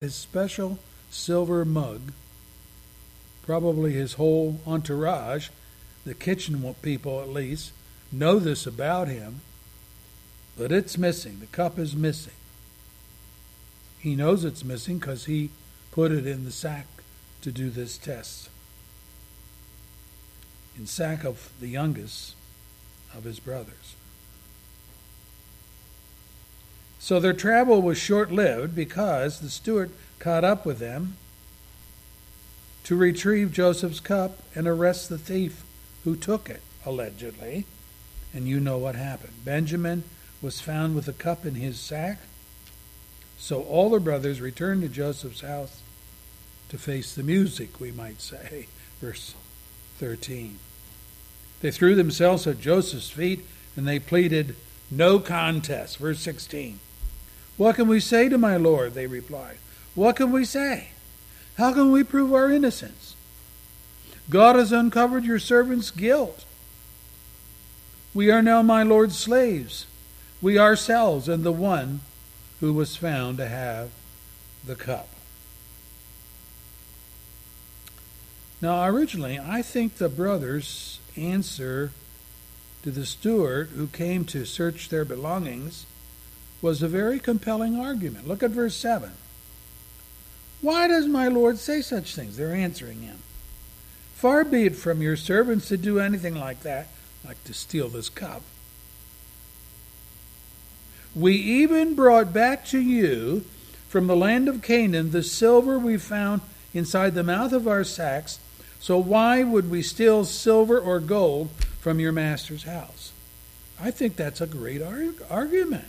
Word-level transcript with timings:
his 0.00 0.14
special 0.14 0.78
silver 1.10 1.62
mug. 1.62 2.12
Probably 3.42 3.92
his 3.92 4.14
whole 4.14 4.58
entourage, 4.66 5.50
the 6.06 6.14
kitchen 6.14 6.74
people 6.80 7.20
at 7.20 7.28
least, 7.28 7.72
know 8.10 8.38
this 8.38 8.66
about 8.66 9.08
him. 9.08 9.42
But 10.56 10.72
it's 10.72 10.96
missing. 10.96 11.40
The 11.40 11.46
cup 11.48 11.78
is 11.78 11.94
missing. 11.94 12.32
He 13.98 14.16
knows 14.16 14.42
it's 14.42 14.64
missing 14.64 14.96
because 14.96 15.26
he 15.26 15.50
put 15.90 16.12
it 16.12 16.26
in 16.26 16.46
the 16.46 16.50
sack 16.50 16.86
to 17.42 17.52
do 17.52 17.68
this 17.68 17.98
test. 17.98 18.48
In 20.78 20.86
sack 20.86 21.24
of 21.24 21.52
the 21.60 21.68
youngest 21.68 22.36
of 23.14 23.24
his 23.24 23.38
brothers. 23.38 23.96
So 27.00 27.18
their 27.18 27.32
travel 27.32 27.80
was 27.80 27.96
short 27.96 28.30
lived 28.30 28.76
because 28.76 29.40
the 29.40 29.48
steward 29.48 29.90
caught 30.18 30.44
up 30.44 30.66
with 30.66 30.78
them 30.78 31.16
to 32.84 32.94
retrieve 32.94 33.52
Joseph's 33.52 34.00
cup 34.00 34.38
and 34.54 34.68
arrest 34.68 35.08
the 35.08 35.16
thief 35.16 35.64
who 36.04 36.14
took 36.14 36.50
it, 36.50 36.60
allegedly. 36.84 37.64
And 38.34 38.46
you 38.46 38.60
know 38.60 38.76
what 38.76 38.96
happened. 38.96 39.44
Benjamin 39.46 40.04
was 40.42 40.60
found 40.60 40.94
with 40.94 41.06
the 41.06 41.14
cup 41.14 41.46
in 41.46 41.54
his 41.54 41.80
sack. 41.80 42.18
So 43.38 43.62
all 43.62 43.88
the 43.88 43.98
brothers 43.98 44.42
returned 44.42 44.82
to 44.82 44.88
Joseph's 44.88 45.40
house 45.40 45.80
to 46.68 46.76
face 46.76 47.14
the 47.14 47.22
music, 47.22 47.80
we 47.80 47.92
might 47.92 48.20
say. 48.20 48.66
Verse 49.00 49.34
13. 49.96 50.58
They 51.62 51.70
threw 51.70 51.94
themselves 51.94 52.46
at 52.46 52.60
Joseph's 52.60 53.10
feet 53.10 53.44
and 53.74 53.88
they 53.88 53.98
pleaded, 53.98 54.54
No 54.90 55.18
contest. 55.18 55.96
Verse 55.96 56.20
16. 56.20 56.78
What 57.60 57.76
can 57.76 57.88
we 57.88 58.00
say 58.00 58.30
to 58.30 58.38
my 58.38 58.56
Lord? 58.56 58.94
They 58.94 59.06
replied. 59.06 59.58
What 59.94 60.16
can 60.16 60.32
we 60.32 60.46
say? 60.46 60.92
How 61.58 61.74
can 61.74 61.92
we 61.92 62.02
prove 62.02 62.32
our 62.32 62.50
innocence? 62.50 63.14
God 64.30 64.56
has 64.56 64.72
uncovered 64.72 65.24
your 65.24 65.38
servant's 65.38 65.90
guilt. 65.90 66.46
We 68.14 68.30
are 68.30 68.40
now 68.40 68.62
my 68.62 68.82
Lord's 68.82 69.18
slaves, 69.18 69.84
we 70.40 70.58
ourselves, 70.58 71.28
and 71.28 71.44
the 71.44 71.52
one 71.52 72.00
who 72.60 72.72
was 72.72 72.96
found 72.96 73.36
to 73.36 73.46
have 73.46 73.90
the 74.64 74.74
cup. 74.74 75.10
Now, 78.62 78.86
originally, 78.86 79.38
I 79.38 79.60
think 79.60 79.96
the 79.96 80.08
brothers' 80.08 80.98
answer 81.14 81.92
to 82.84 82.90
the 82.90 83.04
steward 83.04 83.68
who 83.76 83.86
came 83.86 84.24
to 84.24 84.46
search 84.46 84.88
their 84.88 85.04
belongings 85.04 85.84
was 86.62 86.82
a 86.82 86.88
very 86.88 87.18
compelling 87.18 87.78
argument. 87.78 88.28
Look 88.28 88.42
at 88.42 88.50
verse 88.50 88.76
7. 88.76 89.10
Why 90.60 90.88
does 90.88 91.06
my 91.06 91.28
Lord 91.28 91.58
say 91.58 91.80
such 91.80 92.14
things? 92.14 92.36
They're 92.36 92.54
answering 92.54 93.02
him. 93.02 93.18
Far 94.14 94.44
be 94.44 94.66
it 94.66 94.76
from 94.76 95.00
your 95.00 95.16
servants 95.16 95.68
to 95.68 95.78
do 95.78 95.98
anything 95.98 96.34
like 96.34 96.60
that, 96.62 96.88
like 97.26 97.42
to 97.44 97.54
steal 97.54 97.88
this 97.88 98.10
cup. 98.10 98.42
We 101.14 101.34
even 101.34 101.94
brought 101.94 102.32
back 102.32 102.66
to 102.66 102.78
you 102.78 103.44
from 103.88 104.06
the 104.06 104.16
land 104.16 104.48
of 104.48 104.62
Canaan 104.62 105.10
the 105.10 105.22
silver 105.22 105.78
we 105.78 105.96
found 105.96 106.42
inside 106.74 107.14
the 107.14 107.24
mouth 107.24 107.52
of 107.52 107.66
our 107.66 107.82
sacks. 107.82 108.38
So 108.78 108.98
why 108.98 109.42
would 109.42 109.70
we 109.70 109.82
steal 109.82 110.24
silver 110.24 110.78
or 110.78 111.00
gold 111.00 111.50
from 111.80 111.98
your 111.98 112.12
master's 112.12 112.64
house? 112.64 113.12
I 113.80 113.90
think 113.90 114.16
that's 114.16 114.40
a 114.40 114.46
great 114.46 114.82
argument. 114.82 115.84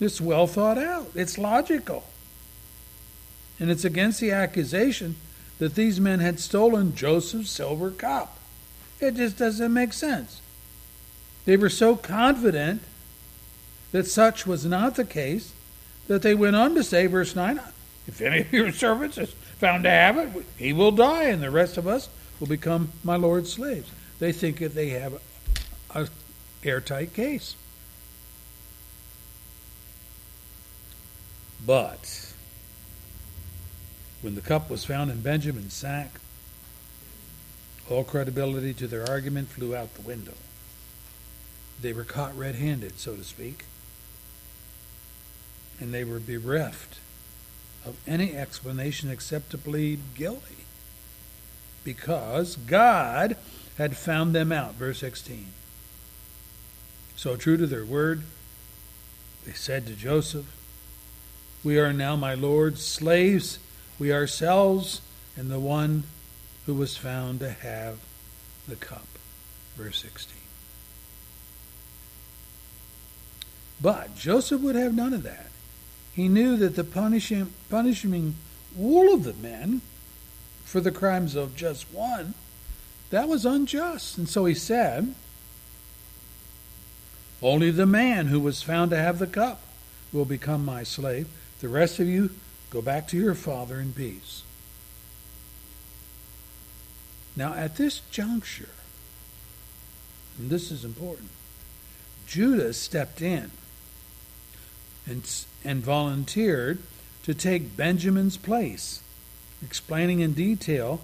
It's 0.00 0.20
well 0.20 0.46
thought 0.46 0.78
out, 0.78 1.10
it's 1.14 1.38
logical. 1.38 2.04
And 3.58 3.70
it's 3.70 3.84
against 3.84 4.20
the 4.20 4.30
accusation 4.30 5.16
that 5.58 5.74
these 5.74 6.00
men 6.00 6.20
had 6.20 6.38
stolen 6.38 6.94
Joseph's 6.94 7.50
silver 7.50 7.90
cup. 7.90 8.38
It 9.00 9.16
just 9.16 9.36
doesn't 9.38 9.72
make 9.72 9.92
sense. 9.92 10.40
They 11.44 11.56
were 11.56 11.70
so 11.70 11.96
confident 11.96 12.82
that 13.92 14.06
such 14.06 14.46
was 14.46 14.64
not 14.64 14.96
the 14.96 15.04
case 15.04 15.52
that 16.06 16.22
they 16.22 16.34
went 16.34 16.56
on 16.56 16.74
to 16.74 16.84
say, 16.84 17.06
verse 17.06 17.34
9, 17.34 17.60
if 18.06 18.20
any 18.20 18.40
of 18.40 18.52
your 18.52 18.72
servants 18.72 19.18
is 19.18 19.30
found 19.58 19.84
to 19.84 19.90
have 19.90 20.16
it, 20.18 20.46
he 20.56 20.72
will 20.72 20.92
die, 20.92 21.24
and 21.24 21.42
the 21.42 21.50
rest 21.50 21.76
of 21.76 21.86
us 21.86 22.08
will 22.38 22.46
become 22.46 22.92
my 23.02 23.16
Lord's 23.16 23.52
slaves. 23.52 23.90
They 24.18 24.32
think 24.32 24.58
that 24.58 24.74
they 24.74 24.90
have 24.90 25.20
a 25.94 26.08
airtight 26.64 27.14
case. 27.14 27.54
But 31.64 32.32
when 34.22 34.34
the 34.34 34.40
cup 34.40 34.70
was 34.70 34.84
found 34.84 35.10
in 35.10 35.20
Benjamin's 35.20 35.74
sack, 35.74 36.20
all 37.90 38.04
credibility 38.04 38.74
to 38.74 38.86
their 38.86 39.08
argument 39.08 39.48
flew 39.48 39.74
out 39.74 39.94
the 39.94 40.02
window. 40.02 40.34
They 41.80 41.92
were 41.92 42.04
caught 42.04 42.36
red 42.36 42.56
handed, 42.56 42.98
so 42.98 43.14
to 43.16 43.24
speak, 43.24 43.64
and 45.80 45.94
they 45.94 46.04
were 46.04 46.20
bereft 46.20 46.98
of 47.84 47.96
any 48.06 48.36
explanation 48.36 49.10
except 49.10 49.50
to 49.50 49.58
plead 49.58 50.00
guilty 50.14 50.64
because 51.84 52.56
God 52.56 53.36
had 53.78 53.96
found 53.96 54.34
them 54.34 54.50
out. 54.50 54.74
Verse 54.74 54.98
16. 54.98 55.46
So 57.16 57.36
true 57.36 57.56
to 57.56 57.66
their 57.66 57.84
word, 57.84 58.22
they 59.46 59.52
said 59.52 59.86
to 59.86 59.94
Joseph, 59.94 60.57
we 61.64 61.78
are 61.78 61.92
now, 61.92 62.16
my 62.16 62.34
Lord, 62.34 62.78
slaves, 62.78 63.58
we 63.98 64.12
ourselves, 64.12 65.00
and 65.36 65.50
the 65.50 65.60
one 65.60 66.04
who 66.66 66.74
was 66.74 66.96
found 66.96 67.40
to 67.40 67.50
have 67.50 67.98
the 68.66 68.76
cup. 68.76 69.06
Verse 69.76 70.02
16. 70.02 70.36
But 73.80 74.16
Joseph 74.16 74.60
would 74.60 74.74
have 74.74 74.94
none 74.94 75.14
of 75.14 75.22
that. 75.22 75.46
He 76.12 76.28
knew 76.28 76.56
that 76.56 76.74
the 76.74 76.84
punishing, 76.84 77.52
punishing 77.70 78.34
all 78.78 79.14
of 79.14 79.24
the 79.24 79.34
men 79.34 79.82
for 80.64 80.80
the 80.80 80.90
crimes 80.90 81.36
of 81.36 81.56
just 81.56 81.92
one, 81.92 82.34
that 83.10 83.28
was 83.28 83.46
unjust. 83.46 84.18
And 84.18 84.28
so 84.28 84.44
he 84.44 84.54
said, 84.54 85.14
Only 87.40 87.70
the 87.70 87.86
man 87.86 88.26
who 88.26 88.40
was 88.40 88.62
found 88.62 88.90
to 88.90 88.96
have 88.96 89.18
the 89.18 89.26
cup 89.26 89.60
will 90.12 90.24
become 90.24 90.64
my 90.64 90.82
slave. 90.82 91.28
The 91.60 91.68
rest 91.68 91.98
of 91.98 92.06
you, 92.06 92.30
go 92.70 92.80
back 92.80 93.08
to 93.08 93.16
your 93.16 93.34
father 93.34 93.80
in 93.80 93.92
peace. 93.92 94.42
Now, 97.34 97.54
at 97.54 97.76
this 97.76 98.00
juncture, 98.10 98.68
and 100.38 100.50
this 100.50 100.70
is 100.70 100.84
important, 100.84 101.30
Judah 102.26 102.72
stepped 102.72 103.22
in 103.22 103.50
and, 105.06 105.28
and 105.64 105.82
volunteered 105.82 106.78
to 107.24 107.34
take 107.34 107.76
Benjamin's 107.76 108.36
place, 108.36 109.02
explaining 109.62 110.20
in 110.20 110.34
detail 110.34 111.00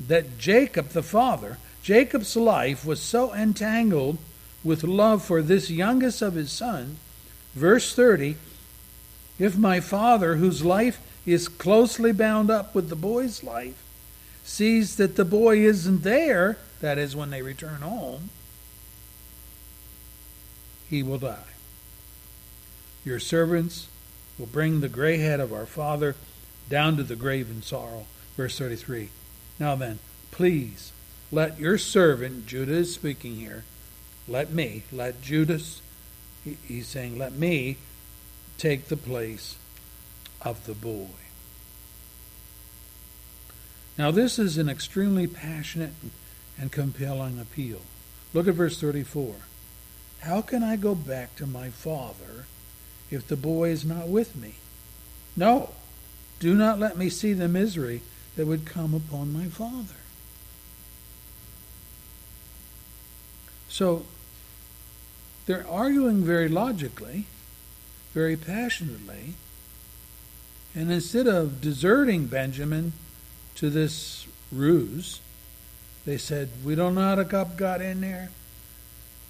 that 0.00 0.38
Jacob, 0.38 0.88
the 0.90 1.02
father, 1.02 1.58
Jacob's 1.82 2.36
life 2.36 2.84
was 2.84 3.00
so 3.00 3.34
entangled 3.34 4.18
with 4.64 4.82
love 4.82 5.24
for 5.24 5.40
this 5.40 5.70
youngest 5.70 6.20
of 6.20 6.34
his 6.34 6.50
sons. 6.50 6.98
Verse 7.54 7.94
30 7.94 8.36
if 9.38 9.56
my 9.56 9.80
father, 9.80 10.36
whose 10.36 10.64
life 10.64 11.00
is 11.24 11.48
closely 11.48 12.12
bound 12.12 12.50
up 12.50 12.74
with 12.74 12.88
the 12.88 12.96
boy's 12.96 13.42
life, 13.42 13.82
sees 14.44 14.96
that 14.96 15.16
the 15.16 15.24
boy 15.24 15.58
isn't 15.58 16.02
there, 16.02 16.58
that 16.80 16.98
is, 16.98 17.16
when 17.16 17.30
they 17.30 17.42
return 17.42 17.80
home, 17.80 18.30
he 20.88 21.02
will 21.02 21.18
die. 21.18 21.54
Your 23.04 23.18
servants 23.18 23.88
will 24.38 24.46
bring 24.46 24.80
the 24.80 24.88
gray 24.88 25.18
head 25.18 25.40
of 25.40 25.52
our 25.52 25.66
father 25.66 26.14
down 26.68 26.96
to 26.96 27.02
the 27.02 27.16
grave 27.16 27.50
in 27.50 27.62
sorrow. 27.62 28.06
Verse 28.36 28.58
33. 28.58 29.10
Now 29.58 29.74
then, 29.74 29.98
please 30.30 30.92
let 31.32 31.58
your 31.58 31.78
servant, 31.78 32.46
Judah 32.46 32.72
is 32.72 32.94
speaking 32.94 33.36
here, 33.36 33.64
let 34.28 34.52
me, 34.52 34.82
let 34.92 35.22
Judas, 35.22 35.80
he's 36.44 36.86
saying, 36.86 37.18
let 37.18 37.32
me 37.32 37.78
take 38.58 38.88
the 38.88 38.96
place 38.96 39.56
of 40.42 40.66
the 40.66 40.74
boy. 40.74 41.08
Now, 43.98 44.10
this 44.10 44.38
is 44.38 44.58
an 44.58 44.68
extremely 44.68 45.26
passionate 45.26 45.94
and 46.58 46.70
compelling 46.70 47.38
appeal. 47.38 47.80
Look 48.34 48.46
at 48.46 48.54
verse 48.54 48.80
34. 48.80 49.34
How 50.20 50.42
can 50.42 50.62
I 50.62 50.76
go 50.76 50.94
back 50.94 51.34
to 51.36 51.46
my 51.46 51.70
father 51.70 52.46
if 53.10 53.26
the 53.26 53.36
boy 53.36 53.70
is 53.70 53.84
not 53.84 54.08
with 54.08 54.36
me? 54.36 54.56
No, 55.36 55.70
do 56.40 56.54
not 56.54 56.78
let 56.78 56.96
me 56.98 57.08
see 57.08 57.32
the 57.32 57.48
misery 57.48 58.02
that 58.36 58.46
would 58.46 58.66
come 58.66 58.94
upon 58.94 59.32
my 59.32 59.46
father. 59.46 59.94
So, 63.68 64.04
they're 65.46 65.66
arguing 65.66 66.22
very 66.22 66.48
logically 66.48 67.26
very 68.16 68.34
passionately 68.34 69.34
And 70.74 70.90
instead 70.90 71.26
of 71.26 71.60
deserting 71.60 72.28
Benjamin 72.28 72.94
to 73.56 73.68
this 73.68 74.26
ruse, 74.50 75.20
they 76.06 76.16
said, 76.16 76.48
We 76.64 76.74
don't 76.74 76.94
know 76.94 77.02
how 77.02 77.14
the 77.14 77.24
cup 77.26 77.56
got 77.56 77.82
in 77.82 78.00
there. 78.00 78.30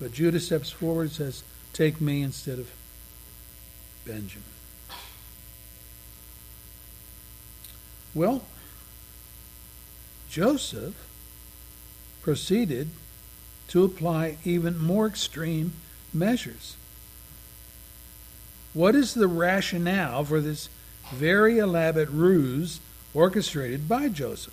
But 0.00 0.12
Judah 0.12 0.40
steps 0.40 0.70
forward 0.70 1.02
and 1.02 1.12
says, 1.12 1.42
Take 1.72 2.00
me 2.00 2.22
instead 2.22 2.58
of 2.58 2.70
Benjamin. 4.04 4.42
Well, 8.12 8.42
Joseph 10.28 10.94
proceeded 12.22 12.88
to 13.68 13.84
apply 13.84 14.38
even 14.44 14.78
more 14.78 15.06
extreme 15.06 15.72
measures. 16.12 16.76
What 18.76 18.94
is 18.94 19.14
the 19.14 19.26
rationale 19.26 20.22
for 20.26 20.38
this 20.38 20.68
very 21.10 21.56
elaborate 21.56 22.10
ruse 22.10 22.78
orchestrated 23.14 23.88
by 23.88 24.10
Joseph? 24.10 24.52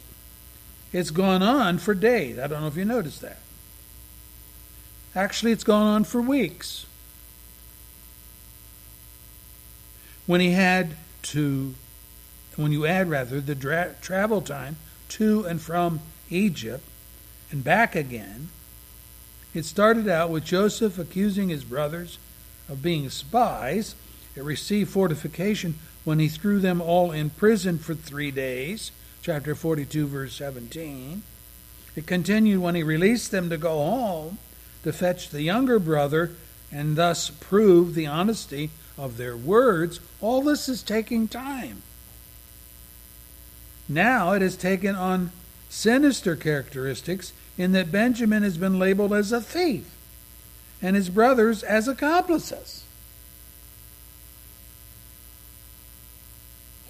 It's 0.94 1.10
gone 1.10 1.44
on 1.44 1.78
for 1.78 1.94
days. 1.94 2.40
I 2.40 2.48
don't 2.48 2.62
know 2.62 2.68
if 2.68 2.78
you 2.78 2.86
noticed 2.86 3.20
that. 3.20 3.40
Actually, 5.14 5.52
it's 5.52 5.66
gone 5.66 5.88
on 5.88 6.04
for 6.06 6.22
weeks. 6.22 6.86
When 10.26 10.40
he 10.40 10.52
had 10.52 10.96
to, 11.24 11.76
when 12.56 12.72
you 12.72 12.86
add 12.86 13.10
rather 13.10 13.42
the 13.42 13.56
dra- 13.56 13.96
travel 14.02 14.42
time 14.42 14.78
to 15.10 15.44
and 15.44 15.62
from 15.62 16.00
Egypt 16.30 16.86
and 17.52 17.62
back 17.62 17.94
again, 17.94 18.48
it 19.54 19.66
started 19.66 20.08
out 20.08 20.30
with 20.30 20.46
Joseph 20.46 20.98
accusing 20.98 21.50
his 21.50 21.66
brothers 21.66 22.20
of 22.70 22.82
being 22.82 23.10
spies. 23.10 23.96
It 24.36 24.44
received 24.44 24.90
fortification 24.90 25.76
when 26.04 26.20
he 26.20 26.28
threw 26.28 26.60
them 26.60 26.82
all 26.82 27.12
in 27.12 27.30
prison 27.30 27.78
for 27.78 27.94
three 27.94 28.32
days, 28.32 28.92
chapter 29.22 29.56
42, 29.56 30.08
verse 30.08 30.36
17. 30.36 31.24
It 31.96 32.08
continued 32.08 32.60
when 32.60 32.76
he 32.76 32.84
released 32.84 33.32
them 33.32 33.50
to 33.50 33.58
go 33.58 33.78
home 33.78 34.40
to 34.84 34.92
fetch 34.92 35.30
the 35.30 35.44
younger 35.44 35.80
brother 35.80 36.32
and 36.72 36.96
thus 36.96 37.30
prove 37.30 37.94
the 37.94 38.08
honesty 38.08 38.72
of 38.98 39.18
their 39.18 39.38
words. 39.38 40.00
All 40.22 40.42
this 40.42 40.68
is 40.68 40.82
taking 40.82 41.28
time. 41.28 41.84
Now 43.88 44.32
it 44.34 44.42
has 44.42 44.56
taken 44.56 44.96
on 44.96 45.32
sinister 45.70 46.36
characteristics 46.36 47.34
in 47.58 47.72
that 47.74 47.92
Benjamin 47.92 48.44
has 48.44 48.58
been 48.58 48.80
labeled 48.80 49.14
as 49.14 49.32
a 49.32 49.42
thief 49.42 49.90
and 50.82 50.96
his 50.96 51.10
brothers 51.10 51.64
as 51.64 51.88
accomplices. 51.88 52.83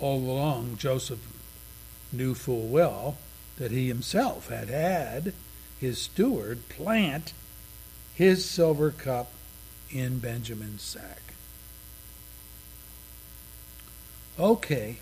All 0.04 0.18
along, 0.18 0.76
Joseph 0.80 1.26
knew 2.12 2.34
full 2.34 2.68
well 2.68 3.16
that 3.56 3.72
he 3.72 3.88
himself 3.88 4.50
had 4.50 4.68
had 4.68 5.32
his 5.80 5.98
steward 5.98 6.68
plant 6.68 7.32
his 8.14 8.44
silver 8.44 8.92
cup 8.92 9.32
in 9.90 10.20
Benjamin's 10.20 10.82
sack. 10.82 11.22
Okay, 14.38 14.98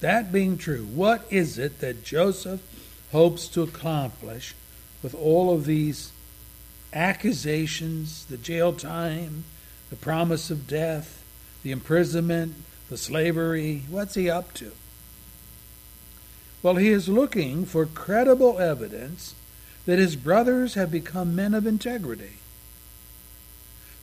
that 0.00 0.32
being 0.32 0.56
true, 0.56 0.86
what 0.86 1.26
is 1.28 1.58
it 1.58 1.80
that 1.80 2.02
Joseph 2.02 2.62
hopes 3.12 3.46
to 3.48 3.60
accomplish 3.60 4.54
with 5.02 5.14
all 5.14 5.52
of 5.52 5.66
these 5.66 6.12
accusations, 6.94 8.24
the 8.24 8.38
jail 8.38 8.72
time, 8.72 9.44
the 9.90 9.96
promise 9.96 10.50
of 10.50 10.66
death, 10.66 11.22
the 11.62 11.72
imprisonment, 11.72 12.54
the 12.88 12.96
slavery. 12.96 13.82
What's 13.88 14.14
he 14.14 14.28
up 14.28 14.52
to? 14.54 14.72
Well, 16.62 16.76
he 16.76 16.88
is 16.88 17.08
looking 17.08 17.66
for 17.66 17.84
credible 17.86 18.58
evidence 18.58 19.34
that 19.86 19.98
his 19.98 20.16
brothers 20.16 20.74
have 20.74 20.90
become 20.90 21.36
men 21.36 21.52
of 21.52 21.66
integrity, 21.66 22.38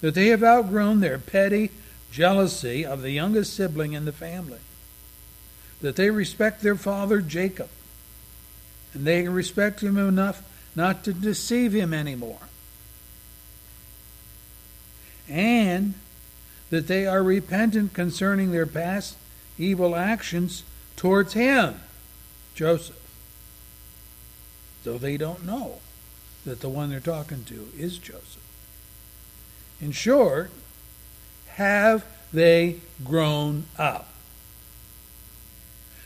that 0.02 0.14
they 0.14 0.28
have 0.28 0.44
outgrown 0.44 1.00
their 1.00 1.18
petty 1.18 1.72
jealousy 2.12 2.86
of 2.86 3.02
the 3.02 3.12
youngest 3.12 3.56
sibling 3.56 3.94
in 3.94 4.06
the 4.06 4.12
family, 4.12 4.60
that 5.82 5.96
they 5.96 6.12
respect 6.12 6.62
their 6.62 6.76
father 6.76 7.22
Jacob, 7.22 7.70
and 8.94 9.06
they 9.06 9.28
respect 9.28 9.82
him 9.82 9.98
enough 9.98 10.44
not 10.76 11.04
to 11.04 11.14
deceive 11.14 11.74
him 11.74 11.94
anymore. 11.94 12.48
And 15.28 15.96
that 16.72 16.88
they 16.88 17.06
are 17.06 17.22
repentant 17.22 17.94
concerning 17.94 18.52
their 18.52 18.66
past 18.66 19.16
evil 19.60 19.96
actions 19.96 20.64
towards 20.96 21.34
him, 21.34 21.80
Joseph. 22.56 22.98
Though 24.84 24.98
they 24.98 25.18
don't 25.18 25.46
know 25.46 25.80
that 26.46 26.62
the 26.62 26.70
one 26.70 26.90
they're 26.90 27.00
talking 27.00 27.44
to 27.46 27.68
is 27.78 28.00
Joseph. 28.00 28.42
In 29.80 29.92
short, 29.92 30.50
have 31.50 32.06
they 32.34 32.78
grown 33.04 33.66
up? 33.78 34.08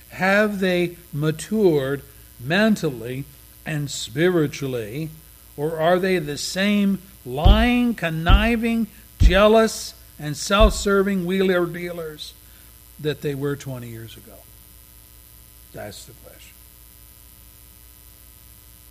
Have 0.10 0.60
they 0.60 0.98
matured 1.14 2.02
mentally 2.40 3.26
and 3.66 3.90
spiritually? 3.90 5.10
Or 5.56 5.80
are 5.80 6.00
they 6.00 6.18
the 6.20 6.38
same 6.38 7.02
lying, 7.26 7.94
conniving, 7.96 8.88
jealous, 9.20 9.94
and 10.20 10.36
self 10.36 10.74
serving 10.74 11.26
wheeler 11.26 11.66
dealers 11.66 12.34
that 13.00 13.22
they 13.22 13.36
were 13.36 13.56
20 13.56 13.88
years 13.88 14.16
ago? 14.16 14.38
That's 15.74 16.06
the 16.06 16.14
question. 16.14 16.56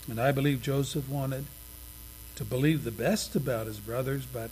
And 0.08 0.20
I 0.20 0.32
believe 0.32 0.60
Joseph 0.60 1.08
wanted 1.08 1.46
to 2.36 2.44
believe 2.44 2.84
the 2.84 2.90
best 2.90 3.34
about 3.34 3.66
his 3.66 3.78
brothers, 3.78 4.26
but 4.26 4.50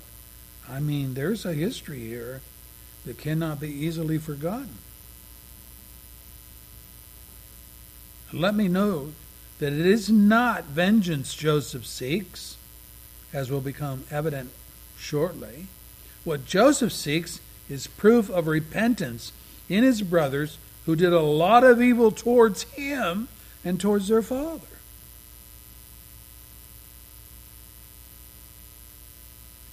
I 0.68 0.80
mean, 0.80 1.14
there's 1.14 1.44
a 1.44 1.52
history 1.52 2.00
here 2.00 2.40
that 3.04 3.18
cannot 3.18 3.60
be 3.60 3.68
easily 3.68 4.18
forgotten. 4.18 4.78
Let 8.32 8.54
me 8.54 8.68
note 8.68 9.12
that 9.58 9.72
it 9.72 9.84
is 9.84 10.08
not 10.08 10.64
vengeance 10.64 11.34
Joseph 11.34 11.84
seeks, 11.84 12.56
as 13.32 13.50
will 13.50 13.60
become 13.60 14.04
evident 14.10 14.50
shortly. 14.96 15.66
What 16.24 16.46
Joseph 16.46 16.92
seeks 16.92 17.40
is 17.68 17.86
proof 17.86 18.30
of 18.30 18.46
repentance 18.46 19.32
in 19.68 19.82
his 19.82 20.02
brothers 20.02 20.58
who 20.86 20.96
did 20.96 21.12
a 21.12 21.20
lot 21.20 21.64
of 21.64 21.80
evil 21.80 22.10
towards 22.10 22.62
him 22.64 23.28
and 23.64 23.80
towards 23.80 24.08
their 24.08 24.22
father. 24.22 24.66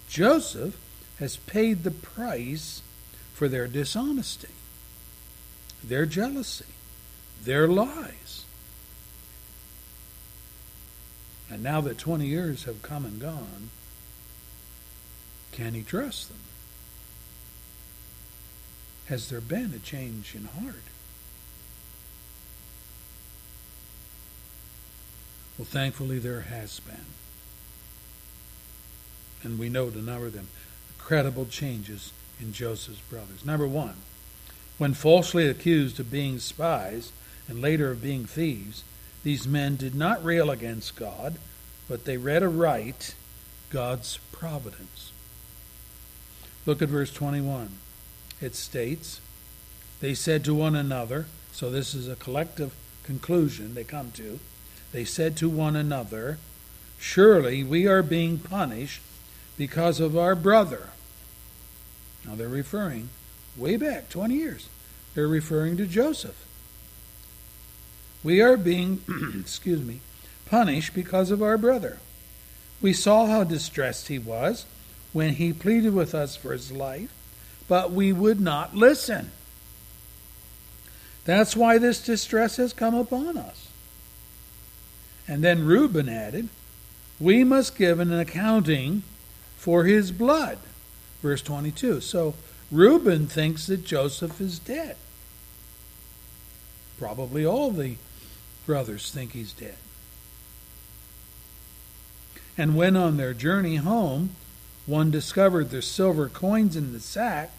Joseph 0.07 0.75
has 1.19 1.37
paid 1.37 1.83
the 1.83 1.91
price 1.91 2.81
for 3.33 3.47
their 3.47 3.67
dishonesty, 3.67 4.47
their 5.83 6.05
jealousy, 6.05 6.65
their 7.43 7.67
lies. 7.67 8.45
And 11.49 11.63
now 11.63 11.81
that 11.81 11.97
20 11.97 12.25
years 12.25 12.63
have 12.63 12.81
come 12.81 13.05
and 13.05 13.19
gone, 13.19 13.69
can 15.59 15.73
he 15.73 15.83
trust 15.83 16.29
them? 16.29 16.39
Has 19.07 19.27
there 19.27 19.41
been 19.41 19.73
a 19.75 19.79
change 19.79 20.33
in 20.33 20.45
heart? 20.45 20.83
Well, 25.57 25.65
thankfully, 25.65 26.17
there 26.17 26.41
has 26.41 26.79
been. 26.79 27.07
And 29.43 29.59
we 29.59 29.67
know 29.67 29.89
to 29.89 30.01
number 30.01 30.27
of 30.27 30.33
them 30.33 30.47
credible 30.97 31.45
changes 31.45 32.13
in 32.39 32.53
Joseph's 32.53 33.01
brothers. 33.01 33.43
Number 33.43 33.67
one, 33.67 33.95
when 34.77 34.93
falsely 34.93 35.49
accused 35.49 35.99
of 35.99 36.09
being 36.09 36.39
spies 36.39 37.11
and 37.49 37.61
later 37.61 37.91
of 37.91 38.01
being 38.01 38.23
thieves, 38.23 38.85
these 39.23 39.45
men 39.45 39.75
did 39.75 39.93
not 39.93 40.23
rail 40.23 40.49
against 40.49 40.95
God, 40.95 41.35
but 41.89 42.05
they 42.05 42.15
read 42.15 42.43
aright 42.43 43.13
God's 43.69 44.19
providence. 44.31 45.11
Look 46.69 46.83
at 46.83 46.89
verse 46.89 47.11
21. 47.11 47.71
It 48.39 48.53
states, 48.53 49.21
They 50.01 50.13
said 50.13 50.45
to 50.45 50.53
one 50.53 50.75
another, 50.75 51.25
so 51.51 51.71
this 51.71 51.95
is 51.95 52.07
a 52.07 52.15
collective 52.15 52.75
conclusion 53.01 53.73
they 53.73 53.83
come 53.83 54.11
to. 54.11 54.39
They 54.91 55.03
said 55.03 55.35
to 55.37 55.49
one 55.49 55.75
another, 55.75 56.37
Surely 56.99 57.63
we 57.63 57.87
are 57.87 58.03
being 58.03 58.37
punished 58.37 59.01
because 59.57 59.99
of 59.99 60.15
our 60.15 60.35
brother. 60.35 60.89
Now 62.23 62.35
they're 62.35 62.47
referring 62.47 63.09
way 63.57 63.75
back 63.75 64.07
20 64.09 64.35
years. 64.35 64.69
They're 65.15 65.27
referring 65.27 65.75
to 65.77 65.87
Joseph. 65.87 66.45
We 68.23 68.41
are 68.41 68.57
being, 68.57 69.01
excuse 69.39 69.81
me, 69.81 70.01
punished 70.45 70.93
because 70.93 71.31
of 71.31 71.41
our 71.41 71.57
brother. 71.57 71.97
We 72.79 72.93
saw 72.93 73.25
how 73.25 73.43
distressed 73.43 74.09
he 74.09 74.19
was 74.19 74.67
when 75.13 75.35
he 75.35 75.53
pleaded 75.53 75.93
with 75.93 76.13
us 76.13 76.35
for 76.35 76.51
his 76.51 76.71
life, 76.71 77.13
but 77.67 77.91
we 77.91 78.13
would 78.13 78.39
not 78.39 78.75
listen. 78.75 79.31
That's 81.25 81.55
why 81.55 81.77
this 81.77 82.03
distress 82.03 82.57
has 82.57 82.73
come 82.73 82.95
upon 82.95 83.37
us. 83.37 83.67
And 85.27 85.43
then 85.43 85.65
Reuben 85.65 86.09
added, 86.09 86.49
We 87.19 87.43
must 87.43 87.77
give 87.77 87.99
an 87.99 88.11
accounting 88.11 89.03
for 89.57 89.83
his 89.83 90.11
blood. 90.11 90.57
Verse 91.21 91.41
22. 91.41 92.01
So 92.01 92.33
Reuben 92.71 93.27
thinks 93.27 93.67
that 93.67 93.85
Joseph 93.85 94.41
is 94.41 94.57
dead. 94.57 94.95
Probably 96.97 97.45
all 97.45 97.71
the 97.71 97.95
brothers 98.65 99.11
think 99.11 99.33
he's 99.33 99.53
dead. 99.53 99.77
And 102.57 102.75
when 102.75 102.95
on 102.95 103.17
their 103.17 103.33
journey 103.33 103.77
home, 103.77 104.31
one 104.89 105.11
discovered 105.11 105.69
the 105.69 105.81
silver 105.81 106.27
coins 106.27 106.75
in 106.75 106.93
the 106.93 106.99
sack, 106.99 107.51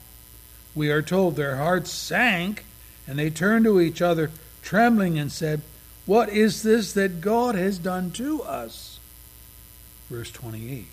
we 0.74 0.90
are 0.90 1.02
told 1.02 1.36
their 1.36 1.56
hearts 1.56 1.90
sank, 1.90 2.64
and 3.06 3.18
they 3.18 3.30
turned 3.30 3.64
to 3.64 3.80
each 3.80 4.02
other, 4.02 4.30
trembling, 4.62 5.18
and 5.18 5.30
said, 5.30 5.60
What 6.06 6.28
is 6.28 6.62
this 6.62 6.92
that 6.94 7.20
God 7.20 7.54
has 7.54 7.78
done 7.78 8.10
to 8.12 8.42
us? 8.42 8.98
Verse 10.08 10.30
28. 10.32 10.86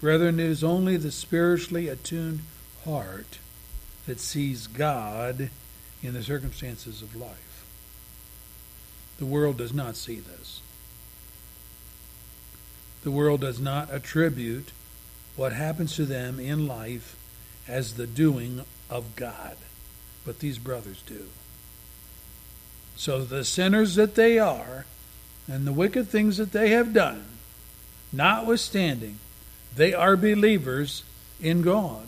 Brethren, 0.00 0.40
it 0.40 0.46
is 0.46 0.64
only 0.64 0.96
the 0.96 1.12
spiritually 1.12 1.88
attuned 1.88 2.40
heart 2.84 3.38
that 4.06 4.18
sees 4.18 4.66
God 4.66 5.50
in 6.02 6.14
the 6.14 6.22
circumstances 6.22 7.02
of 7.02 7.14
life. 7.14 7.64
The 9.18 9.26
world 9.26 9.58
does 9.58 9.72
not 9.72 9.94
see 9.94 10.18
this. 10.18 10.62
The 13.02 13.10
world 13.10 13.40
does 13.40 13.60
not 13.60 13.92
attribute 13.92 14.70
what 15.36 15.52
happens 15.52 15.96
to 15.96 16.04
them 16.04 16.38
in 16.38 16.66
life 16.66 17.16
as 17.66 17.94
the 17.94 18.06
doing 18.06 18.64
of 18.90 19.16
God. 19.16 19.56
But 20.24 20.38
these 20.38 20.58
brothers 20.58 21.02
do. 21.06 21.28
So 22.96 23.24
the 23.24 23.44
sinners 23.44 23.94
that 23.96 24.14
they 24.14 24.38
are, 24.38 24.86
and 25.50 25.66
the 25.66 25.72
wicked 25.72 26.08
things 26.08 26.36
that 26.36 26.52
they 26.52 26.70
have 26.70 26.92
done, 26.92 27.24
notwithstanding, 28.12 29.18
they 29.74 29.94
are 29.94 30.16
believers 30.16 31.02
in 31.40 31.62
God 31.62 32.06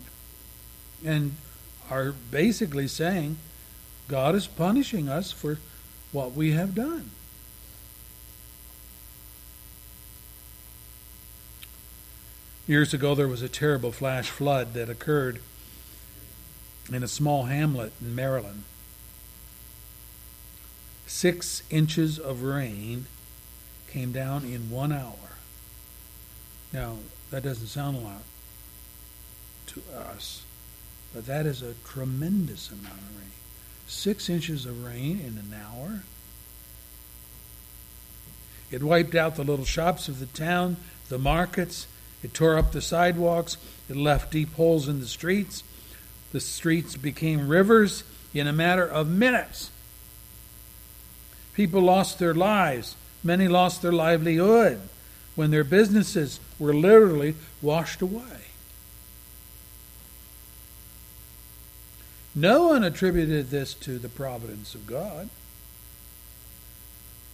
and 1.03 1.35
are 1.89 2.13
basically 2.31 2.87
saying 2.87 3.37
God 4.07 4.35
is 4.35 4.47
punishing 4.47 5.09
us 5.09 5.31
for 5.31 5.57
what 6.11 6.33
we 6.33 6.51
have 6.51 6.75
done. 6.75 7.11
Years 12.67 12.93
ago, 12.93 13.13
there 13.13 13.27
was 13.27 13.43
a 13.43 13.49
terrible 13.49 13.91
flash 13.91 14.29
flood 14.29 14.73
that 14.73 14.89
occurred 14.89 15.39
in 16.91 17.03
a 17.03 17.07
small 17.07 17.43
hamlet 17.43 17.93
in 18.01 18.15
Maryland. 18.15 18.63
Six 21.05 21.61
inches 21.69 22.17
of 22.17 22.41
rain 22.41 23.05
came 23.91 24.11
down 24.11 24.45
in 24.45 24.71
one 24.71 24.91
hour. 24.91 25.37
Now, 26.73 26.97
that 27.29 27.43
doesn't 27.43 27.67
sound 27.67 27.97
a 27.97 27.99
lot 27.99 28.23
to 29.67 29.81
us, 29.95 30.43
but 31.13 31.27
that 31.27 31.45
is 31.45 31.61
a 31.61 31.75
tremendous 31.85 32.71
amount 32.71 32.97
of 32.97 33.17
rain. 33.17 33.31
Six 33.87 34.27
inches 34.27 34.65
of 34.65 34.83
rain 34.83 35.19
in 35.19 35.37
an 35.37 35.53
hour. 35.53 36.01
It 38.71 38.81
wiped 38.81 39.13
out 39.13 39.35
the 39.35 39.43
little 39.43 39.65
shops 39.65 40.07
of 40.07 40.19
the 40.19 40.25
town, 40.25 40.77
the 41.09 41.19
markets. 41.19 41.85
It 42.25 42.33
tore 42.33 42.57
up 42.57 42.71
the 42.71 42.81
sidewalks. 42.81 43.57
It 43.87 43.95
left 43.95 44.31
deep 44.31 44.55
holes 44.55 44.87
in 44.87 44.99
the 44.99 45.05
streets. 45.05 45.61
The 46.31 46.39
streets 46.39 46.97
became 46.97 47.47
rivers 47.47 48.03
in 48.33 48.47
a 48.47 48.51
matter 48.51 48.83
of 48.83 49.07
minutes. 49.07 49.69
People 51.53 51.81
lost 51.81 52.17
their 52.17 52.33
lives. 52.33 52.95
Many 53.23 53.47
lost 53.47 53.83
their 53.83 53.91
livelihood 53.91 54.81
when 55.35 55.51
their 55.51 55.63
businesses 55.63 56.39
were 56.57 56.73
literally 56.73 57.35
washed 57.61 58.01
away. 58.01 58.41
No 62.33 62.69
one 62.69 62.83
attributed 62.83 63.51
this 63.51 63.75
to 63.75 63.99
the 63.99 64.09
providence 64.09 64.73
of 64.73 64.87
God. 64.87 65.29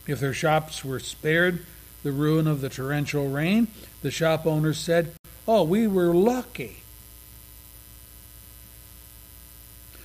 If 0.05 0.19
their 0.19 0.33
shops 0.33 0.83
were 0.83 0.99
spared 0.99 1.65
the 2.03 2.11
ruin 2.11 2.47
of 2.47 2.61
the 2.61 2.69
torrential 2.69 3.29
rain, 3.29 3.67
the 4.01 4.11
shop 4.11 4.45
owners 4.45 4.77
said, 4.77 5.13
Oh, 5.47 5.63
we 5.63 5.87
were 5.87 6.13
lucky. 6.13 6.77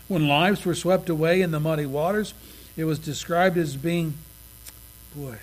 When 0.09 0.29
lives 0.29 0.65
were 0.65 0.75
swept 0.75 1.09
away 1.09 1.43
in 1.43 1.51
the 1.51 1.61
muddy 1.61 1.87
waters, 1.87 2.33
it 2.77 2.85
was 2.85 2.99
described 2.99 3.57
as 3.57 3.77
being, 3.77 4.15
boy, 5.15 5.39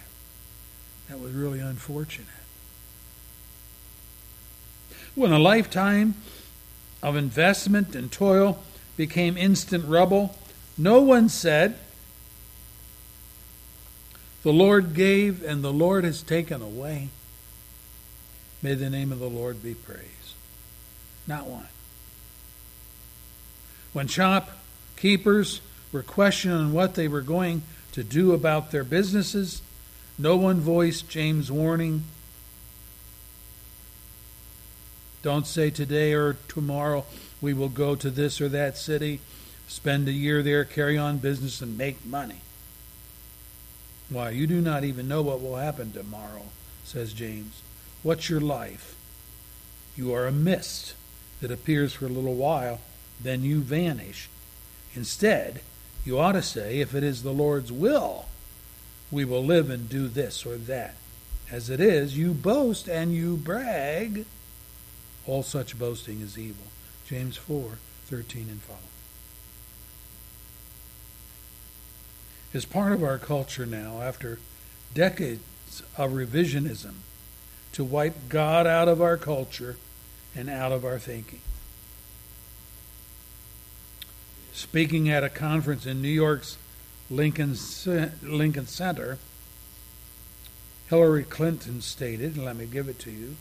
that 1.10 1.19
was 1.19 1.33
really 1.33 1.60
unfortunate. 1.60 2.27
When 5.15 5.31
a 5.31 5.39
lifetime 5.39 6.15
of 7.01 7.15
investment 7.15 7.95
and 7.95 8.12
toil 8.12 8.63
became 8.95 9.38
instant 9.38 9.86
rubble, 9.86 10.36
no 10.77 11.01
one 11.01 11.29
said, 11.29 11.77
The 14.43 14.53
Lord 14.53 14.93
gave 14.93 15.43
and 15.43 15.63
the 15.63 15.73
Lord 15.73 16.03
has 16.03 16.21
taken 16.21 16.62
away. 16.62 17.09
May 18.62 18.75
the 18.75 18.89
name 18.89 19.12
of 19.12 19.19
the 19.19 19.29
Lord 19.29 19.63
be 19.63 19.73
praised. 19.73 20.35
Not 21.27 21.47
one. 21.47 21.67
When 23.93 24.07
shopkeepers 24.07 25.62
were 25.91 26.03
questioning 26.03 26.73
what 26.73 26.95
they 26.95 27.07
were 27.07 27.21
going 27.21 27.63
to 27.93 28.03
do 28.03 28.33
about 28.33 28.71
their 28.71 28.83
businesses, 28.83 29.62
no 30.17 30.35
one 30.35 30.59
voiced 30.59 31.09
James' 31.09 31.51
warning 31.51 32.03
Don't 35.23 35.47
say 35.47 35.69
today 35.69 36.12
or 36.12 36.35
tomorrow 36.50 37.05
we 37.41 37.53
will 37.53 37.69
go 37.69 37.95
to 37.95 38.12
this 38.12 38.41
or 38.41 38.50
that 38.50 38.77
city, 38.77 39.21
spend 39.69 40.07
a 40.09 40.12
year 40.12 40.43
there, 40.43 40.65
carry 40.65 40.97
on 40.97 41.17
business, 41.17 41.62
and 41.62 41.77
make 41.77 42.05
money. 42.05 42.41
Why, 44.13 44.29
you 44.29 44.48
do 44.48 44.62
not 44.62 44.84
even 44.84 45.08
know 45.08 45.22
what 45.22 45.41
will 45.41 45.55
happen 45.55 45.91
tomorrow, 45.91 46.43
says 46.84 47.13
James. 47.13 47.62
What's 48.03 48.29
your 48.29 48.41
life? 48.41 48.96
You 49.96 50.13
are 50.13 50.27
a 50.27 50.32
mist 50.32 50.93
that 51.41 51.51
appears 51.51 51.93
for 51.93 52.05
a 52.05 52.10
little 52.10 52.36
while, 52.36 52.79
then 53.20 53.43
you 53.43 53.62
vanish. 53.62 54.29
Instead, 54.96 55.62
you 56.05 56.20
ought 56.20 56.34
to 56.34 56.41
say, 56.41 56.79
if 56.79 56.93
it 56.93 57.03
is 57.03 57.24
the 57.24 57.34
Lord's 57.34 57.72
will, 57.72 58.25
we 59.12 59.25
will 59.25 59.43
live 59.43 59.70
and 59.70 59.89
do 59.89 60.08
this 60.08 60.46
or 60.46 60.58
that. 60.58 60.96
As 61.51 61.70
it 61.70 61.79
is, 61.79 62.17
you 62.17 62.34
boast 62.34 62.88
and 62.88 63.13
you 63.13 63.36
brag 63.38 64.25
all 65.25 65.43
such 65.43 65.79
boasting 65.79 66.22
is 66.22 66.38
evil. 66.38 66.67
James 67.08 67.38
4 67.38 67.77
13 68.08 68.48
and 68.50 68.62
following. 68.62 68.92
Is 72.53 72.65
part 72.65 72.91
of 72.93 73.03
our 73.03 73.17
culture 73.17 73.65
now, 73.65 74.01
after 74.01 74.38
decades 74.93 75.81
of 75.98 76.12
revisionism, 76.12 76.93
to 77.72 77.83
wipe 77.83 78.29
God 78.29 78.67
out 78.67 78.88
of 78.88 79.01
our 79.01 79.17
culture 79.17 79.77
and 80.36 80.50
out 80.50 80.72
of 80.72 80.86
our 80.86 81.00
thinking. 81.00 81.41
Speaking 84.53 85.10
at 85.10 85.24
a 85.24 85.29
conference 85.29 85.88
in 85.88 86.00
New 86.00 86.07
York's 86.10 86.57
Lincoln, 87.10 87.55
Lincoln 88.22 88.67
Center, 88.67 89.17
Hillary 90.89 91.24
Clinton 91.24 91.81
stated, 91.81 92.36
and 92.36 92.45
let 92.45 92.55
me 92.55 92.67
give 92.67 92.88
it 92.88 93.00
to 93.00 93.12
you 93.12 93.36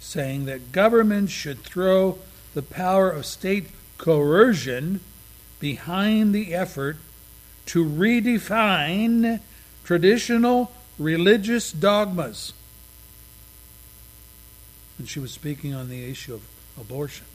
saying 0.00 0.46
that 0.46 0.72
governments 0.72 1.32
should 1.32 1.60
throw 1.60 2.18
the 2.54 2.62
power 2.62 3.10
of 3.10 3.26
state 3.26 3.66
coercion 3.98 5.00
behind 5.60 6.34
the 6.34 6.54
effort 6.54 6.96
to 7.68 7.84
redefine 7.84 9.40
traditional 9.84 10.72
religious 10.98 11.70
dogmas. 11.70 12.54
And 14.98 15.08
she 15.08 15.20
was 15.20 15.32
speaking 15.32 15.74
on 15.74 15.88
the 15.88 16.10
issue 16.10 16.34
of 16.34 16.42
abortion. 16.80 17.26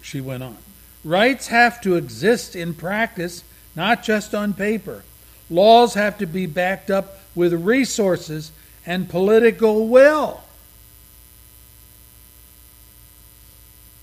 She 0.00 0.20
went 0.20 0.42
on. 0.42 0.56
Rights 1.04 1.48
have 1.48 1.80
to 1.82 1.96
exist 1.96 2.54
in 2.54 2.72
practice, 2.72 3.42
not 3.74 4.04
just 4.04 4.34
on 4.34 4.54
paper. 4.54 5.02
Laws 5.50 5.94
have 5.94 6.18
to 6.18 6.26
be 6.26 6.46
backed 6.46 6.90
up 6.90 7.18
with 7.34 7.52
resources 7.52 8.52
and 8.86 9.08
political 9.08 9.88
will. 9.88 10.40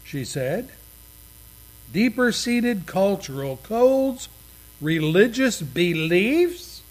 She 0.03 0.25
said, 0.25 0.69
deeper 1.91 2.31
seated 2.31 2.85
cultural 2.85 3.57
codes, 3.57 4.29
religious 4.81 5.61
beliefs, 5.61 6.81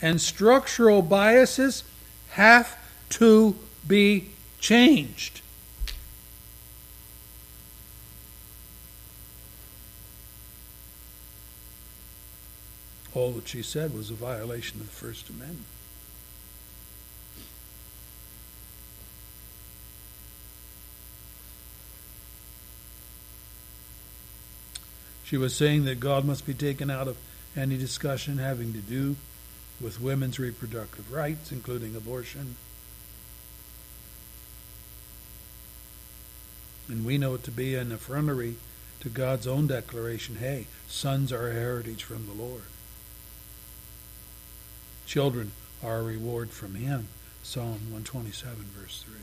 and 0.00 0.20
structural 0.20 1.02
biases 1.02 1.84
have 2.30 2.76
to 3.08 3.56
be 3.86 4.28
changed. 4.60 5.40
All 13.14 13.32
that 13.32 13.48
she 13.48 13.62
said 13.62 13.94
was 13.94 14.10
a 14.10 14.14
violation 14.14 14.80
of 14.80 14.86
the 14.86 14.92
First 14.92 15.30
Amendment. 15.30 15.64
She 25.26 25.36
was 25.36 25.56
saying 25.56 25.86
that 25.86 25.98
God 25.98 26.24
must 26.24 26.46
be 26.46 26.54
taken 26.54 26.88
out 26.88 27.08
of 27.08 27.16
any 27.56 27.76
discussion 27.76 28.38
having 28.38 28.72
to 28.74 28.78
do 28.78 29.16
with 29.80 30.00
women's 30.00 30.38
reproductive 30.38 31.12
rights, 31.12 31.50
including 31.50 31.96
abortion. 31.96 32.54
And 36.88 37.04
we 37.04 37.18
know 37.18 37.34
it 37.34 37.42
to 37.42 37.50
be 37.50 37.74
an 37.74 37.90
effrontery 37.90 38.54
to 39.00 39.08
God's 39.08 39.48
own 39.48 39.66
declaration 39.66 40.36
hey, 40.36 40.68
sons 40.86 41.32
are 41.32 41.48
a 41.48 41.54
heritage 41.54 42.04
from 42.04 42.26
the 42.26 42.32
Lord. 42.32 42.62
Children 45.06 45.50
are 45.82 45.98
a 45.98 46.04
reward 46.04 46.50
from 46.50 46.76
Him. 46.76 47.08
Psalm 47.42 47.90
127, 47.90 48.64
verse 48.76 49.04
3. 49.04 49.14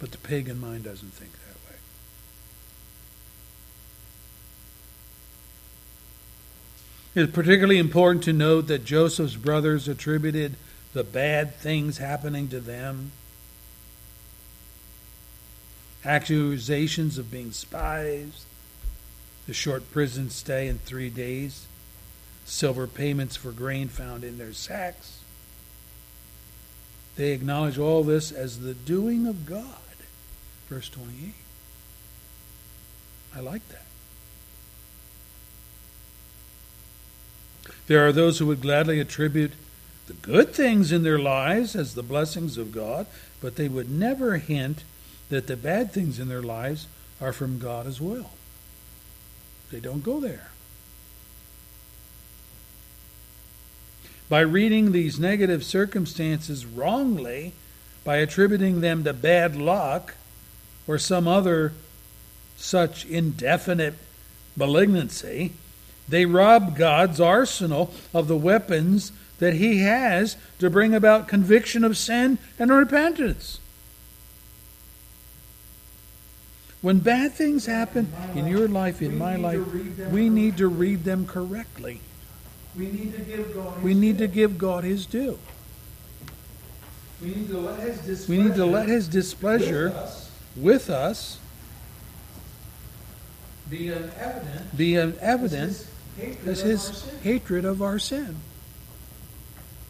But 0.00 0.10
the 0.10 0.18
pagan 0.18 0.60
mind 0.60 0.82
doesn't 0.82 1.14
think 1.14 1.32
that. 1.32 1.53
It 7.14 7.22
is 7.22 7.30
particularly 7.30 7.78
important 7.78 8.24
to 8.24 8.32
note 8.32 8.66
that 8.66 8.84
Joseph's 8.84 9.36
brothers 9.36 9.86
attributed 9.86 10.56
the 10.94 11.04
bad 11.04 11.54
things 11.54 11.98
happening 11.98 12.48
to 12.48 12.60
them, 12.60 13.12
accusations 16.04 17.16
of 17.16 17.30
being 17.30 17.52
spies, 17.52 18.46
the 19.46 19.54
short 19.54 19.90
prison 19.92 20.28
stay 20.30 20.66
in 20.66 20.78
three 20.78 21.10
days, 21.10 21.66
silver 22.44 22.86
payments 22.86 23.36
for 23.36 23.52
grain 23.52 23.88
found 23.88 24.24
in 24.24 24.38
their 24.38 24.52
sacks. 24.52 25.20
They 27.16 27.30
acknowledge 27.30 27.78
all 27.78 28.02
this 28.02 28.32
as 28.32 28.60
the 28.60 28.74
doing 28.74 29.26
of 29.26 29.46
God. 29.46 29.64
Verse 30.68 30.88
28. 30.88 31.32
I 33.36 33.40
like 33.40 33.68
that. 33.68 33.84
There 37.86 38.06
are 38.06 38.12
those 38.12 38.38
who 38.38 38.46
would 38.46 38.62
gladly 38.62 38.98
attribute 39.00 39.52
the 40.06 40.14
good 40.14 40.54
things 40.54 40.92
in 40.92 41.02
their 41.02 41.18
lives 41.18 41.74
as 41.74 41.94
the 41.94 42.02
blessings 42.02 42.58
of 42.58 42.72
God, 42.72 43.06
but 43.40 43.56
they 43.56 43.68
would 43.68 43.90
never 43.90 44.38
hint 44.38 44.84
that 45.30 45.46
the 45.46 45.56
bad 45.56 45.92
things 45.92 46.18
in 46.18 46.28
their 46.28 46.42
lives 46.42 46.86
are 47.20 47.32
from 47.32 47.58
God 47.58 47.86
as 47.86 48.00
well. 48.00 48.30
They 49.70 49.80
don't 49.80 50.04
go 50.04 50.20
there. 50.20 50.50
By 54.28 54.40
reading 54.40 54.92
these 54.92 55.18
negative 55.18 55.64
circumstances 55.64 56.64
wrongly, 56.64 57.52
by 58.04 58.16
attributing 58.16 58.80
them 58.80 59.04
to 59.04 59.12
bad 59.12 59.56
luck 59.56 60.14
or 60.86 60.98
some 60.98 61.26
other 61.26 61.72
such 62.56 63.04
indefinite 63.06 63.94
malignancy, 64.56 65.52
they 66.08 66.26
rob 66.26 66.76
God's 66.76 67.20
arsenal 67.20 67.92
of 68.12 68.28
the 68.28 68.36
weapons 68.36 69.12
that 69.38 69.54
He 69.54 69.80
has 69.80 70.36
to 70.58 70.70
bring 70.70 70.94
about 70.94 71.28
conviction 71.28 71.84
of 71.84 71.96
sin 71.96 72.38
and 72.58 72.70
repentance. 72.70 73.58
When 76.82 76.98
bad 76.98 77.32
things 77.32 77.64
happen 77.64 78.12
in 78.34 78.46
your 78.46 78.68
life, 78.68 79.00
in 79.00 79.16
my 79.16 79.36
life, 79.36 79.60
we 80.10 80.28
need 80.28 80.58
to 80.58 80.68
read 80.68 81.04
them 81.04 81.26
correctly. 81.26 82.00
We 82.76 82.88
need 82.88 83.14
to 83.14 83.22
give 83.22 83.54
God 83.54 83.82
We 83.82 83.94
need 83.94 84.18
to 84.18 84.26
give 84.26 84.58
God 84.58 84.84
His 84.84 85.06
due. 85.06 85.38
We 87.22 87.28
need 87.28 87.48
to 87.48 87.58
let 87.58 87.80
His 87.80 87.98
displeasure, 87.98 88.42
We 88.42 88.48
need 88.48 88.56
to 88.56 88.66
let 88.66 88.88
His 88.88 89.08
displeasure 89.08 89.84
with 89.88 89.96
us 89.96 90.30
with 90.56 90.90
us 90.90 91.38
be 93.70 93.88
an 93.88 94.10
evident 94.18 94.76
be 94.76 94.96
an 94.96 95.16
His 95.20 95.88
hatred 96.16 96.48
as 96.48 96.60
His 96.60 97.10
hatred 97.22 97.64
of 97.64 97.82
our 97.82 97.98
sin. 97.98 98.36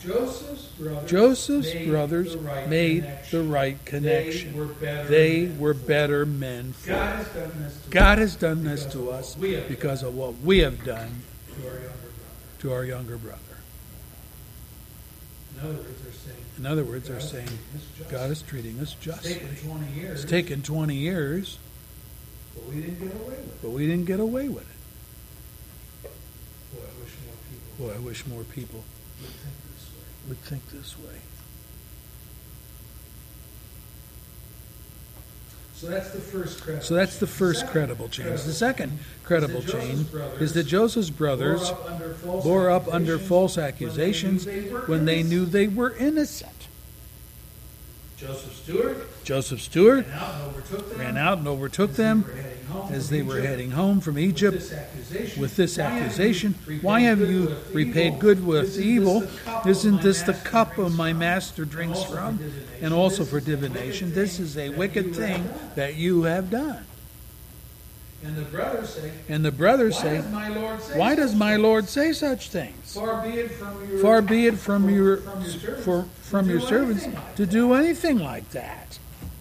Joseph's 0.01 0.67
brothers, 0.79 1.11
Joseph's 1.11 1.73
made 1.75 1.89
brothers 1.89 2.33
the 2.33 2.39
right 2.39 2.69
made 2.69 3.03
connection. 3.05 3.39
the 3.43 3.49
right 3.53 3.85
connection. 3.87 4.53
They 4.53 4.59
were 4.59 4.67
better. 4.67 5.09
They 5.09 5.41
men. 5.47 5.59
were 5.59 5.75
better 5.75 6.27
men 6.27 6.73
for 6.75 6.89
God 6.91 7.21
it. 7.21 7.25
has 7.25 7.29
done 7.33 7.53
this 7.63 7.83
to 7.85 7.91
God 7.91 8.19
us 8.19 8.19
has 8.19 8.37
done 8.37 8.65
this 8.65 8.81
because 8.85 8.93
to 8.93 8.99
of 9.01 9.09
us 9.15 9.35
what 9.35 9.41
we 9.43 9.53
have 9.55 9.69
because 9.69 10.03
of 10.03 10.15
what 10.15 10.35
we 10.43 10.59
have 10.59 10.85
done 10.85 11.23
to 11.57 11.63
our 11.67 11.73
younger 11.73 11.89
brother. 11.89 12.59
to 12.59 12.73
our 12.73 12.85
younger 12.85 13.17
brother. 13.17 13.39
In 15.55 15.61
other 15.65 15.75
words, 15.79 16.03
they're 16.03 16.13
saying 16.13 16.45
In 16.59 16.67
other 16.67 16.85
words, 16.85 17.09
they're 17.09 17.17
God 17.17 17.23
is 17.25 17.31
saying 17.31 17.47
treating 17.47 18.05
us. 18.05 18.11
God 18.11 18.31
is 18.31 18.43
treating 18.43 18.81
us 18.81 18.93
It's 18.93 19.05
justly. 19.05 19.35
taken 19.35 19.57
20 19.57 19.93
years, 19.93 20.21
It's 20.23 20.31
taken 20.31 20.63
20 20.63 20.95
years, 20.97 21.59
but 22.55 22.67
we 22.69 22.81
didn't 22.83 22.99
get 23.01 23.15
away 23.15 23.25
with 23.25 23.39
it. 23.39 23.63
but 23.63 23.71
we 23.71 23.87
didn't 23.87 24.05
get 24.05 24.21
away 24.21 24.49
with 24.51 24.65
it. 24.65 24.69
Boy, 26.75 26.81
I 26.83 26.93
wish 27.03 27.13
more 27.25 27.37
people 27.49 27.64
Boy, 27.79 27.93
I 27.95 27.99
wish 27.99 28.27
more 28.27 28.45
people 28.45 28.85
would 29.21 29.31
think 29.31 29.55
this 29.73 29.89
way. 29.93 30.29
would 30.29 30.39
think 30.39 30.71
this 30.71 30.99
way. 30.99 31.21
So 35.75 35.89
that's 35.89 36.11
the 36.11 36.21
first 36.21 36.63
credible. 36.63 36.85
So 36.85 36.95
that's 36.95 37.19
the 37.19 37.27
chain. 37.27 37.35
first 37.35 37.61
Second 37.61 37.73
credible 37.73 38.09
change. 38.09 38.43
The 38.43 38.53
second 38.53 38.99
credible 39.25 39.63
chain 39.63 40.07
is 40.41 40.55
that 40.55 40.65
Joseph's 40.65 41.11
brothers 41.11 41.71
bore 41.71 41.81
up 41.81 41.91
under 41.91 42.15
false 42.15 42.45
bore 42.45 42.71
up 42.71 42.89
under 42.89 43.19
accusations 43.59 44.47
when 44.47 44.55
they 44.55 44.61
knew 44.61 44.65
they 44.65 44.69
were 44.71 44.87
when 44.87 45.05
they 45.05 45.19
innocent. 45.19 45.29
knew 45.29 45.47
they 45.47 45.67
were 45.67 45.97
innocent. 45.97 46.69
Joseph 48.17 48.55
steward 48.55 49.07
Joseph 49.25 49.61
steward 49.61 50.07
ran 50.07 50.17
out 50.17 50.39
and 50.39 50.49
overtook 50.49 50.89
them. 50.91 50.99
ran 50.99 51.17
out 51.19 51.39
and 51.39 51.49
overtook 51.49 51.93
them 51.95 52.25
they 52.65 52.73
were 52.73 52.81
heading 52.81 52.91
home 52.91 52.93
as 52.93 53.11
they 53.11 53.23
were 53.23 53.41
heading 53.41 53.71
home 53.71 54.01
from 54.01 54.19
Egypt 54.19 54.73
with 55.39 55.57
this 55.57 55.79
Why 55.79 55.85
have 55.85 55.99
you 55.99 56.05
accusation. 56.05 56.55
Why 56.83 57.01
have 57.01 57.21
you 57.21 57.57
repaid 57.73 58.19
good 58.19 58.45
with 58.45 58.79
evil? 58.79 59.21
This 59.21 59.31
the 59.31 59.45
cup 59.45 59.67
Isn't 59.67 60.03
this 60.03 60.23
the 60.23 60.35
cup 60.35 60.79
of 60.79 60.97
my 60.97 61.13
master 61.13 61.65
drinks 61.65 62.03
from? 62.05 62.41
And 62.81 62.93
also 62.93 63.25
for 63.25 63.41
is 63.41 63.45
the 63.45 63.51
wicked 63.51 63.61
divination. 63.61 64.13
This 64.13 64.39
is 64.39 64.57
a 64.57 64.71
wicked 64.71 65.15
thing 65.15 65.49
that 65.75 65.97
you 65.97 66.25
have 66.25 66.51
done. 66.51 66.85
And 68.25 68.37
the 68.37 68.43
brothers 68.43 68.95
say, 68.95 69.13
And 69.29 69.45
the 69.45 69.53
brothers 69.53 69.97
Why 69.97 70.03
say, 70.03 70.17
does 70.17 70.33
my 70.33 70.49
Lord 70.49 70.81
say 70.81 70.99
Why 70.99 71.15
such 71.15 71.17
does 71.17 71.35
my 71.35 71.51
things? 71.53 71.63
Lord 71.63 71.89
say 71.89 72.13
such 72.13 72.49
things? 72.49 72.95
Far 72.95 73.23
be 73.23 73.39
it 73.39 73.51
from 73.51 73.91
your 73.91 73.99
Far 74.01 74.23
be 74.23 74.47
it 74.47 74.59
from 74.59 74.89
your 74.89 75.19
from 76.23 76.49
your 76.49 76.61
servants 76.61 77.07
to 77.37 77.47
do 77.47 77.75
anything 77.75 78.19
like 78.19 78.49
that. 78.51 78.99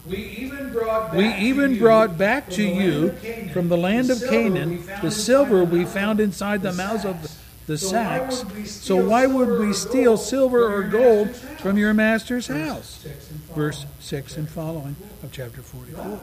Do 0.09 0.15
anything 0.15 0.49
like 0.49 0.51
that. 0.51 0.53
We 0.53 0.53
even 0.55 0.71
brought 0.71 1.09
back 1.11 1.17
We 1.17 1.23
to 1.29 1.35
even 1.39 1.71
you 1.73 1.79
brought 1.79 2.17
back 2.17 2.45
from 2.45 2.53
to 2.55 2.61
the 2.63 2.67
land 2.73 2.81
you 2.81 3.07
of 3.09 3.21
Canaan 3.21 3.49
from 3.49 3.69
the 3.69 3.77
land 3.77 4.09
of 4.09 4.17
silver 4.17 4.29
Canaan 4.29 4.69
we 4.69 4.77
found 4.77 5.01
the 5.01 5.07
inside 5.07 5.11
silver 5.11 5.65
the 5.65 5.65
we 5.65 5.85
found 5.85 6.19
inside 6.19 6.61
the 6.61 6.73
mouths 6.73 7.05
of 7.05 7.21
the, 7.67 7.77
So 7.77 7.87
why 7.87 8.03
sacks. 8.19 8.43
would 8.43 8.55
we 8.57 8.65
So 8.65 8.81
steal 8.97 9.05
why 9.07 9.25
would 9.25 9.47
silver 9.47 9.59
we 9.59 9.69
or 9.69 9.73
steal 9.73 10.03
gold 10.03 10.19
silver 10.19 10.63
from 10.63 10.73
or 10.73 10.81
your 10.81 10.89
gold 10.89 11.27
master's 11.27 11.47
house? 11.47 11.61
from 11.61 11.77
your 11.77 11.93
master's 11.93 12.47
Verse 12.47 12.67
house? 12.67 12.99
six 13.01 13.29
and 13.31 13.39
Verse 13.55 13.77
following. 13.83 13.99
6 13.99 14.37
and 14.37 14.49
following 14.49 14.95
of 15.23 15.31
chapter 15.31 15.61
44. 15.61 16.19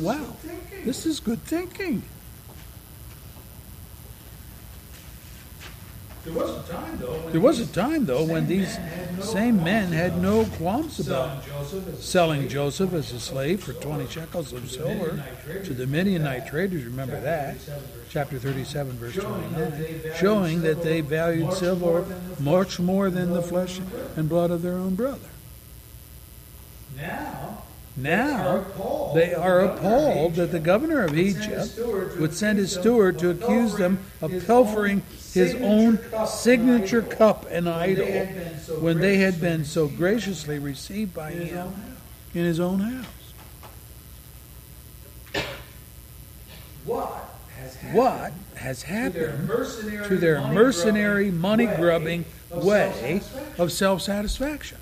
Wow. 0.00 0.36
This 0.84 1.06
is 1.06 1.20
good 1.20 1.42
thinking. 1.42 2.02
There 6.26 6.34
was 6.34 6.50
a 6.50 6.72
time 6.72 6.98
though 6.98 7.12
when 7.20 7.32
There 7.32 7.40
was 7.40 7.60
a 7.60 7.66
these 7.66 7.72
time, 7.72 8.04
though, 8.06 8.24
when 8.24 8.46
same 8.46 8.48
these 8.48 8.76
men 8.76 8.82
had 8.82 9.16
no 9.18 9.24
same 9.24 9.62
men 9.62 9.92
qualms 9.92 9.92
had 9.92 10.20
about 10.20 10.22
no 10.22 10.44
qualms 10.44 10.98
about 10.98 11.44
selling 12.00 12.48
Joseph 12.48 12.92
as 12.94 13.12
a 13.12 13.12
slave 13.12 13.12
as 13.12 13.12
a 13.12 13.20
slave 13.20 13.62
for 13.62 13.72
20 13.74 14.06
shekels 14.08 14.52
of 14.52 14.68
silver 14.70 15.22
to 15.64 15.74
the 15.74 15.86
Midianite 15.86 16.48
traders. 16.48 16.84
Remember 16.84 17.20
that. 17.20 17.56
Chapter 18.10 18.38
37, 18.38 18.96
verse 18.96 19.14
Chapter 19.14 19.20
37, 19.20 19.52
verse 19.52 19.52
Showing 19.52 19.52
that 19.52 19.78
they 19.78 19.92
29. 19.92 20.12
valued 20.12 20.16
Showing 20.18 20.62
that 20.62 20.82
they 20.82 21.00
silver 21.00 21.08
valued 21.08 21.46
much 21.46 21.58
silver 21.58 21.84
more 21.86 22.00
than 22.02 22.36
the 22.36 22.42
much 22.42 22.80
more 22.80 23.10
than 23.10 23.32
the 23.32 23.42
flesh 23.42 23.78
their 23.78 23.84
own 23.84 23.90
brother. 23.90 24.12
and 24.16 24.28
blood 24.28 24.50
of 24.50 24.62
their 24.62 24.74
own 24.74 24.94
brother. 24.94 25.28
Now 26.96 27.65
Now 27.96 28.66
they 29.14 29.32
are 29.32 29.60
appalled 29.60 30.34
that 30.34 30.52
the 30.52 30.60
governor 30.60 31.02
of 31.02 31.12
would 31.12 31.32
send 31.32 31.44
his 31.44 31.72
Egypt 31.72 32.20
would 32.20 32.34
send 32.34 32.58
his 32.58 32.72
steward 32.72 33.18
to 33.20 33.30
accuse 33.30 33.76
them 33.76 33.98
of 34.20 34.30
pilfering 34.46 35.02
his 35.32 35.54
own 35.54 35.98
signature 36.26 37.00
cup 37.00 37.46
and 37.50 37.68
idol 37.68 38.06
when 38.80 38.98
they 38.98 39.16
had 39.16 39.40
been 39.40 39.64
so 39.64 39.84
when 39.84 39.88
they 39.88 39.88
had 39.88 39.96
graciously 39.96 40.58
received 40.58 41.14
by 41.14 41.30
him 41.30 41.72
in 42.34 42.44
his 42.44 42.60
own 42.60 42.80
house. 42.80 43.06
What 47.92 48.32
has 48.56 48.82
happened 48.82 49.14
to 49.14 49.20
their 49.20 49.38
mercenary, 49.38 50.08
to 50.08 50.16
their 50.16 50.40
mercenary, 50.48 51.30
money 51.30 51.66
grubbing 51.66 52.24
of 52.50 52.64
way 52.64 52.90
self-satisfaction? 52.90 53.62
of 53.62 53.72
self 53.72 54.02
satisfaction? 54.02 54.78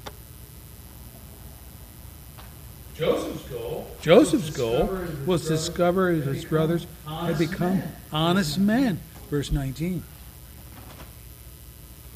Joseph's 2.96 3.42
goal. 3.48 3.90
Joseph's 4.00 4.46
was 4.46 4.56
goal 4.56 4.98
was 5.26 5.42
to 5.42 5.48
discover 5.50 6.10
his 6.10 6.44
brothers 6.44 6.86
had 7.06 7.38
become 7.38 7.82
honest 8.12 8.58
men. 8.58 9.00
Verse 9.30 9.50
19. 9.50 10.04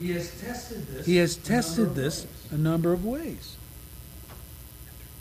He 0.01 0.13
has 0.13 0.41
tested 0.41 0.87
this. 0.87 1.07
He 1.07 1.17
has 1.17 1.37
a 1.37 1.41
number 1.41 1.49
tested 1.49 1.87
of 1.89 1.95
this 1.97 2.25
ways. 2.25 2.53
a 2.53 2.59
number 2.59 2.93
of 2.93 3.05
ways. 3.05 3.57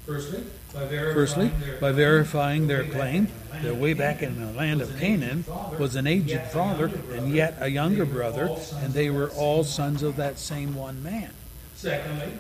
Firstly, 0.06 0.44
by 0.74 0.86
verifying 0.86 1.16
Firstly, 1.16 1.48
their 1.48 1.80
by 1.80 1.92
claim 1.92 1.92
verifying 1.92 2.68
their 2.68 2.86
way 2.86 2.92
claim 2.92 3.28
back 3.28 3.42
in 3.42 3.50
the 3.50 3.56
land 3.56 3.62
that 3.62 3.74
of 3.74 3.82
way 3.82 3.94
back 3.94 4.22
Canaan 4.22 4.40
in 4.40 4.54
the 4.54 4.54
land 4.54 4.80
was 4.80 4.90
of 4.90 4.96
an 4.96 5.02
Canaan 5.02 5.40
aged 5.40 5.48
father, 5.48 5.78
was 5.78 5.96
an 5.96 6.08
aged 6.08 6.42
father 6.44 6.92
and 7.12 7.36
yet 7.36 7.58
a 7.60 7.70
younger 7.70 8.06
brother, 8.06 8.50
and 8.76 8.94
they 8.94 9.10
were 9.10 9.30
all 9.32 9.66
sons 9.66 10.04
of 10.04 10.16
that 10.16 10.40
same 10.40 10.76
one 10.76 11.04
man. 11.04 11.32
Secondly, 11.76 12.32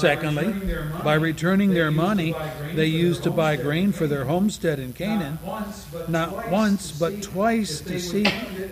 Secondly, 0.00 0.44
returning 0.46 0.66
their 0.68 0.84
money, 0.84 1.04
by 1.04 1.14
returning 1.14 1.70
their 1.74 1.90
money, 1.90 2.34
they 2.74 2.86
used 2.86 3.22
to 3.24 3.30
buy 3.30 3.56
grain 3.56 3.92
for 3.92 4.06
their 4.06 4.24
homestead 4.24 4.78
in 4.78 4.92
Canaan, 4.92 5.38
Not 6.08 6.50
once, 6.50 6.92
but 6.92 7.22
twice 7.22 7.80
to 7.80 7.98
see 7.98 8.24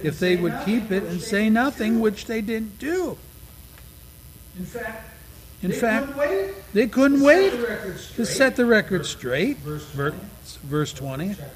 if 0.03 0.19
they 0.19 0.37
would 0.37 0.55
keep 0.65 0.91
it 0.91 1.03
and 1.05 1.21
say 1.21 1.51
nothing, 1.51 2.01
which 2.01 2.27
they 2.27 2.41
didn't 2.41 2.79
do. 2.79 3.19
which 3.19 3.19
they 3.19 3.41
didn't 3.41 3.79
do. 3.79 4.59
In 4.59 4.65
fact, 4.65 5.11
In 5.62 5.71
they 5.71 5.77
fact, 5.79 6.07
couldn't 6.07 6.19
wait 6.19 6.55
they 6.73 6.87
couldn't 6.87 7.19
to 7.19 7.25
wait 7.25 7.51
set 7.51 7.57
the 7.57 7.67
record 7.67 7.97
to 7.97 7.99
straight. 7.99 8.27
set 8.27 8.57
the 8.57 8.65
record 8.67 9.07
straight. 9.07 9.57
Verse 9.59 9.91
20, 9.93 10.17
Verse 10.65 10.93
20 10.93 11.29
chapter 11.35 11.49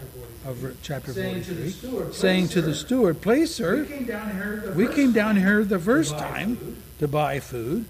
43. 0.42 0.70
of 0.70 0.76
chapter 0.82 1.12
Saying 1.12 1.42
to 1.44 1.54
the 1.54 1.70
43, 1.70 1.70
steward, 1.70 2.14
saying 2.14 2.44
"Please, 2.46 2.52
to 2.54 2.62
the 2.62 2.74
steward, 2.74 3.20
Please, 3.20 3.54
sir, 3.54 3.84
came 3.84 4.04
down 4.06 4.32
here 4.32 4.62
the 4.66 4.72
we 4.72 4.86
came 4.88 5.12
down 5.12 5.36
here 5.36 5.64
the 5.64 5.78
first 5.78 6.18
time 6.18 6.76
to 6.98 7.06
buy 7.08 7.38
food, 7.40 7.84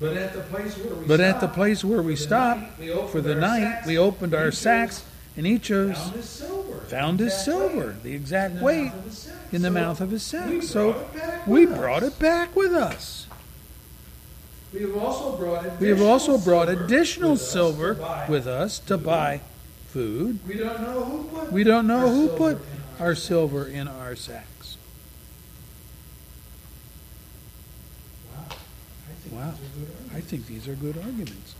But 0.00 0.16
at 0.16 0.32
the 0.32 0.40
place 0.40 0.76
where 0.78 0.94
we 0.94 1.06
but 1.06 1.20
at 1.20 1.34
the 1.34 1.38
stopped, 1.40 1.54
place 1.54 1.84
where 1.84 2.02
we 2.02 2.14
for 2.14 2.20
the 2.20 2.26
stopped 2.26 2.60
night, 2.60 2.78
we 2.78 2.90
opened 2.92 3.10
for 3.10 3.20
the 3.20 3.34
our 3.34 3.40
night, 3.40 3.60
sacks, 3.60 3.86
we 3.86 3.98
opened 3.98 4.34
our 4.34 4.52
sacks, 4.52 5.04
and 5.36 5.46
each 5.46 5.70
of 5.70 5.90
us 5.90 5.98
found 5.98 6.14
his 6.14 6.28
silver. 6.28 6.74
found 6.86 7.20
his 7.20 7.34
silver, 7.44 7.96
the 8.02 8.10
in 8.10 8.16
exact 8.16 8.58
the 8.58 8.64
weight 8.64 8.92
mouth 8.92 8.94
of 8.98 9.04
his 9.04 9.18
sack. 9.18 9.52
in 9.52 9.62
the 9.62 9.68
So 9.68 9.74
mouth 9.74 10.00
of 10.00 10.10
his 10.10 10.22
sack. 10.22 10.62
So 10.62 10.92
brought 10.92 11.02
it 11.02 11.14
back 11.14 11.46
we 11.46 11.66
brought 11.66 12.02
it 12.04 12.18
back 12.18 12.56
with 12.56 12.72
us. 12.72 13.26
We 14.72 14.82
have 14.82 14.96
also 14.96 15.36
brought 15.36 15.64
additional 15.64 16.08
also 16.08 16.38
brought 16.38 16.68
silver 16.68 16.84
additional 16.84 17.30
with 17.32 17.40
us 17.40 17.46
to 17.46 17.52
silver 17.52 17.94
buy. 17.94 18.26
with 18.28 18.46
us 18.46 18.78
to 18.80 18.98
buy 18.98 19.40
food. 19.88 20.38
We 20.46 20.58
don't 20.58 20.82
know 20.82 21.04
who 21.04 21.24
put. 21.24 21.52
We 21.52 21.64
don't 21.64 21.86
know 21.86 22.00
our 22.00 22.08
who 22.08 22.26
silver 22.28 22.36
put 22.36 22.56
in 22.56 23.04
our 23.04 23.14
silver 23.14 23.66
in 23.66 23.88
our 23.88 24.14
sacks. 24.14 24.57
Wow. 29.38 29.54
I 30.14 30.20
think 30.20 30.46
these 30.46 30.66
are 30.66 30.74
good 30.74 30.96
arguments. 30.98 31.04
I 31.30 31.40
think 31.40 31.46
these 31.46 31.46
are 31.46 31.46
good 31.46 31.46
arguments. 31.46 31.54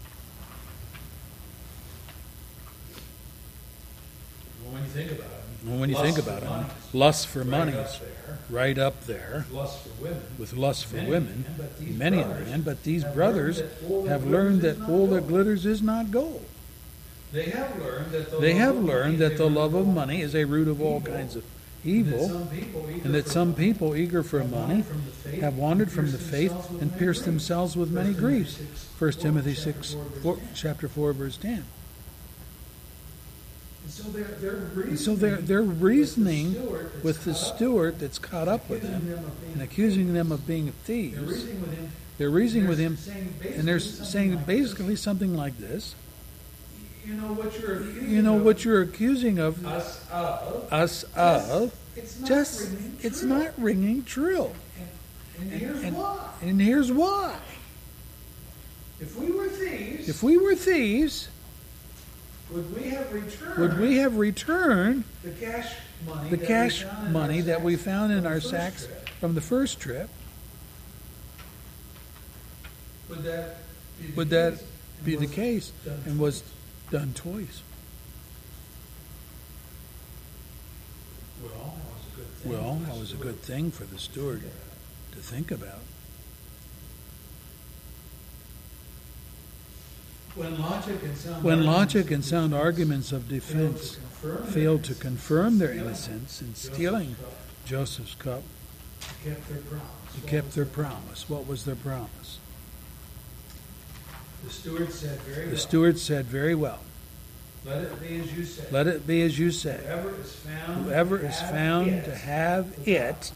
Well, 4.65 4.73
when 4.73 4.83
you 4.83 4.89
think 4.89 5.13
about 5.13 5.31
it. 5.31 5.35
Well, 5.65 5.79
when 5.79 5.89
you 5.89 5.97
lust 5.97 6.05
think 6.05 6.25
for 6.25 6.31
about 6.31 6.43
it, 6.43 6.49
money, 6.49 6.67
lust 6.93 7.27
for 7.29 7.39
right 7.41 7.49
money 7.49 7.73
up 7.73 7.87
is 7.87 7.99
there, 7.99 8.39
right 8.49 8.79
up 8.79 9.05
there 9.07 9.47
Lust 9.51 9.83
for 9.83 10.03
women. 10.03 10.23
with 10.39 10.53
lust 10.53 10.87
for 10.87 10.97
Many 10.97 11.11
women, 11.11 11.45
men, 11.81 11.99
many 11.99 12.17
brothers 12.23 12.49
man, 12.49 12.61
but 12.63 12.83
these 12.85 13.05
brothers 13.05 13.59
learned 13.59 13.71
that 13.83 13.91
all 13.91 14.03
that 14.03 14.11
have 14.11 14.27
learned 14.27 14.61
that 14.63 14.89
all 14.89 15.07
that 15.09 15.27
glitters 15.27 15.67
is 15.67 15.83
not 15.83 16.11
gold. 16.11 16.45
They 17.33 17.51
have 17.51 17.77
learned 17.79 18.13
that 18.13 18.31
the 18.31 18.39
love 18.39 18.57
have 18.57 18.77
of 18.77 18.85
learned 18.85 19.19
money 19.19 19.21
is 19.21 19.21
that 19.21 19.33
a 19.33 19.37
the 19.37 19.45
root 19.45 19.57
love 19.57 19.75
of 19.75 19.87
all 19.87 19.93
money 19.93 20.21
is 20.21 20.35
a 20.35 20.45
root 20.45 20.69
of 20.69 20.81
all 20.81 21.01
evil, 21.01 21.13
kinds 21.13 21.35
of 21.37 21.45
evil, 21.89 22.49
and 23.05 23.15
that 23.15 23.29
some 23.29 23.55
people 23.55 23.97
eager 23.97 24.23
for 24.23 24.45
money 24.45 24.85
have 25.41 25.57
wandered 25.57 25.91
from 25.91 26.13
the 26.13 26.19
faith 26.19 26.53
and 26.81 26.97
pierced 26.99 27.25
themselves 27.25 27.77
with 27.77 27.91
many 27.91 28.15
griefs. 28.15 28.57
6, 28.57 28.89
1 28.99 29.13
Timothy 29.13 29.55
6, 29.55 29.97
4, 30.23 30.35
verse 30.35 30.45
10. 30.45 30.55
chapter 30.55 30.89
4, 30.89 31.13
verse 31.13 31.37
10. 31.37 31.65
And 33.85 33.93
so 33.93 34.03
they're, 34.11 34.25
they're 34.25 34.83
And 34.85 34.99
so 34.99 35.17
they're, 35.17 35.37
they're 35.37 35.63
reasoning 35.63 36.55
with 37.03 37.25
the 37.25 37.35
steward 37.35 38.01
that's 38.01 38.19
caught 38.19 38.47
up 38.47 38.69
with 38.69 38.83
them 38.83 39.33
and 39.53 39.63
accusing 39.63 40.13
them 40.13 40.31
of 40.31 40.47
being 40.47 40.73
thieves. 40.85 41.19
reasoning 41.19 41.61
with 41.63 41.73
him. 41.75 41.91
They're 42.19 42.31
reasoning 42.31 42.69
with 42.69 42.79
him, 42.79 42.99
and 43.55 43.67
they're 43.67 43.79
saying 43.79 44.37
basically 44.45 44.97
something 44.97 45.35
like 45.35 45.57
this. 45.59 45.95
You 47.09 47.15
know 47.15 47.33
what 47.33 47.59
you're 47.59 47.77
accusing 47.77 48.11
You 48.11 48.23
know 48.23 48.37
of 48.37 48.45
what 48.45 48.65
you're 48.67 48.83
accusing 48.83 49.39
of 49.39 49.67
us 49.67 50.07
of. 50.13 50.71
us 50.71 51.05
of, 51.17 51.75
It's 51.97 52.19
not 52.21 52.29
just 52.29 52.61
ringing 52.71 52.97
it's 53.03 53.21
true. 53.21 53.29
not 53.31 53.53
ringing 53.57 54.05
true. 54.05 54.51
And 55.41 55.51
here's 55.53 55.83
and- 55.83 55.97
why. 55.97 56.29
And 56.43 56.61
here's 56.61 56.93
why. 56.93 57.39
If 59.01 59.17
we 59.17 59.31
were 59.31 59.49
thieves, 59.49 60.09
If 60.09 60.23
we 60.23 60.37
were 60.37 60.55
thieves, 60.55 61.29
would 62.51 62.75
we 62.77 62.91
have 62.91 63.11
returned 63.13 63.59
would 63.59 63.79
we 63.79 63.97
have 63.99 64.17
returned 64.19 65.05
the 65.23 65.31
cash 65.31 65.73
money 66.07 66.31
the 66.31 66.37
that 66.37 66.43
we 66.43 66.47
cash 66.47 66.83
found 66.83 67.07
in 67.07 67.13
money 67.13 67.39
our 67.39 67.43
that 67.45 67.63
we 67.63 67.77
sacks 67.77 67.85
found 67.85 68.13
in 68.13 68.19
from 68.19 68.25
the 68.25 68.29
our 68.29 68.41
first 68.41 68.51
sacks 68.51 68.87
trip? 68.87 69.09
from 69.21 69.35
the 69.35 69.41
first 69.41 69.81
trip? 69.81 70.09
Would 73.09 73.23
that 73.25 73.57
be 73.99 74.07
the 74.09 74.17
Would 74.17 74.31
case? 74.31 74.63
And 74.97 75.05
be 75.05 75.17
the 75.17 75.27
case 75.27 75.73
and 76.07 76.19
was 76.19 76.43
done 76.91 77.13
twice? 77.15 77.63
Well, 81.43 81.77
that 81.77 81.95
was 81.95 82.07
a 82.13 82.17
good 82.17 82.27
thing. 82.27 82.53
Well, 82.53 82.75
that 82.87 82.99
was 82.99 83.13
a 83.13 83.17
good 83.17 83.43
thing 83.43 83.71
for 83.71 83.85
the 83.85 83.99
steward 83.99 84.43
to 85.13 85.19
think 85.19 85.51
about. 85.51 85.81
When 90.35 90.61
logic 90.61 91.03
and 91.03 91.17
sound 91.17 91.43
When 91.43 91.65
arguments 91.65 92.11
and 92.11 92.25
sound 92.25 92.53
defense 92.53 92.63
arguments 92.63 93.13
of 93.13 93.29
failed 93.29 93.31
to 93.31 93.35
defense 93.35 93.97
confirm 93.97 94.37
their 94.37 94.53
failed 94.53 94.85
to 94.85 94.93
innocence, 94.93 94.99
confirm 95.01 95.59
their 95.59 95.73
innocence 95.73 96.41
in 96.41 96.49
Joseph's 96.49 96.75
stealing 96.75 97.15
cup, 97.17 97.33
Joseph's 97.65 98.15
cup, 98.15 98.43
they 99.01 99.31
kept 99.31 99.49
their 99.49 99.59
promise. 99.59 100.15
they 100.15 100.29
kept 100.31 100.55
their 100.55 100.65
promise. 100.65 101.29
What 101.29 101.47
was 101.47 101.65
their 101.65 101.75
promise? 101.75 102.39
The 104.45 104.51
steward 104.51 104.93
said 104.93 105.19
very 105.21 105.45
The 105.47 105.51
well. 105.53 105.59
steward 105.59 105.99
said 105.99 106.27
very 106.27 106.55
well, 106.55 106.81
Let 107.65 107.83
it 107.83 108.01
be 108.01 108.21
as 108.21 108.33
you 108.33 108.45
say. 108.45 108.65
Let 108.71 108.87
it 108.87 109.07
be 109.07 109.23
as 109.23 109.39
you 109.39 109.51
say. 109.51 109.81
Whoever 109.85 110.15
is 110.21 110.33
found. 110.35 110.85
Whoever 110.85 111.19
to 111.19 111.27
is 111.27 111.41
have 111.41 111.51
found 111.51 111.89
it, 111.91 112.05
to 112.05 112.15
have 112.15 112.89
it, 112.89 113.33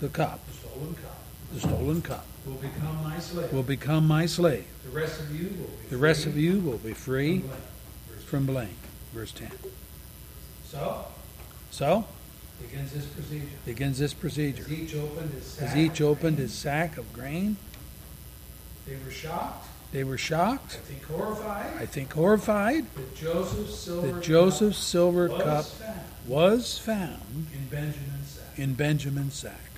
the 0.00 0.08
cup, 0.08 0.40
the 0.48 0.52
stolen 0.68 0.94
cup, 0.94 1.18
the 1.52 1.60
stolen 1.60 2.02
cup, 2.02 2.26
will 2.46 2.54
become 2.54 3.02
my 3.02 3.18
slave. 3.18 3.52
will 3.52 3.62
become 3.62 4.06
my 4.08 4.26
slave. 4.26 4.66
The 4.84 4.90
rest 4.90 5.20
of 5.20 5.30
you 5.38 5.48
will 5.48 5.66
be 5.82 5.86
The 5.90 5.96
rest 5.98 6.22
free 6.24 6.32
of 6.32 6.38
you 6.38 6.60
will 6.60 6.78
be 6.78 6.92
from 6.92 7.02
free 7.02 7.38
blame. 7.38 7.50
From 8.26 8.46
blame. 8.46 8.74
Verse 9.12 9.32
10. 9.32 9.50
So, 10.68 11.06
So, 11.70 12.06
begins 12.60 12.92
this 12.92 13.04
procedure. 13.06 13.46
begins 13.64 13.98
this 13.98 14.14
procedure. 14.14 14.64
As 14.64 14.70
each 14.72 14.94
opened 14.96 15.30
his 15.32 15.44
sack. 15.46 15.68
As 15.68 15.76
each 15.76 16.00
opened 16.00 16.38
his 16.38 16.52
sack 16.52 16.96
of 16.98 17.12
grain, 17.12 17.56
They 18.86 18.96
were 19.04 19.10
shocked, 19.10 19.68
they 19.96 20.04
were 20.04 20.18
shocked. 20.18 20.74
I 20.74 20.92
think 20.92 21.04
horrified, 21.04 21.72
I 21.80 21.86
think 21.86 22.12
horrified, 22.12 22.84
that 22.96 23.16
Joseph's 23.16 23.78
silver 23.78 24.06
that 24.12 24.22
Joseph's 24.22 24.76
silver 24.76 25.26
cup 25.30 25.38
cup 25.40 25.64
was 25.64 25.72
found 25.72 26.00
was 26.28 26.78
found 26.78 27.46
in 27.54 27.64
Benjamin's 27.70 28.28
sack. 28.28 28.58
in 28.58 28.74
Benjamin's 28.74 29.34
sack. 29.34 29.70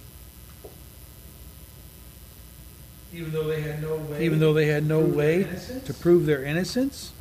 Even 3.15 3.31
though 3.33 3.45
they 3.47 3.61
had 3.61 3.81
no 3.81 3.95
way. 3.95 4.25
Even 4.25 4.41
though 4.41 4.53
they 4.53 4.67
had 4.67 4.85
no 4.87 5.03
prove 5.03 5.15
way 5.15 5.47
to 5.85 5.95
prove 5.95 6.27
their 6.27 6.43
innocence, 6.43 7.13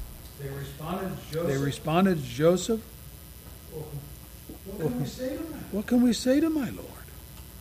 They 0.41 0.49
responded 0.49 1.11
to 1.19 1.33
Joseph. 1.33 1.47
they 1.49 1.57
responded 1.57 2.17
to 2.23 2.27
Joseph, 2.27 2.81
"Well, 3.71 3.85
What 4.65 4.89
can 4.89 4.99
we 5.01 5.05
say 5.05 5.29
to? 5.37 5.43
What 5.71 5.85
can 5.85 6.01
we 6.01 6.13
say 6.13 6.39
to 6.39 6.49
my 6.49 6.71
Lord? 6.71 7.05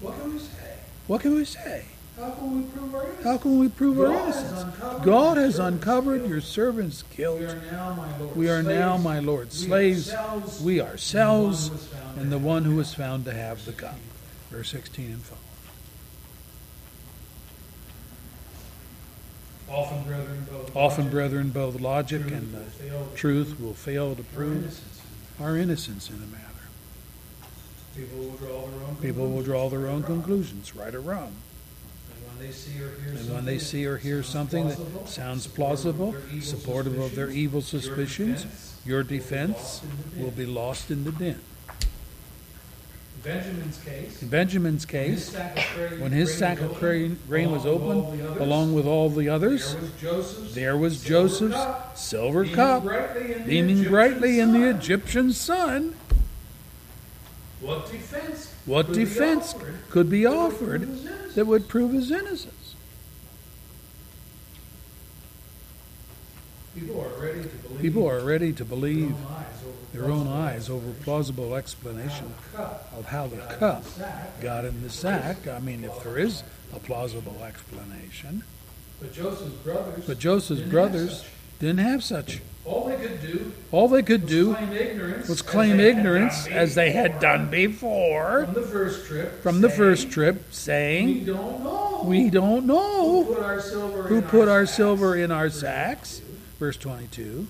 What 0.00 0.18
can 0.18 0.32
we 0.32 0.38
say? 0.38 0.76
What 1.06 1.20
can 1.20 1.34
we 1.34 1.44
say? 1.44 1.84
How 2.18 2.30
can 2.30 2.56
we 2.56 2.62
prove 2.70 2.94
our 2.94 3.02
innocence? 3.04 3.24
How 3.24 3.36
can 3.38 3.58
we 3.58 3.68
prove 3.68 3.96
God 3.98 4.26
has 4.26 4.36
innocence? 4.38 4.62
uncovered 4.62 5.04
God 5.04 5.36
your 5.36 5.44
has 5.44 5.54
servant's 5.56 5.76
uncovered 5.76 6.18
guilt. 6.20 6.30
your 6.30 6.40
servant's 6.40 7.02
guilt. 7.14 7.38
We 7.40 7.46
are 7.46 7.60
now 7.70 7.94
my 7.94 8.18
Lord's 8.18 8.36
We 8.36 8.48
are 8.48 8.62
now 8.62 8.96
slaves. 8.96 9.04
my 9.04 9.20
We 9.20 9.50
slaves. 9.50 10.12
ourselves 10.14 10.62
We 10.62 10.80
ourselves 10.80 11.70
and 12.16 12.32
the 12.32 12.38
one 12.38 12.64
who 12.64 12.76
was 12.76 12.94
found 12.94 13.24
to 13.26 13.32
have 13.34 13.58
who 13.58 13.64
it. 13.64 13.66
was 13.66 13.66
found 13.66 13.66
to 13.66 13.66
have 13.66 13.66
the 13.66 13.72
cup. 13.72 13.96
Verse 14.50 14.70
16 14.70 15.10
and 15.12 15.22
following. 15.22 15.42
Often, 19.68 20.04
brethren, 20.04 20.46
both 20.50 20.76
Often, 20.76 21.04
logic 21.04 21.12
brethren, 21.12 21.50
both 21.50 21.80
logic 21.80 22.22
truth 22.22 22.32
and 22.32 22.52
to 22.54 23.16
truth 23.16 23.60
will 23.60 23.74
fail 23.74 24.14
to 24.14 24.22
prove 24.22 24.52
our 24.52 24.58
innocence. 24.62 25.00
our 25.40 25.56
innocence 25.56 26.08
in 26.08 26.16
a 26.16 26.26
matter. 26.26 26.44
People 27.96 28.18
will 28.18 28.36
draw 28.36 28.66
their 28.68 28.80
own 28.86 28.96
People 29.02 29.28
will 29.28 29.42
draw 29.42 29.68
their 29.68 29.86
own 29.88 30.02
wrong. 30.02 30.04
conclusions, 30.04 30.74
right 30.76 30.94
or 30.94 31.00
wrong. 31.00 31.32
And 32.38 32.44
when 32.44 32.46
they 32.46 32.52
see 32.52 32.82
or 32.82 32.90
hear 32.90 33.12
And 33.12 33.34
when 33.34 33.44
they 33.44 33.58
something 33.58 33.58
see 33.58 33.86
or 33.86 33.96
hear 33.96 34.22
sounds 34.22 34.32
something 34.32 34.68
that 34.68 34.76
plausible, 34.76 35.06
sounds 35.06 35.46
plausible, 35.46 36.14
supportive 36.40 36.98
of 36.98 37.14
their 37.14 37.30
evil 37.30 37.62
suspicions, 37.62 38.46
your 38.84 39.02
your 39.02 39.02
defense 39.02 39.80
defense 39.80 39.82
will 40.18 40.30
be 40.30 40.46
lost 40.46 40.90
in 40.90 41.04
the 41.04 41.12
din. 41.12 41.40
Benjamin's 43.22 43.78
case, 43.78 44.22
In 44.22 44.28
Benjamin's 44.28 44.86
case, 44.86 45.30
sack 45.30 45.58
of 45.58 45.74
grain, 45.74 46.00
when 46.00 46.12
his 46.12 46.36
sack 46.36 46.60
of 46.60 46.66
opened, 46.66 46.78
grain, 46.78 47.18
grain 47.26 47.50
was 47.50 47.64
along 47.64 47.88
with 47.88 48.06
all 48.06 48.06
open, 48.14 48.26
others, 48.26 48.42
along 48.42 48.74
with 48.74 48.86
all 48.86 49.10
the 49.10 49.28
others, 49.28 49.72
there 49.72 49.80
was 49.80 50.00
Joseph's 50.00 50.54
there 50.54 50.76
was 50.76 50.98
silver 50.98 51.08
Joseph's 51.08 51.54
cup, 51.54 51.96
silver 51.96 52.44
beaming 52.44 52.54
cup 52.54 52.84
brightly 52.84 53.32
in 53.32 53.38
the 53.38 53.44
beaming 53.44 53.70
Egyptian 53.78 53.90
brightly 53.90 54.38
in 54.38 54.52
the. 54.52 54.68
Egyptian 54.70 55.32
sun. 55.32 55.94
What 57.60 57.90
defense? 57.90 58.52
What 58.66 58.92
defense 58.92 59.54
could 59.90 60.10
be 60.10 60.26
offered 60.26 60.82
prove 60.82 60.90
his 60.90 61.06
innocence? 61.06 61.34
that 61.34 61.46
would 61.46 61.68
prove 61.68 61.92
his 61.92 62.10
innocence? 62.10 62.74
People 66.74 67.00
are 67.00 67.22
ready 67.22 67.42
to 67.42 67.48
believe. 67.48 67.80
People 67.80 68.10
are 68.10 68.20
ready 68.20 68.52
to 68.52 68.64
their 68.64 68.64
believe 68.64 69.14
own 69.14 69.24
eyes 69.30 69.62
over 69.64 69.92
their 69.92 70.04
own 70.04 70.26
plausible 70.26 70.32
eyes 70.34 70.68
over 70.68 70.86
explanation. 70.88 71.04
plausible 71.04 71.54
explanation 71.54 72.34
of 72.98 73.06
how 73.06 73.26
the 73.28 73.36
cup 73.36 73.84
got 74.42 74.64
in 74.64 74.82
the 74.82 74.90
sack. 74.90 75.46
I 75.48 75.60
mean, 75.60 75.84
if 75.84 76.02
there 76.02 76.18
is 76.18 76.42
a 76.74 76.78
plausible 76.80 77.42
explanation. 77.44 78.42
But 79.00 79.12
Joseph's 79.12 79.54
brothers. 79.56 80.06
But 80.06 80.18
Joseph's 80.18 80.60
didn't 80.60 80.72
brothers 80.72 81.18
such. 81.18 81.28
didn't 81.60 81.78
have 81.78 82.02
such. 82.02 82.40
All 82.66 82.84
they 82.88 82.96
could 82.96 83.20
do 83.22 83.52
All 83.70 83.88
they 83.88 84.02
could 84.02 84.22
was 84.22 84.30
do 84.30 84.54
claim 84.54 84.72
ignorance. 84.72 85.28
was 85.28 85.40
as 85.40 85.46
claim 85.46 85.76
they 85.76 85.84
had 85.84 85.98
ignorance 85.98 86.44
done 86.46 86.52
as 86.54 86.74
they 86.74 86.90
had 86.90 87.12
before 87.12 87.20
done 87.20 87.50
before 87.50 88.44
From 88.46 88.54
the 88.54 88.62
first 88.62 89.06
trip. 89.06 89.42
from 89.42 89.60
the 89.60 89.68
saying, 89.68 89.78
first 89.78 90.10
trip, 90.10 90.34
We 90.36 90.42
saying, 90.50 91.24
don't 91.26 91.62
know. 91.64 92.02
We 92.04 92.30
don't 92.30 92.62
who 92.62 92.66
know 92.66 93.24
put 93.24 93.42
our 93.42 93.60
silver 93.60 94.02
who 94.04 94.16
in 94.16 94.22
put 94.22 94.48
our 94.48 94.66
sacks. 94.66 94.76
silver 94.76 95.16
in 95.16 95.30
our 95.30 95.48
Verse 95.48 95.60
sacks. 95.60 96.18
22. 96.18 96.36
Verse 96.58 96.76
22. 96.76 97.46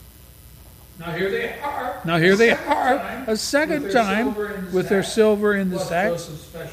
Now 0.98 1.12
here 1.12 1.31
they 1.31 1.59
are. 1.61 2.00
Now 2.07 2.16
here 2.16 2.37
they 2.37 2.52
are, 2.52 2.96
time 2.96 3.29
a 3.29 3.37
second 3.37 3.83
with 3.85 3.92
time, 3.92 4.33
the 4.35 4.68
with 4.72 4.88
their 4.88 5.02
silver 5.02 5.55
in 5.55 5.68
the 5.70 5.79
sacks, 5.79 6.24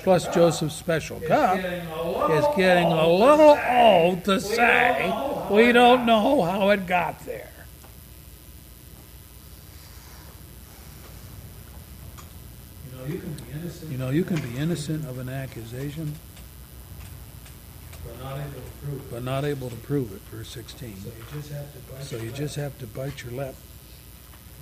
plus 0.03 0.23
cup. 0.25 0.33
Joseph's 0.33 0.75
special 0.75 1.19
cup. 1.21 1.57
It's 1.59 2.57
getting 2.57 2.87
a 2.87 3.05
little 3.07 3.57
old 3.69 4.23
to 4.25 4.39
say. 4.39 5.07
don't 5.07 5.09
know 5.11 5.45
how 5.49 5.53
We 5.55 5.71
don't 5.73 6.05
know 6.05 6.41
how 6.43 6.69
it 6.69 6.87
got 6.87 7.25
there. 7.25 7.49
You 13.07 13.17
know, 13.17 13.19
you 13.19 13.19
can 13.19 13.33
be 13.33 13.51
innocent. 13.53 13.91
You 13.91 13.97
know, 13.97 14.09
you 14.09 14.23
can 14.23 14.37
be 14.41 14.57
innocent 14.57 15.05
of 15.07 15.17
an 15.19 15.29
accusation, 15.29 16.13
But 18.05 18.19
not 18.23 18.37
able 18.39 18.51
to 18.61 18.71
prove 18.85 19.01
it. 19.01 19.11
but 19.11 19.23
not 19.23 19.45
able 19.45 19.69
to 19.69 19.75
prove 19.77 20.13
it. 20.13 20.21
Verse 20.35 20.49
16. 20.49 20.95
So 21.01 21.07
you 21.07 21.13
just 21.41 21.51
have 21.51 21.71
to 21.73 21.79
bite 21.91 22.03
So 22.03 22.15
your 22.17 22.25
you 22.25 22.31
lip 22.31 22.55
have 22.55 22.77
to 22.79 22.87
bite 22.87 23.23
your 23.23 23.33
lip 23.33 23.55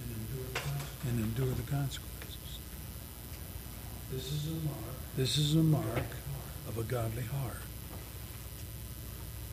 and 0.04 0.15
endure 0.15 0.45
the 0.54 0.60
consequences. 0.62 1.08
and 1.08 1.19
endure 1.19 1.54
the 1.54 1.71
consequences. 1.71 2.38
This 4.12 4.32
is 4.32 4.47
a 4.47 4.65
mark. 4.65 4.77
This 5.17 5.38
is 5.38 5.56
a 5.56 5.63
mark 5.63 6.06
of 6.67 6.77
a 6.77 6.84
godly 6.84 7.23
heart. 7.23 7.58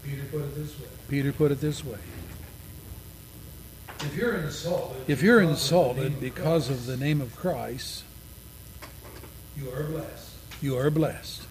Peter 0.04 0.24
put 0.30 0.40
it 0.42 0.54
this 0.54 0.78
way. 0.78 0.86
Peter 1.08 1.32
put 1.32 1.50
it 1.52 1.60
this 1.60 1.84
way 1.84 1.98
If 4.00 4.14
you're 4.16 4.34
insulted. 4.36 5.02
If 5.08 5.22
you're 5.22 5.40
because 5.40 5.50
of 5.50 5.96
the 5.96 6.04
insulted 6.04 6.20
because 6.20 6.70
of 6.70 6.86
the 6.86 6.96
name 6.96 7.20
of 7.20 7.34
Christ, 7.36 8.04
You 9.58 9.70
are 9.72 9.82
blessed. 9.84 10.30
you 10.62 10.76
are 10.76 10.90
blessed. 10.90 11.42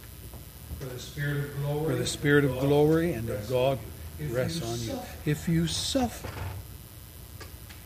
For 0.80 0.86
the 0.86 1.00
spirit 1.00 1.38
of 1.46 1.58
glory. 1.58 1.86
For 1.94 1.96
the 2.00 2.08
spirit 2.08 2.46
of 2.46 2.60
glory 2.60 3.14
and 3.14 3.30
of 3.30 3.50
God 3.50 3.80
rests 4.30 4.62
on 4.64 4.80
you. 4.96 5.02
If 5.26 5.48
you 5.50 5.68
suffer, 5.68 6.30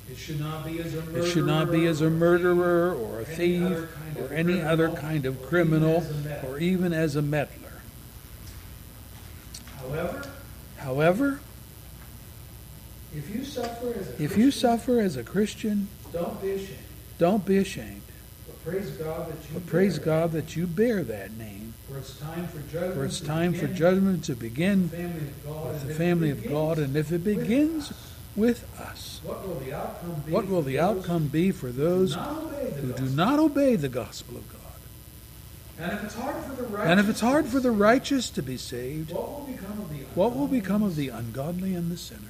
It 0.10 0.18
should 0.18 0.40
not 0.40 0.66
be 0.66 0.80
as 0.82 0.94
a 0.94 1.02
murderer. 1.02 1.20
it 1.26 1.30
should 1.32 1.46
not 1.46 1.72
be 1.72 1.86
as 1.88 2.02
a 2.02 2.10
murderer 2.10 2.94
or 2.94 3.22
a 3.22 3.26
thief 3.26 3.88
or 4.18 4.34
any 4.34 4.62
other 4.62 4.90
kind 4.90 5.26
of 5.26 5.42
criminal 5.44 6.04
or 6.46 6.60
even 6.60 6.92
as 6.94 7.16
a 7.16 7.22
meddler. 7.22 7.82
However, 9.78 10.28
However, 10.78 11.40
if 13.16 13.34
you 13.34 13.44
suffer 13.46 13.94
as 13.94 14.08
a 14.10 14.14
if 14.24 14.38
you 14.38 14.46
Christian, 14.46 14.52
suffer 14.52 15.00
as 15.00 15.16
a 15.16 15.24
Christian, 15.24 15.88
don't 16.12 16.42
be 16.42 16.52
ashamed. 16.52 16.78
don't 17.20 17.46
be 17.46 17.58
ashamed. 17.58 18.01
Praise 18.64 18.92
God 18.92 19.28
that 19.32 19.52
you 19.54 19.60
praise 19.62 19.98
bear 19.98 20.06
God 20.06 20.32
that 20.34 20.56
you 20.56 20.68
bear 20.68 21.04
that 21.04 21.32
name. 21.38 21.74
For 21.90 21.98
it's 21.98 22.20
time 22.20 22.48
for 22.48 22.60
judgment. 22.72 22.94
For 22.94 23.06
it's 23.06 23.20
to 23.20 23.26
time 23.26 23.54
for 23.54 23.68
begin 23.68 23.76
judgment 23.78 24.24
to 24.26 24.32
with 24.34 24.40
begin 24.40 24.90
the 24.90 24.98
family 24.98 25.20
of 25.20 25.44
God. 25.46 25.66
with 25.66 25.82
and 25.82 25.82
the 25.82 25.92
if 25.92 25.92
it 25.92 25.98
family 25.98 26.30
of 26.30 26.38
begins 26.38 26.54
God, 26.54 26.78
and 26.80 26.96
if 26.96 27.12
it 27.12 27.14
with 27.14 27.24
begins 27.24 27.90
us, 27.92 28.12
with 28.36 28.80
us, 28.80 29.20
what 29.24 29.48
will 29.48 29.56
the 29.56 29.74
outcome 29.74 30.24
be? 30.26 30.32
what 30.32 30.48
will 30.48 30.62
for 30.62 30.70
the 30.70 30.78
those 30.78 30.98
outcome 30.98 31.28
be 31.28 31.52
for 31.52 31.68
who 31.68 31.74
those 31.74 32.14
do 32.16 32.20
not 32.20 32.30
obey 32.38 32.70
the 32.70 32.82
who 32.82 32.88
do 32.88 32.92
gospel? 32.92 33.16
not 33.16 33.40
obey 33.40 33.76
the 33.76 33.90
gospel 33.90 34.38
of 34.38 34.50
God? 34.54 34.58
And 35.80 35.92
if 35.94 36.04
it's 36.04 36.14
hard 36.16 36.44
for 36.46 36.54
the 36.54 36.64
righteous, 36.64 36.90
And 36.92 37.00
if 37.00 37.10
it's 37.10 37.20
hard 37.22 37.46
to 37.46 37.52
for 37.52 37.60
the 37.60 37.72
be 37.72 37.78
righteous 37.78 38.30
to 38.30 38.44
be 38.44 38.58
saved, 38.58 39.12
what 39.12 39.28
will 39.32 39.48
become 39.48 39.80
of 39.82 39.90
the 39.90 39.96
what 40.14 40.36
will 40.36 40.48
become 40.48 40.84
of 40.84 40.96
ungodly? 41.10 41.74
and 41.74 41.92
the 41.92 41.98
sinner? 41.98 42.22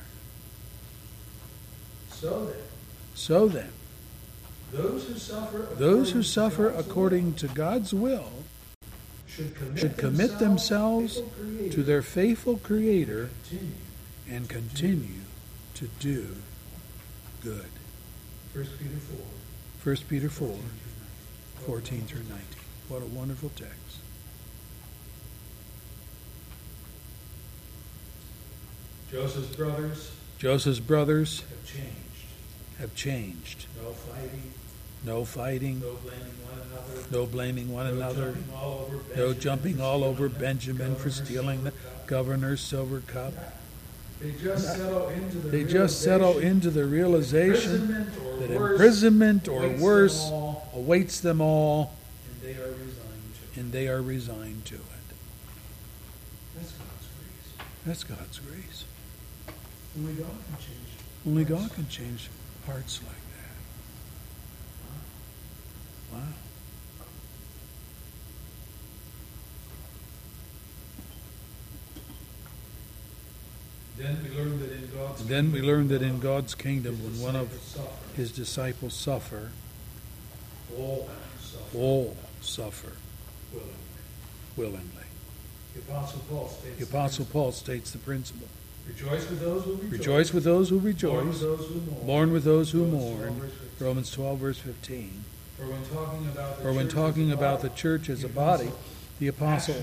So 2.09 2.45
that 2.45 2.55
So 3.15 3.47
then, 3.49 3.71
those 4.71 5.07
who 5.07 5.15
suffer 5.15 5.57
those 5.75 6.11
who 6.11 6.19
according 6.19 6.23
to 6.23 6.27
suffer 6.27 6.67
God's 6.67 6.87
according 6.87 7.33
will 7.33 7.33
to 7.33 7.47
God's 7.47 7.93
will 7.93 8.31
should 9.27 9.55
commit, 9.55 9.79
should 9.79 9.97
commit 9.97 10.39
themselves 10.39 11.21
Creator, 11.39 11.73
to 11.75 11.83
their 11.83 12.01
faithful 12.01 12.57
Creator 12.57 13.29
continue. 13.49 13.71
and 14.29 14.49
continue 14.49 15.21
to 15.75 15.87
do 15.99 16.35
good. 17.43 17.69
First 18.53 18.77
Peter 18.77 18.97
four. 18.97 19.25
1 19.83 19.95
Peter 20.09 20.29
4, 20.29 20.55
14 21.65 22.01
through 22.01 22.19
19. 22.19 22.37
What 22.87 23.01
a 23.01 23.05
wonderful 23.05 23.49
text. 23.55 23.97
Joseph's 29.11 29.55
brothers 29.55 30.11
Joseph's 30.37 30.79
brothers 30.79 31.41
have 31.49 31.65
changed. 31.65 31.95
have 32.77 32.95
changed. 32.95 33.65
No 33.83 33.91
fighting, 33.91 34.53
No 35.03 35.25
fighting, 35.25 35.79
no 35.79 35.95
blaming 35.95 36.35
one 36.43 36.59
another, 36.59 37.07
no 37.11 37.25
blaming 37.25 37.71
one 37.71 37.85
no 37.87 37.93
another, 37.93 38.33
jumping 38.33 38.53
all 38.53 38.81
over 38.85 38.97
no 39.15 39.33
Benjamin 39.33 39.39
jumping 39.39 39.75
for 39.77 39.81
all 39.81 40.03
stealing 40.03 40.09
over 40.09 40.27
the 40.27 40.39
Benjamin 40.39 40.95
for 40.95 41.09
governor's 41.09 41.27
stealing 41.27 41.63
the 41.63 41.71
silver 41.71 41.87
cup. 41.87 42.07
governor's 42.07 42.61
silver 42.61 43.01
cup. 43.01 43.33
They 44.21 44.31
just 44.33 44.67
settle 44.77 45.09
into 45.09 45.37
the 45.39 45.49
They 45.49 45.63
just 45.63 46.01
settle 46.01 46.33
realization 46.33 46.47
into 46.47 46.69
the 46.69 46.85
realization 46.85 47.71
imprisonment 47.71 48.39
that 48.39 48.51
imprisonment 48.51 49.47
or 49.47 49.63
awaits 49.63 49.71
them 49.73 49.81
worse 49.81 50.21
all, 50.21 50.69
awaits 50.75 51.19
them 51.21 51.41
all, 51.41 51.95
and 52.29 52.41
they 52.43 52.61
are 52.61 52.67
resigned 52.69 53.33
to. 53.53 53.59
and 53.59 53.71
they 53.71 53.87
are 53.87 54.01
resigned 54.03 54.65
to 54.65 54.75
it. 54.75 54.81
That's 56.55 56.71
God's 56.73 57.07
grace. 57.17 57.67
That's 57.85 58.03
God's 58.03 58.39
grace. 58.39 58.85
Only 59.97 60.13
God 60.13 60.27
can 60.27 60.57
change. 60.57 60.89
Only 61.25 61.43
hearts. 61.43 61.59
God 61.61 61.73
can 61.73 61.89
change 61.89 62.29
hearts 62.67 62.99
like 63.01 63.15
that. 63.15 63.20
Wow. 66.11 66.19
Then 73.97 74.17
we 74.23 74.35
learn 74.35 74.59
that 74.59 74.71
in 74.71 74.89
God's 74.95 75.25
then 75.25 75.45
we 75.45 75.51
kingdom, 75.59 75.67
learn 75.67 75.87
that 75.89 76.01
in 76.01 76.19
God's 76.19 76.55
kingdom, 76.55 77.03
when 77.03 77.21
one 77.21 77.35
of 77.35 77.51
suffer, 77.61 78.15
his 78.15 78.31
disciples 78.31 78.93
suffer, 78.93 79.51
all 80.77 81.09
suffer 81.39 81.77
all 81.77 82.17
suffer 82.41 82.91
willingly. 83.53 83.75
willingly. 84.57 84.87
The 85.75 85.81
Apostle 85.81 86.21
Paul 86.29 86.49
states. 86.49 86.77
The 86.77 86.83
Apostle 86.83 87.25
Paul 87.25 87.51
states 87.51 87.91
the 87.91 87.99
principle 87.99 88.47
Rejoice 88.87 89.29
with 89.29 89.39
those 89.39 89.63
who 89.63 89.73
rejoice. 89.75 89.91
Rejoice 89.91 90.33
with 90.33 90.43
those 90.43 90.69
who 90.69 90.75
Mourn 90.75 90.85
with 90.85 90.95
rejoice, 90.95 91.39
those 91.41 91.67
who 91.67 91.75
mourn. 91.81 92.05
mourn 92.05 92.33
with 92.33 92.43
those 92.43 92.71
who 92.71 92.85
mourn. 92.85 93.51
Romans 93.79 94.11
12, 94.11 94.39
verse 94.39 94.57
15. 94.57 95.23
For 95.61 95.67
when 95.67 95.83
talking 95.85 96.27
about 96.27 96.57
the 96.57 96.67
Or 96.67 96.73
when 96.73 96.87
talking 96.87 97.31
about 97.31 97.61
the 97.61 97.69
church 97.69 98.09
as 98.09 98.23
a 98.23 98.27
body, 98.29 98.71
the 99.19 99.27
apostle 99.27 99.75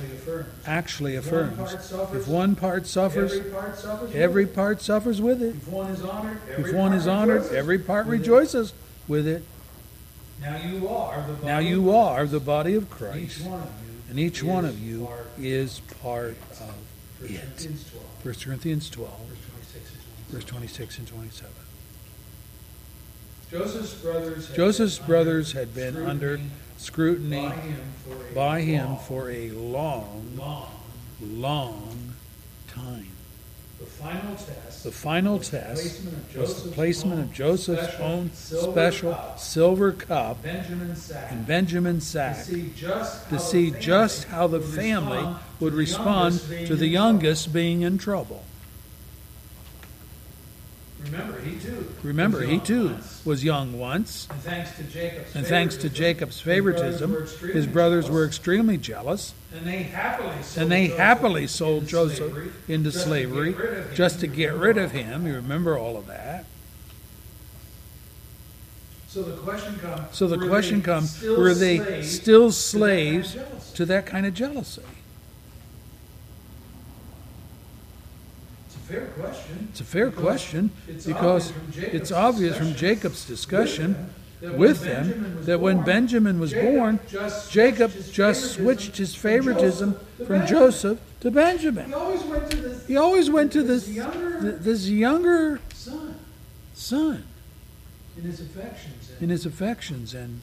actually 0.66 1.14
affirms. 1.14 1.14
actually 1.14 1.14
If 1.14 1.26
one 1.26 1.54
part 1.54 1.84
suffers, 1.84 2.22
if 2.22 2.28
one 2.28 2.56
part 2.56 2.86
suffers, 2.86 3.32
every 3.32 3.50
part 3.50 3.78
suffers. 3.78 4.08
with 4.08 4.16
every 4.16 4.42
it. 4.44 4.54
part 4.54 4.82
suffers 4.82 5.20
with 5.22 5.40
it. 5.42 5.54
If 5.54 5.68
one 5.68 5.90
is 5.92 6.02
honored, 6.02 6.38
every 6.50 6.72
part 6.72 6.94
is 6.94 7.06
honored, 7.06 7.42
rejoices 7.42 7.52
every 7.56 7.78
part 7.78 8.06
with 8.06 8.14
it. 8.14 8.18
rejoices 8.18 8.72
with 9.06 9.26
it. 9.28 9.44
Now 10.40 10.56
you 10.56 10.88
are 10.88 11.24
the 11.26 11.32
body. 11.34 11.46
Now 11.46 11.58
of 11.58 11.64
you 11.64 11.90
are 11.92 12.26
the 12.26 12.40
body 12.40 12.74
of 12.74 12.84
Each 12.84 12.90
Christ, 12.90 13.40
one 13.44 13.60
of 13.60 13.66
you. 13.68 14.02
and 14.10 14.18
each 14.18 14.42
one 14.42 14.64
of 14.64 14.78
you 14.80 15.08
is 15.38 15.80
part 16.02 16.36
of 16.60 16.74
it. 17.22 17.40
Corinthians 17.40 17.84
12, 17.90 18.24
1 18.24 18.34
Corinthians 18.34 18.90
12, 18.90 19.12
verse 19.20 19.34
26 19.44 19.90
and 19.90 19.98
27. 20.26 20.32
verse 20.32 20.44
26 20.44 20.98
and 20.98 21.08
27. 21.08 21.52
Joseph's 23.50 23.94
brothers 23.94 24.46
had 24.46 24.56
Joseph's 24.56 24.98
brothers 24.98 25.52
under 25.52 25.52
had 25.52 25.74
been 25.74 25.96
scrutiny 25.96 26.10
under 26.10 26.40
scrutiny 26.76 27.50
by 28.34 28.60
him 28.60 28.96
for 28.96 29.30
a 29.30 29.50
long, 29.50 30.32
long, 30.36 30.68
long 31.22 32.14
time. 32.68 33.08
The 33.78 33.86
final 33.86 34.34
test. 34.36 34.84
The 34.84 34.90
final 34.90 35.38
was 35.38 35.50
the 35.50 35.58
test 35.58 36.04
placement 36.04 36.16
of 36.16 36.32
was 36.40 36.62
the 36.62 36.70
Joseph's 36.70 36.74
placement 36.74 37.14
own 37.14 37.20
of 37.20 37.32
Joseph's 37.32 37.94
special 37.94 38.06
own 38.06 38.30
silver 38.34 38.70
special 38.72 39.12
cup 39.12 39.40
silver 39.40 39.92
cup 39.92 40.42
Benjamin 40.42 40.96
sack. 40.96 41.32
in 41.32 41.44
Benjamin's 41.44 42.04
to 42.04 42.10
sack 42.10 42.36
see 42.36 42.70
just 42.76 43.22
how 43.22 43.28
to 43.28 43.34
the 43.34 43.38
see 43.38 43.70
family 43.70 43.80
just 43.80 44.24
how 44.24 44.46
the 44.46 44.58
would 44.58 44.74
family 44.74 45.16
respond 45.16 45.36
would 45.60 45.70
to 45.70 45.76
the 45.76 45.76
respond 45.76 46.66
to 46.66 46.76
the 46.76 46.88
youngest 46.88 47.52
being 47.52 47.80
in 47.80 47.96
trouble. 47.96 48.44
Remember, 51.04 51.40
he 51.40 51.58
too. 51.58 51.86
Remember, 52.02 52.40
he 52.42 52.58
too 52.58 52.88
once. 52.88 53.24
was 53.24 53.44
young 53.44 53.78
once, 53.78 54.26
And 54.30 54.40
thanks 54.40 54.76
to 54.76 54.82
Jacob's 54.84 55.34
and 55.34 55.46
thanks 55.46 55.76
to 55.76 55.88
favoritism, 55.88 55.94
Jacob's 55.94 56.36
his 56.40 56.42
brothers 56.42 56.98
favoritism, 56.98 57.12
were 57.12 57.22
extremely 57.22 57.54
his 57.54 57.66
brothers 57.66 58.10
were 58.10 58.24
extremely 58.26 58.76
jealous, 58.78 59.34
And 59.54 59.64
they 59.66 59.84
happily 59.84 60.42
sold 60.42 60.62
and 60.62 60.72
they 60.72 60.86
Joseph 60.88 60.98
happily 60.98 61.46
sold 61.46 61.78
into 61.80 61.90
Joseph 61.90 62.16
slavery 62.18 62.50
into 62.68 62.90
just 62.90 62.98
to 62.98 63.04
slavery 63.04 63.52
get 63.52 63.62
rid 63.62 63.76
of 63.78 63.86
him. 63.86 63.94
just 63.94 64.20
to 64.20 64.26
get 64.26 64.54
rid 64.54 64.76
of 64.78 64.90
him. 64.92 65.26
You 65.26 65.34
remember 65.34 65.78
all 65.78 65.96
of 65.96 66.06
that. 66.08 66.44
So 69.08 69.22
the 69.22 69.36
question 69.38 69.78
comes. 69.78 70.16
So 70.16 70.26
the 70.26 70.36
were 70.36 70.48
question 70.48 70.80
they 70.80 70.84
comes 70.84 71.16
still 71.16 71.38
were 71.38 71.54
they 71.54 71.78
slaves 71.78 72.10
still 72.10 72.50
to 72.50 72.78
that 72.80 72.84
kind 72.84 73.06
of 73.06 73.32
slaves 73.32 73.72
to 73.74 73.86
that 73.86 74.06
kind 74.06 74.26
of 74.26 74.34
jealousy? 74.34 74.82
It's 78.66 78.76
a 78.76 78.77
fair 78.88 79.06
question. 79.06 79.68
It's 79.70 79.80
a 79.80 79.84
fair 79.84 80.10
because 80.10 80.22
question 80.22 80.70
it's 80.86 81.06
because 81.06 81.50
obvious 81.50 81.94
it's 81.94 82.12
obvious 82.12 82.56
from 82.56 82.74
Jacob's 82.74 83.26
discussion 83.26 84.10
with 84.40 84.82
them 84.82 85.44
that 85.44 85.60
when 85.60 85.82
Benjamin 85.82 86.38
was 86.38 86.54
born, 86.54 87.00
Jacob 87.50 87.92
just 88.12 88.54
switched 88.54 88.96
his 88.96 89.14
favoritism 89.14 89.98
from 90.26 90.46
Joseph 90.46 91.00
to 91.20 91.30
Benjamin. 91.30 91.86
He 91.86 91.92
always 91.94 92.22
went 92.24 92.50
to 92.50 92.56
this 92.56 92.86
went 93.30 93.52
to 93.52 93.62
this 93.62 94.64
this 94.64 94.88
younger 94.88 95.60
son 95.74 96.14
son 96.74 97.24
in 98.16 98.22
his 98.24 98.40
affections 98.40 99.10
in 99.20 99.22
and 99.22 99.30
his 99.30 99.44
affections 99.44 100.14
and 100.14 100.40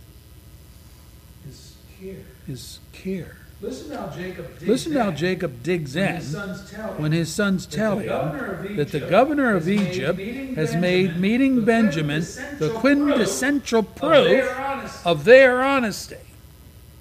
his 1.46 1.76
care. 2.00 2.26
his 2.46 2.80
care. 2.92 3.38
Listen 3.62 3.96
how 3.98 4.08
Jacob 4.08 4.48
digs 4.60 4.68
Listen 4.68 4.94
how 4.94 5.10
in 5.10 5.16
Jacob 5.16 5.64
digs 5.64 5.96
when 5.96 6.04
in 6.08 6.16
his 6.16 6.32
sons 6.32 6.72
tell 6.72 6.94
him 6.94 7.02
when 7.02 7.12
his 7.14 7.34
sons 7.34 7.66
that 7.66 7.72
the 7.72 7.78
tell 7.78 7.96
governor 8.00 8.46
him 8.46 8.72
of 8.72 8.78
that 8.78 8.88
the 8.92 8.98
Egypt 8.98 9.10
governor 9.12 9.56
of 9.56 9.66
has 9.66 9.68
made 9.76 9.88
Egypt 9.90 10.18
meeting 10.18 10.56
has 10.56 10.72
Benjamin 10.74 10.82
made 10.82 11.18
meeting 11.20 11.56
the 11.56 11.62
Benjamin 11.62 12.22
the 12.60 12.70
quintessential 12.76 12.80
quintessential 12.80 13.80
of 13.80 13.96
proof 13.96 14.26
their 14.26 14.92
of 15.06 15.24
their 15.24 15.62
honesty. 15.64 16.18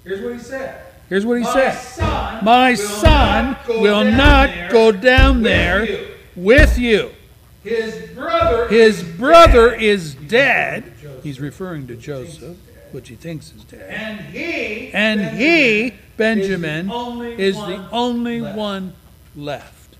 Here's 0.03 0.21
what 0.21 0.33
he 0.33 0.39
said. 0.39 0.81
Here's 1.09 1.25
what 1.25 1.35
he 1.37 1.43
My 1.43 1.53
said. 1.53 1.71
son 1.77 2.45
My 2.45 2.69
will 2.71 2.77
son 2.77 3.45
not 3.67 3.67
will 3.67 4.03
down 4.03 4.17
not 4.17 4.71
go 4.71 4.91
down 4.91 5.35
with 5.37 5.43
there 5.43 5.85
you. 5.85 6.07
with 6.35 6.77
you. 6.79 7.11
His 7.63 8.09
brother 8.11 8.67
His 8.69 9.01
is 9.01 9.03
brother 9.17 9.69
dead, 9.71 9.81
is 9.81 10.15
dead. 10.15 10.93
He's 11.23 11.39
referring 11.39 11.87
to 11.87 11.95
Joseph, 11.95 12.57
which 12.95 13.09
he 13.09 13.15
thinks 13.15 13.53
is 13.53 13.63
dead. 13.65 13.89
and 13.89 14.19
he 14.33 14.89
And 14.93 15.37
he, 15.37 15.93
Benjamin, 16.15 16.87
Benjamin, 16.87 17.39
is 17.39 17.57
one 17.57 17.69
the 17.71 17.89
only 17.91 18.41
left. 18.41 18.57
one 18.57 18.93
left. 19.35 19.95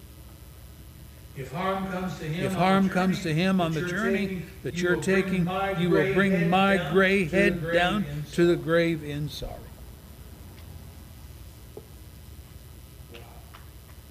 If 1.36 1.52
harm 1.52 1.92
comes 1.92 2.18
to 2.20 2.26
him, 2.26 2.54
harm 2.54 2.88
the 2.88 2.94
comes 2.94 3.18
to 3.24 3.24
journey 3.24 3.42
him 3.42 3.60
on 3.62 3.74
that 3.74 3.80
the 3.82 3.82
you're 3.82 3.90
journey 3.90 4.18
taking, 4.28 4.46
that 4.64 4.76
you 4.76 4.84
you're 4.84 4.96
will 4.96 5.04
bring 5.04 5.24
taking, 5.24 5.44
my 5.44 5.72
you 5.78 5.90
will 5.90 5.98
gray 5.98 6.14
bring 6.14 6.32
head 6.32 6.50
my 6.50 6.78
down 6.78 6.94
gray 6.94 7.26
to 7.26 7.30
the 7.30 7.36
head 7.38 7.60
grave 7.60 7.74
down 7.74 8.06
in 8.06 8.24
to 8.32 8.46
the 8.48 8.54
sorrow. 8.54 8.64
grave 8.64 9.04
in 9.04 9.28
sorrow. 9.28 9.60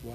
Wow. 0.02 0.14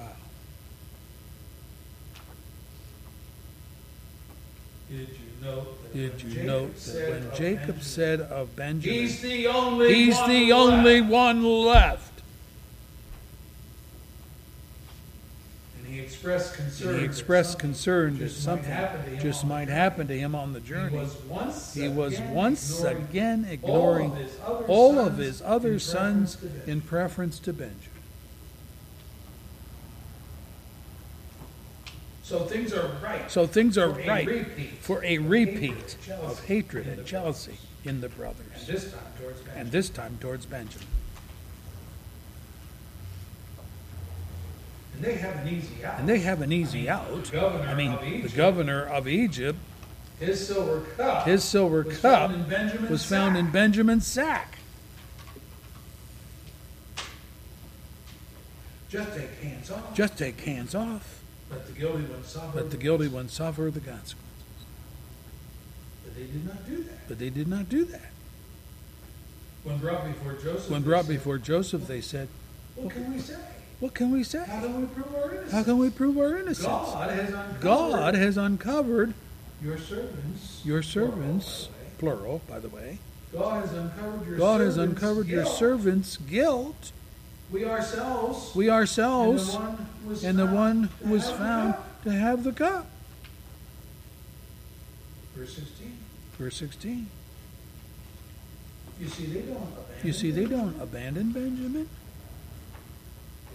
Did 4.88 5.08
you 5.08 5.46
that 5.46 5.79
Did 5.92 6.22
you 6.22 6.28
Jacob 6.34 6.46
note 6.46 6.76
that 6.76 7.10
when 7.10 7.36
Jacob 7.36 7.82
said 7.82 8.20
of 8.20 8.54
Benjamin, 8.54 8.98
He's 8.98 9.20
the 9.20 9.46
only 9.48 9.94
He's 9.94 10.16
one 10.16 10.30
the 10.30 10.52
left." 10.52 10.52
only 10.52 11.00
one 11.00 11.44
left. 11.44 12.22
And 15.78 15.92
he 15.92 16.00
expressed 16.00 16.54
concern. 16.54 16.98
He 16.98 17.00
that 17.00 17.04
expressed 17.04 17.58
something 17.58 17.58
concern 17.58 18.18
that 18.18 18.20
just 18.20 18.46
might 18.46 18.58
happen 18.64 19.02
to 19.04 19.10
him 19.10 19.22
just 19.22 19.44
on 19.44 19.50
the 19.50 19.64
might 19.64 19.66
journey. 19.66 19.70
happen 19.70 20.06
to 20.08 20.18
him 20.18 20.34
on 20.36 20.52
the 20.52 20.60
He 20.90 20.96
was 20.96 21.16
once 21.28 21.74
He 21.74 21.88
was 21.88 22.14
again 22.14 22.34
once 22.34 22.80
ignoring 23.50 24.12
again 24.12 24.14
all 24.14 24.18
of 24.18 24.18
his 24.18 24.38
other 24.46 24.64
all 24.66 24.98
of 24.98 25.16
sons 25.16 25.18
his 25.18 25.42
other 25.42 25.72
in 25.72 25.80
sons 25.80 26.36
preference 26.36 26.68
in 26.68 26.80
preference 26.82 27.38
to 27.40 27.52
Benjamin. 27.52 27.89
So 32.30 32.38
things 32.44 32.72
are 32.72 32.86
right. 33.02 33.28
So 33.28 33.44
things 33.44 33.76
are 33.76 33.92
for 33.92 34.00
right 34.02 34.24
repeat 34.24 34.70
for 34.78 35.04
a 35.04 35.18
repeat 35.18 35.96
hatred, 36.06 36.20
of 36.20 36.44
hatred 36.44 36.86
and 36.86 37.04
jealousy 37.04 37.58
in 37.82 38.00
the 38.00 38.06
And 38.06 38.16
brothers, 38.16 38.66
this 38.68 38.92
time 38.92 39.02
towards 39.20 39.40
Benjamin. 39.40 39.60
and 39.60 39.72
this 39.72 39.90
time 39.90 40.18
towards 40.20 40.46
Benjamin. 40.46 40.86
And 44.94 45.02
they 45.04 45.14
have 45.14 45.44
an 45.44 45.48
easy 45.48 45.84
out. 45.84 45.98
And 45.98 46.08
they 46.08 46.20
have 46.20 46.40
an 46.40 46.52
easy 46.52 46.88
out. 46.88 47.24
The 47.24 47.32
governor 47.32 47.68
I 47.68 47.74
mean, 47.74 47.92
of 47.94 48.00
the 48.00 48.36
governor 48.36 48.84
of 48.84 49.08
Egypt, 49.08 49.58
his 50.20 50.46
silver 50.46 50.82
cup, 50.96 51.26
his 51.26 51.42
silver 51.42 51.82
was 51.82 51.98
cup 51.98 52.30
found 52.30 52.88
was 52.88 53.04
found 53.04 53.36
in. 53.38 53.50
Benjamin's 53.50 54.06
sack. 54.06 54.58
Just 58.88 59.16
take 59.16 59.34
hands 59.42 59.68
off. 59.72 59.94
Just 59.96 60.16
take 60.16 60.40
hands 60.42 60.76
off. 60.76 61.20
Let 61.50 61.66
the 61.66 61.72
guilty 61.72 62.04
one 62.04 62.24
suffer. 62.24 62.56
Let 62.58 62.70
the 62.70 62.76
guilty 62.76 63.08
one 63.08 63.28
suffer 63.28 63.70
the 63.70 63.80
consequences. 63.80 64.16
But 66.04 66.14
they 66.14 66.24
did 66.24 66.46
not 66.46 66.66
do 66.66 66.76
that. 66.84 67.08
But 67.08 67.18
they 67.18 67.30
did 67.30 67.48
not 67.48 67.68
do 67.68 67.84
that. 67.86 68.10
When 69.64 69.78
brought 69.78 70.06
before 70.06 70.34
Joseph. 70.34 70.70
When 70.70 70.82
they 70.82 70.88
brought 70.88 71.04
said, 71.04 71.14
before 71.14 71.38
Joseph, 71.38 71.86
they 71.86 72.00
said, 72.00 72.28
What 72.76 72.94
can 72.94 73.12
we 73.12 73.20
say? 73.20 73.36
What 73.80 73.94
can 73.94 74.10
we 74.10 74.24
say? 74.24 74.44
How 74.44 74.60
can 74.60 74.80
we 74.80 74.86
prove 74.86 75.14
our 75.14 75.30
innocence? 75.30 75.52
How 75.52 75.62
can 75.62 75.78
we 75.78 75.90
prove 75.90 76.18
our 76.18 76.38
innocence? 76.38 76.66
God 76.66 77.10
has 77.10 77.28
uncovered 77.28 77.60
God 77.62 78.14
has 78.14 78.36
uncovered 78.36 79.14
your 79.62 79.78
servants. 79.78 80.62
your 80.64 80.82
servants, 80.82 81.68
plural, 81.98 82.18
plural, 82.18 82.42
by 82.48 82.58
the 82.60 82.68
way. 82.68 82.98
by 83.32 83.38
the 83.38 83.38
way. 83.38 83.48
God 83.48 83.60
has 83.62 83.72
uncovered 83.72 84.26
your 84.26 84.38
God 84.38 84.60
has 84.60 84.74
servants' 84.74 85.00
uncovered 85.02 85.26
your 85.28 85.42
guilt. 85.44 85.56
servants' 85.56 86.16
guilt. 86.16 86.92
We 87.52 87.64
ourselves. 87.64 88.54
We 88.54 88.70
ourselves 88.70 89.56
and 90.22 90.38
the 90.38 90.46
one 90.46 90.88
who 91.02 91.12
was 91.12 91.30
found 91.30 91.74
to 92.04 92.10
have 92.12 92.44
the 92.44 92.52
cup. 92.52 92.64
to 92.64 92.64
have 92.66 92.86
the 92.86 92.86
cup. 92.86 92.86
Verse 95.36 95.54
16. 95.54 95.98
Verse 96.38 96.56
16. 96.56 97.06
You 99.00 99.08
see, 99.08 99.26
they 99.26 99.40
don't 99.40 99.56
abandon. 99.56 100.06
You 100.06 100.12
see, 100.12 100.30
they 100.30 100.44
don't 100.44 100.80
abandon 100.80 101.32
Benjamin. 101.32 101.88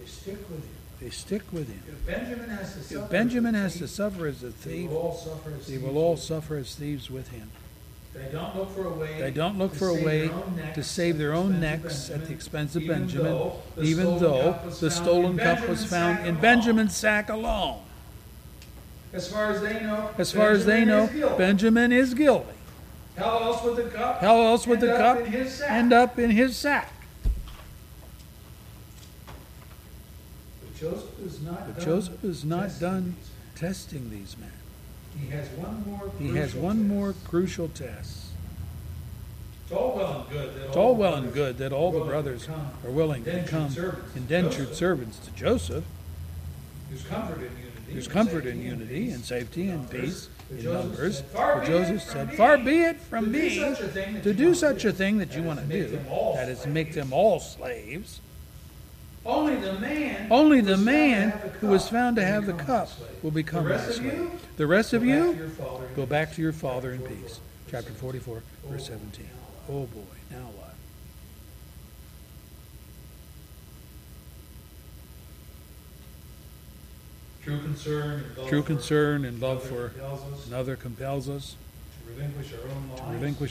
They 0.00 0.06
stick 0.06 0.38
with 0.50 0.64
him. 0.64 0.76
They 1.00 1.10
stick 1.10 1.42
with 1.52 1.68
him. 1.68 1.82
If 1.86 2.06
Benjamin 2.06 2.50
has 2.50 2.74
to 2.74 2.82
suffer. 2.82 3.06
Benjamin 3.06 3.54
as 3.54 3.60
a 3.60 3.62
has 3.62 3.72
to 3.74 3.78
thief, 3.80 3.90
suffer 3.90 4.26
as 4.26 4.42
a 4.42 4.50
they 4.68 4.86
will 4.86 4.96
all 4.96 5.14
suffer 5.16 5.50
as 5.50 5.66
thieves 5.66 5.82
will 5.82 5.98
all 5.98 6.10
with 6.12 6.20
suffer 6.20 6.56
as 6.56 6.74
thieves 6.74 7.10
with 7.10 7.28
him. 7.28 7.50
They 8.16 8.32
don't 8.32 8.56
look 8.56 8.70
for 8.74 8.86
a 8.86 8.90
way. 8.90 9.20
They 9.20 9.30
don't 9.30 9.58
look 9.58 9.72
to 9.72 9.78
for 9.78 9.88
a 9.88 9.94
save 9.94 10.04
way 10.04 10.28
their 10.28 10.34
own 10.34 10.56
necks 10.56 10.74
to 10.74 10.82
save 10.82 11.18
their 11.18 11.34
own 11.34 11.46
at 11.46 11.52
the 11.52 11.58
necks 11.60 11.84
expense 11.84 12.10
at 12.10 12.22
of 12.22 12.28
the 12.28 12.34
expense 12.34 12.76
of 12.76 12.86
Benjamin, 12.86 13.52
even 13.80 14.18
though 14.18 14.58
the 14.80 14.90
stolen 14.90 15.36
cup 15.36 15.68
was 15.68 15.84
found 15.84 16.26
in. 16.26 16.36
Benjamin's 16.36 16.96
sack 16.96 17.28
alone. 17.28 17.82
As 19.12 19.28
far 19.30 19.50
as 19.50 19.60
they 19.62 19.80
know. 19.80 20.10
As 20.18 20.32
far 20.32 20.50
as 20.50 20.66
they 20.66 20.84
know. 20.84 21.08
Benjamin 21.38 21.92
is 21.92 22.14
guilty. 22.14 22.52
How 23.16 23.38
else 23.38 23.62
would 23.64 23.76
the 23.76 23.90
cup? 23.90 24.20
How 24.20 24.42
else 24.42 24.66
would 24.66 24.80
end 24.80 24.88
the 24.88 24.94
up 24.94 25.16
cup 25.16 25.26
in 25.26 25.32
his 25.32 25.54
sack? 25.54 25.70
end 25.70 25.92
up 25.92 26.18
in 26.18 26.30
his 26.30 26.56
sack? 26.56 26.92
But 30.60 30.74
Joseph 30.76 31.20
is 31.20 31.40
not. 31.40 31.74
But 31.74 31.82
Joseph 31.82 32.24
is 32.24 32.44
not 32.44 32.78
done 32.78 33.16
testing 33.54 34.10
these 34.10 34.36
men. 34.36 34.52
He 35.20 35.28
has 35.28 35.48
one 35.50 35.84
more. 35.86 36.10
He 36.18 36.28
has 36.36 36.52
crucial 36.52 36.62
one 36.62 36.76
test. 36.78 36.88
more 36.88 37.14
crucial 37.24 37.68
test. 37.68 38.22
It's 39.64 39.72
all 39.72 39.96
well 39.96 40.20
and 40.20 40.30
good 40.30 40.54
that 40.54 40.66
It's 40.68 40.76
all 40.76 40.94
well 40.94 41.14
and 41.14 41.24
brothers 41.24 41.34
good 41.34 41.58
that 41.58 41.72
all 41.72 41.90
the 41.90 42.04
brothers 42.04 42.48
are 42.48 42.90
willing 42.90 43.24
to 43.24 43.32
become 43.32 43.74
indentured 44.14 44.74
servants 44.74 45.18
to 45.20 45.30
Joseph. 45.32 45.84
There's 46.88 47.02
comfort 47.02 47.38
in 47.38 47.42
unity. 47.42 47.62
There's 47.88 48.06
and 48.06 48.14
comfort 48.14 48.44
safety 48.44 48.50
in 48.50 48.56
and 48.58 48.64
unity 48.80 49.04
peace 49.06 49.14
and 49.14 49.24
safety 49.24 49.62
in 49.62 49.70
and 49.70 49.78
numbers. 49.80 50.00
peace 50.00 50.28
in 50.50 50.60
Joseph 50.60 50.90
numbers. 50.90 51.16
said, 51.18 51.26
"Far 51.30 51.54
But 51.56 51.66
be 51.66 51.72
Joseph 51.72 51.96
it 51.96 52.00
from 52.02 52.12
said, 52.12 52.30
me 52.30 52.36
Far 52.36 52.58
be 52.58 52.78
it 52.82 53.00
from 53.00 53.24
to 53.24 53.30
do 53.32 53.38
me 53.38 53.50
such 53.56 53.80
a 53.80 53.88
thing 53.88 54.14
that 54.14 54.22
to 54.22 54.28
you 54.30 54.34
do 54.36 54.44
want 54.46 54.56
such 54.56 54.82
to 54.82 54.88
a 54.88 54.92
do, 54.92 54.98
thing 54.98 55.18
that 55.18 55.32
you 55.34 55.42
want 55.42 55.60
to 55.60 55.66
do. 55.66 55.98
That 56.36 56.48
is, 56.48 56.60
to 56.60 56.68
make 56.68 56.92
them 56.94 57.12
all 57.12 57.40
slaves. 57.40 58.20
Only 59.26 59.56
the 59.56 59.72
man. 59.74 60.28
Only 60.30 60.60
who 60.60 60.66
the 60.66 60.70
was 60.72 60.78
found 60.78 60.86
to 60.86 60.92
man 60.92 61.30
have 61.30 61.42
the 61.42 61.48
who 61.58 61.66
was 61.68 61.82
cup 61.84 61.90
found 61.90 62.16
to 62.16 62.22
will 62.22 62.28
have 62.28 62.46
the 62.46 62.52
become 62.52 62.66
cup 62.66 62.88
will 63.22 63.30
become 63.30 63.64
The 63.64 63.70
rest 63.70 63.88
of 63.88 63.94
slave. 63.96 64.12
you, 64.12 64.30
The 64.56 64.66
rest 64.66 64.92
of 64.92 65.02
go 65.02 65.06
back 65.06 65.16
you, 65.16 65.32
to 65.32 65.38
your 65.38 65.48
father 65.50 65.84
in 65.86 65.94
go 65.94 66.02
peace. 66.02 66.08
back 66.10 66.34
to 66.34 66.42
your 66.42 66.52
father 66.52 66.92
in 66.92 67.00
Chapter 67.00 67.14
peace. 67.14 67.40
44, 67.40 67.42
Chapter 67.70 67.92
44, 67.92 68.42
verse 68.70 68.86
17. 68.86 69.28
Oh 69.68 69.86
boy, 69.86 70.00
now 70.30 70.46
what? 70.56 70.74
True 77.42 77.60
concern 77.60 78.24
and 78.24 78.36
love 78.38 78.48
true 78.48 78.62
for 78.62 78.66
concern 78.66 79.24
and 79.24 79.40
love 79.40 79.62
another 79.70 79.76
for 79.76 79.88
compels 79.90 80.32
us 80.32 80.46
another 80.48 80.76
compels 80.76 81.28
us 81.28 81.56
to 82.06 82.12
relinquish 82.12 82.52
our 82.52 82.68
own 82.70 82.88
lives. 82.88 83.00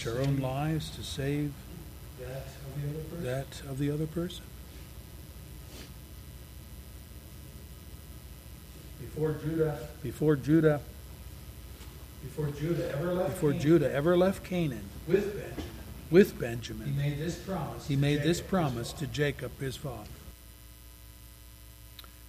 to 0.04 0.06
our 0.06 0.20
own 0.22 0.38
lives 0.38 0.90
to 0.92 1.04
save 1.04 1.54
That 2.20 2.28
of 2.28 2.82
the 2.82 2.90
other 2.90 3.04
person. 3.10 3.24
that 3.24 3.62
of 3.70 3.80
the 3.80 3.92
other 3.92 4.08
person. 4.08 4.44
Before 9.00 9.34
Judah, 9.34 9.80
Before 10.04 10.36
Judah, 10.36 10.82
before 12.24 12.48
Judah 12.48 12.92
ever 12.92 13.14
left 13.14 13.30
before 13.34 13.52
Canaan 13.52 13.64
Judah 13.64 13.92
ever 13.92 14.18
left 14.18 14.44
Canaan 14.44 14.90
with 15.08 15.36
Benjamin, 15.36 15.78
with 16.10 16.40
he 16.88 16.98
made 16.98 17.20
this 17.20 17.36
promise. 17.38 17.88
he 17.88 17.96
made 17.96 18.24
this 18.24 18.40
Jacob, 18.40 18.50
his 18.50 18.50
promise 18.50 18.94
to. 18.94 19.08
Jacob 19.08 19.60
his 19.60 19.76
father. 19.76 20.10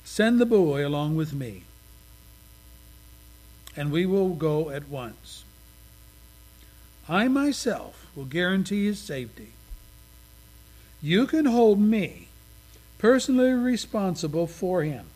Send 0.04 0.40
the 0.40 0.46
boy 0.46 0.86
along 0.86 1.16
with 1.16 1.32
me, 1.32 1.62
and 3.76 3.90
we 3.90 4.06
will 4.06 4.30
go 4.30 4.70
at 4.70 4.88
once. 4.88 5.44
I 7.08 7.28
myself 7.28 8.06
will 8.14 8.24
guarantee 8.24 8.86
his 8.86 8.98
safety. 8.98 9.52
You 11.02 11.26
can 11.26 11.44
hold 11.46 11.78
me 11.78 12.28
personally 12.98 13.52
responsible 13.52 14.46
for 14.46 14.82
him. 14.82 15.06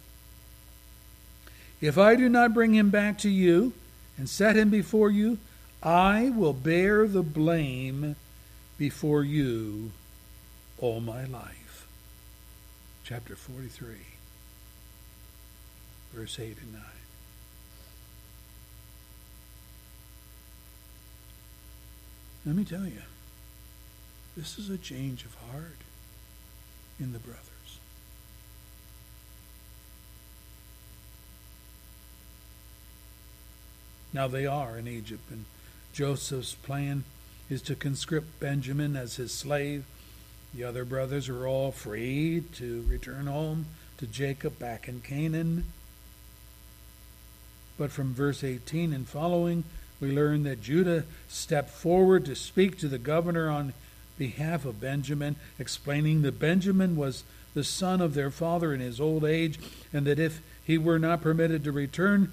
If 1.81 1.97
I 1.97 2.14
do 2.14 2.28
not 2.28 2.53
bring 2.53 2.74
him 2.74 2.91
back 2.91 3.18
to 3.18 3.31
you 3.31 3.72
and 4.18 4.28
set 4.28 4.57
him 4.57 4.68
before 4.68 5.11
you, 5.11 5.39
I 5.83 6.31
will 6.31 6.53
bear 6.53 7.07
the 7.07 7.22
blame 7.22 8.16
before 8.76 9.24
you 9.24 9.93
all 10.78 11.01
my 11.01 11.24
life. 11.24 11.87
Chapter 13.03 13.35
43, 13.35 13.95
verse 16.12 16.39
8 16.39 16.57
and 16.62 16.72
9. 16.74 16.83
Let 22.47 22.57
me 22.57 22.64
tell 22.64 22.87
you, 22.87 23.03
this 24.37 24.59
is 24.59 24.70
a 24.70 24.78
change 24.78 25.24
of 25.24 25.35
heart 25.51 25.76
in 26.99 27.12
the 27.12 27.18
brothers. 27.18 27.49
Now 34.12 34.28
they 34.28 34.46
are 34.46 34.76
in 34.76 34.88
Egypt, 34.88 35.30
and 35.30 35.44
Joseph's 35.92 36.54
plan 36.54 37.04
is 37.48 37.62
to 37.62 37.74
conscript 37.74 38.40
Benjamin 38.40 38.96
as 38.96 39.16
his 39.16 39.32
slave. 39.32 39.84
The 40.54 40.64
other 40.64 40.84
brothers 40.84 41.28
are 41.28 41.46
all 41.46 41.70
free 41.70 42.42
to 42.54 42.84
return 42.88 43.26
home 43.26 43.66
to 43.98 44.06
Jacob 44.06 44.58
back 44.58 44.88
in 44.88 45.00
Canaan. 45.00 45.64
But 47.78 47.90
from 47.90 48.14
verse 48.14 48.42
18 48.42 48.92
and 48.92 49.08
following, 49.08 49.64
we 50.00 50.12
learn 50.12 50.42
that 50.44 50.62
Judah 50.62 51.04
stepped 51.28 51.70
forward 51.70 52.24
to 52.24 52.34
speak 52.34 52.78
to 52.78 52.88
the 52.88 52.98
governor 52.98 53.48
on 53.48 53.74
behalf 54.18 54.64
of 54.64 54.80
Benjamin, 54.80 55.36
explaining 55.58 56.22
that 56.22 56.38
Benjamin 56.38 56.96
was 56.96 57.24
the 57.54 57.64
son 57.64 58.00
of 58.00 58.14
their 58.14 58.30
father 58.30 58.74
in 58.74 58.80
his 58.80 59.00
old 59.00 59.24
age, 59.24 59.58
and 59.92 60.06
that 60.06 60.18
if 60.18 60.40
he 60.64 60.78
were 60.78 60.98
not 60.98 61.22
permitted 61.22 61.64
to 61.64 61.72
return 61.72 62.30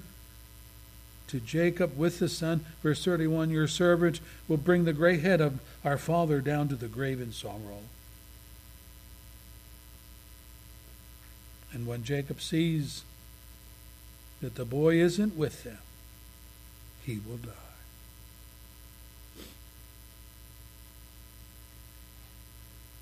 to 1.27 1.39
Jacob 1.39 1.97
with 1.97 2.19
the 2.19 2.29
son, 2.29 2.65
verse 2.81 3.03
31, 3.03 3.49
your 3.49 3.67
servant 3.67 4.19
will 4.47 4.57
bring 4.57 4.85
the 4.85 4.93
gray 4.93 5.17
head 5.17 5.41
of 5.41 5.59
our 5.83 5.97
father 5.97 6.41
down 6.41 6.67
to 6.69 6.75
the 6.75 6.87
grave 6.87 7.21
in 7.21 7.31
sorrow. 7.31 7.81
And 11.73 11.85
when 11.85 12.03
Jacob 12.03 12.41
sees 12.41 13.03
that 14.41 14.55
the 14.55 14.65
boy 14.65 14.95
isn't 14.95 15.35
with 15.35 15.63
them, 15.63 15.79
he 17.05 17.19
will 17.27 17.37
die. 17.37 17.51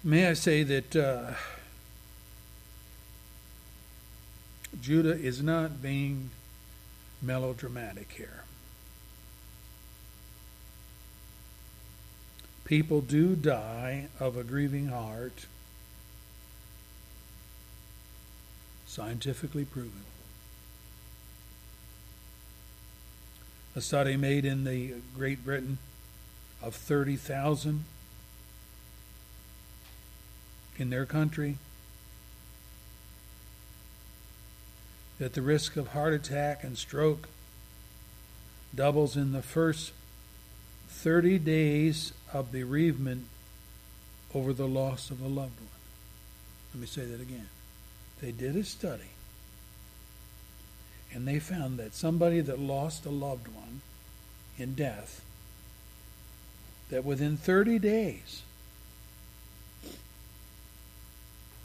May 0.03 0.27
I 0.27 0.33
say 0.33 0.61
that 0.63 0.95
uh, 0.95 1.33
Judah 4.81 5.17
is 5.17 5.41
not 5.41 5.81
being 5.81 6.29
melodramatic 7.25 8.11
here. 8.13 8.43
People 12.63 13.01
do 13.01 13.35
die 13.35 14.07
of 14.19 14.35
a 14.35 14.43
grieving 14.43 14.87
heart, 14.87 15.45
scientifically 18.87 19.65
proven. 19.65 20.03
A 23.75 23.81
study 23.81 24.15
made 24.15 24.45
in 24.45 24.63
the 24.63 24.93
Great 25.15 25.43
Britain 25.43 25.77
of 26.61 26.73
30,000 26.73 27.83
in 30.77 30.89
their 30.89 31.05
country 31.05 31.57
that 35.19 35.33
the 35.33 35.41
risk 35.41 35.77
of 35.77 35.89
heart 35.89 36.13
attack 36.13 36.63
and 36.63 36.77
stroke 36.77 37.29
doubles 38.73 39.15
in 39.15 39.31
the 39.31 39.41
first 39.41 39.93
30 40.89 41.39
days 41.39 42.13
of 42.33 42.51
bereavement 42.51 43.25
over 44.33 44.51
the 44.51 44.67
loss 44.67 45.09
of 45.09 45.21
a 45.21 45.27
loved 45.27 45.59
one. 45.59 45.69
Let 46.73 46.81
me 46.81 46.87
say 46.87 47.05
that 47.05 47.21
again. 47.21 47.47
They 48.21 48.31
did 48.31 48.55
a 48.55 48.63
study 48.63 49.11
and 51.13 51.25
they 51.25 51.39
found 51.39 51.79
that 51.79 51.95
somebody 51.95 52.41
that 52.41 52.59
lost 52.59 53.05
a 53.05 53.09
loved 53.09 53.47
one 53.47 53.81
in 54.57 54.73
death 54.73 55.21
that 56.89 57.05
within 57.05 57.37
30 57.37 57.79
days 57.79 58.41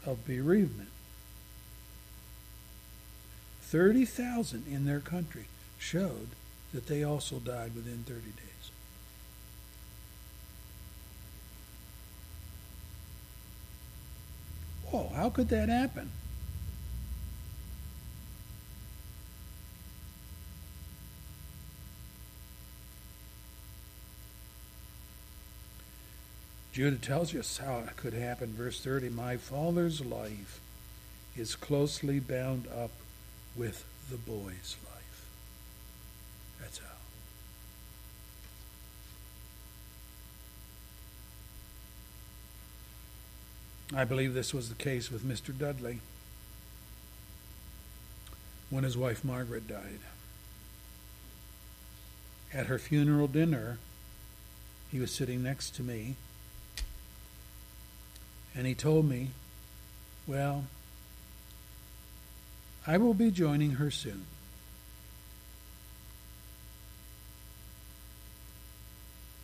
of 0.05 0.25
bereavement 0.25 0.89
30,000 3.71 4.65
in 4.69 4.83
their 4.83 4.99
country 4.99 5.45
showed 5.79 6.27
that 6.73 6.87
they 6.87 7.05
also 7.05 7.37
died 7.37 7.73
within 7.73 8.03
30 8.05 8.19
days. 8.19 8.71
Whoa, 14.89 15.09
how 15.15 15.29
could 15.29 15.47
that 15.47 15.69
happen? 15.69 16.11
Judah 26.73 26.97
tells 26.97 27.33
us 27.33 27.57
how 27.57 27.79
it 27.79 27.95
could 27.95 28.13
happen. 28.13 28.47
Verse 28.51 28.81
30 28.81 29.07
My 29.11 29.37
father's 29.37 30.01
life 30.01 30.59
is 31.37 31.55
closely 31.55 32.19
bound 32.19 32.67
up 32.67 32.91
with 33.55 33.85
the 34.09 34.17
boy's 34.17 34.77
life. 34.85 35.25
That's 36.59 36.79
how. 36.79 36.85
I 43.93 44.05
believe 44.05 44.33
this 44.33 44.53
was 44.53 44.69
the 44.69 44.75
case 44.75 45.11
with 45.11 45.23
Mr. 45.23 45.57
Dudley 45.57 45.99
when 48.69 48.83
his 48.85 48.97
wife 48.97 49.23
Margaret 49.23 49.67
died. 49.67 49.99
At 52.53 52.67
her 52.67 52.79
funeral 52.79 53.27
dinner, 53.27 53.77
he 54.91 54.99
was 54.99 55.11
sitting 55.11 55.43
next 55.43 55.75
to 55.75 55.83
me, 55.83 56.15
and 58.55 58.65
he 58.65 58.73
told 58.73 59.07
me, 59.07 59.29
Well, 60.27 60.65
I 62.87 62.97
will 62.97 63.13
be 63.13 63.29
joining 63.29 63.71
her 63.71 63.91
soon. 63.91 64.25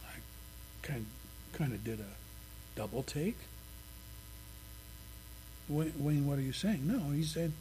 I 0.06 0.16
kind 0.82 1.06
kind 1.54 1.74
of 1.74 1.84
did 1.84 2.00
a 2.00 2.78
double 2.78 3.04
take. 3.04 3.38
Wayne, 5.70 5.94
Wayne, 6.00 6.26
what 6.26 6.40
are 6.40 6.44
you 6.44 6.54
saying? 6.54 6.82
No, 6.86 7.12
he 7.12 7.24
said, 7.24 7.52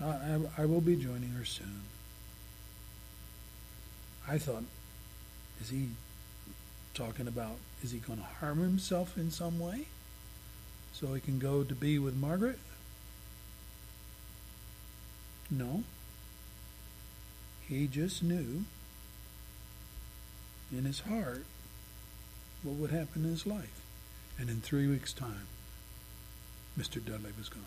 I, 0.00 0.04
I, 0.06 0.40
I 0.58 0.66
will 0.66 0.80
be 0.80 0.96
joining 0.96 1.30
her 1.30 1.44
soon. 1.44 1.82
I 4.28 4.38
thought, 4.38 4.64
is 5.60 5.70
he 5.70 5.88
talking 6.94 7.28
about, 7.28 7.56
is 7.82 7.92
he 7.92 7.98
going 7.98 8.18
to 8.18 8.24
harm 8.24 8.58
himself 8.58 9.16
in 9.16 9.30
some 9.30 9.58
way 9.58 9.86
so 10.92 11.14
he 11.14 11.20
can 11.20 11.38
go 11.38 11.62
to 11.62 11.74
be 11.74 11.98
with 11.98 12.16
Margaret? 12.16 12.58
No. 15.50 15.82
He 17.66 17.86
just 17.86 18.22
knew 18.22 18.64
in 20.72 20.84
his 20.84 21.00
heart 21.00 21.44
what 22.62 22.76
would 22.76 22.90
happen 22.90 23.24
in 23.24 23.30
his 23.30 23.46
life. 23.46 23.80
And 24.38 24.48
in 24.48 24.60
three 24.60 24.86
weeks' 24.86 25.12
time, 25.12 25.46
Mr. 26.78 27.04
Dudley 27.04 27.32
was 27.36 27.48
gone. 27.48 27.64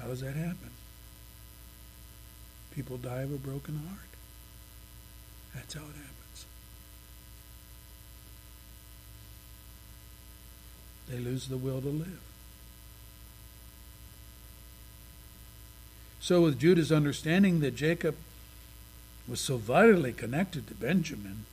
How 0.00 0.06
does 0.06 0.20
that 0.20 0.36
happen? 0.36 0.70
People 2.70 2.96
die 2.98 3.22
of 3.22 3.32
a 3.32 3.36
broken 3.36 3.76
heart. 3.86 4.08
That's 5.54 5.74
how 5.74 5.80
it 5.80 5.96
happens. 5.96 6.17
They 11.10 11.18
lose 11.18 11.48
the 11.48 11.56
will 11.56 11.80
to 11.80 11.88
live. 11.88 12.20
So, 16.20 16.42
with 16.42 16.58
Judah's 16.58 16.92
understanding 16.92 17.60
that 17.60 17.76
Jacob 17.76 18.16
was 19.26 19.40
so 19.40 19.56
vitally 19.56 20.12
connected 20.12 20.66
to 20.66 20.74
Benjamin, 20.74 21.46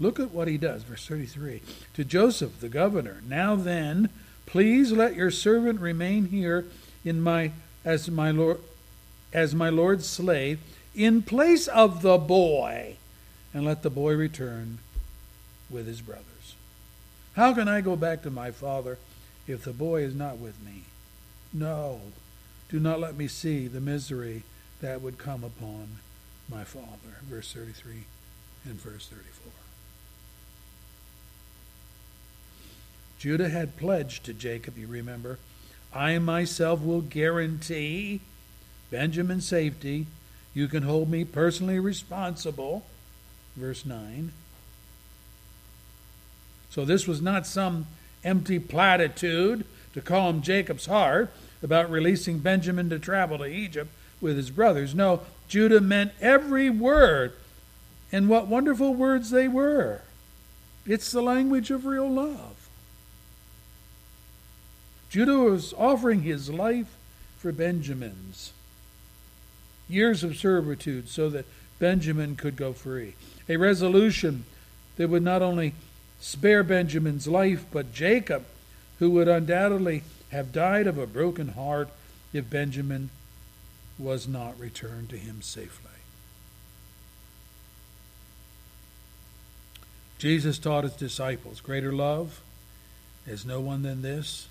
look 0.00 0.18
at 0.18 0.32
what 0.32 0.48
he 0.48 0.58
does. 0.58 0.82
Verse 0.82 1.06
33 1.06 1.62
To 1.94 2.04
Joseph, 2.04 2.60
the 2.60 2.68
governor, 2.68 3.22
now 3.28 3.54
then, 3.54 4.08
please 4.46 4.90
let 4.90 5.14
your 5.14 5.30
servant 5.30 5.80
remain 5.80 6.26
here 6.26 6.66
in 7.04 7.20
my 7.20 7.52
as 7.84 8.10
my 8.10 8.30
lord 8.30 8.60
as 9.32 9.54
my 9.54 9.68
lord's 9.68 10.08
slave 10.08 10.60
in 10.94 11.20
place 11.20 11.66
of 11.68 12.02
the 12.02 12.16
boy 12.16 12.96
and 13.52 13.64
let 13.64 13.82
the 13.82 13.90
boy 13.90 14.14
return 14.14 14.78
with 15.68 15.86
his 15.86 16.00
brothers 16.00 16.33
how 17.36 17.52
can 17.52 17.68
i 17.68 17.80
go 17.80 17.96
back 17.96 18.22
to 18.22 18.30
my 18.30 18.50
father 18.50 18.98
if 19.46 19.64
the 19.64 19.72
boy 19.72 20.02
is 20.02 20.14
not 20.14 20.38
with 20.38 20.60
me 20.64 20.84
no 21.52 22.00
do 22.68 22.80
not 22.80 23.00
let 23.00 23.16
me 23.16 23.28
see 23.28 23.68
the 23.68 23.80
misery 23.80 24.42
that 24.80 25.00
would 25.00 25.16
come 25.16 25.44
upon 25.44 25.98
my 26.50 26.64
father. 26.64 27.18
Verse 27.22 27.52
33 27.52 28.04
and 28.64 28.74
verse 28.80 29.06
34. 29.08 29.52
Judah 33.18 33.48
had 33.48 33.76
pledged 33.76 34.24
to 34.24 34.34
Jacob, 34.34 34.76
you 34.76 34.86
remember, 34.86 35.38
I 35.94 36.18
myself 36.18 36.82
will 36.82 37.00
guarantee 37.00 38.20
Benjamin's 38.90 39.46
safety. 39.46 40.06
You 40.52 40.68
can 40.68 40.82
hold 40.82 41.08
me 41.08 41.24
personally 41.24 41.78
responsible. 41.78 42.84
Verse 43.56 43.86
9. 43.86 44.32
So 46.74 46.84
this 46.84 47.06
was 47.06 47.22
not 47.22 47.46
some 47.46 47.86
empty 48.24 48.58
platitude 48.58 49.64
to 49.92 50.00
calm 50.00 50.42
Jacob's 50.42 50.86
heart 50.86 51.32
about 51.62 51.88
releasing 51.88 52.40
Benjamin 52.40 52.90
to 52.90 52.98
travel 52.98 53.38
to 53.38 53.44
Egypt 53.44 53.92
with 54.20 54.36
his 54.36 54.50
brothers. 54.50 54.92
No, 54.92 55.20
Judah 55.46 55.80
meant 55.80 56.10
every 56.20 56.70
word. 56.70 57.32
And 58.10 58.28
what 58.28 58.48
wonderful 58.48 58.92
words 58.92 59.30
they 59.30 59.46
were. 59.46 60.02
It's 60.84 61.12
the 61.12 61.22
language 61.22 61.70
of 61.70 61.86
real 61.86 62.10
love. 62.10 62.68
Judah 65.10 65.38
was 65.38 65.72
offering 65.74 66.22
his 66.22 66.50
life 66.50 66.96
for 67.38 67.52
Benjamin's. 67.52 68.52
Years 69.88 70.24
of 70.24 70.36
servitude 70.36 71.08
so 71.08 71.30
that 71.30 71.46
Benjamin 71.78 72.34
could 72.34 72.56
go 72.56 72.72
free. 72.72 73.14
A 73.48 73.58
resolution 73.58 74.44
that 74.96 75.08
would 75.08 75.22
not 75.22 75.40
only 75.40 75.74
spare 76.24 76.62
Benjamin's 76.62 77.28
life, 77.28 77.66
but 77.70 77.92
Jacob, 77.92 78.46
who 78.98 79.10
would 79.10 79.28
undoubtedly 79.28 80.02
have 80.30 80.52
died 80.52 80.86
of 80.86 80.96
a 80.96 81.06
broken 81.06 81.48
heart 81.48 81.90
if 82.32 82.48
Benjamin 82.48 83.10
was 83.98 84.26
not 84.26 84.58
returned 84.58 85.10
to 85.10 85.18
him 85.18 85.42
safely. 85.42 85.90
Jesus 90.16 90.58
taught 90.58 90.84
his 90.84 90.94
disciples 90.94 91.60
greater 91.60 91.92
love 91.92 92.40
is 93.26 93.44
no 93.44 93.60
one 93.60 93.82
than 93.82 94.00
this, 94.00 94.48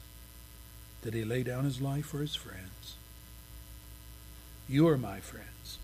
that 1.01 1.15
he 1.15 1.25
lay 1.25 1.41
down 1.41 1.63
his 1.63 1.81
life 1.81 2.05
for 2.05 2.19
his 2.19 2.35
friends. 2.35 2.97
You 4.69 4.87
are 4.87 4.97
my 4.97 5.19
friends, 5.19 5.79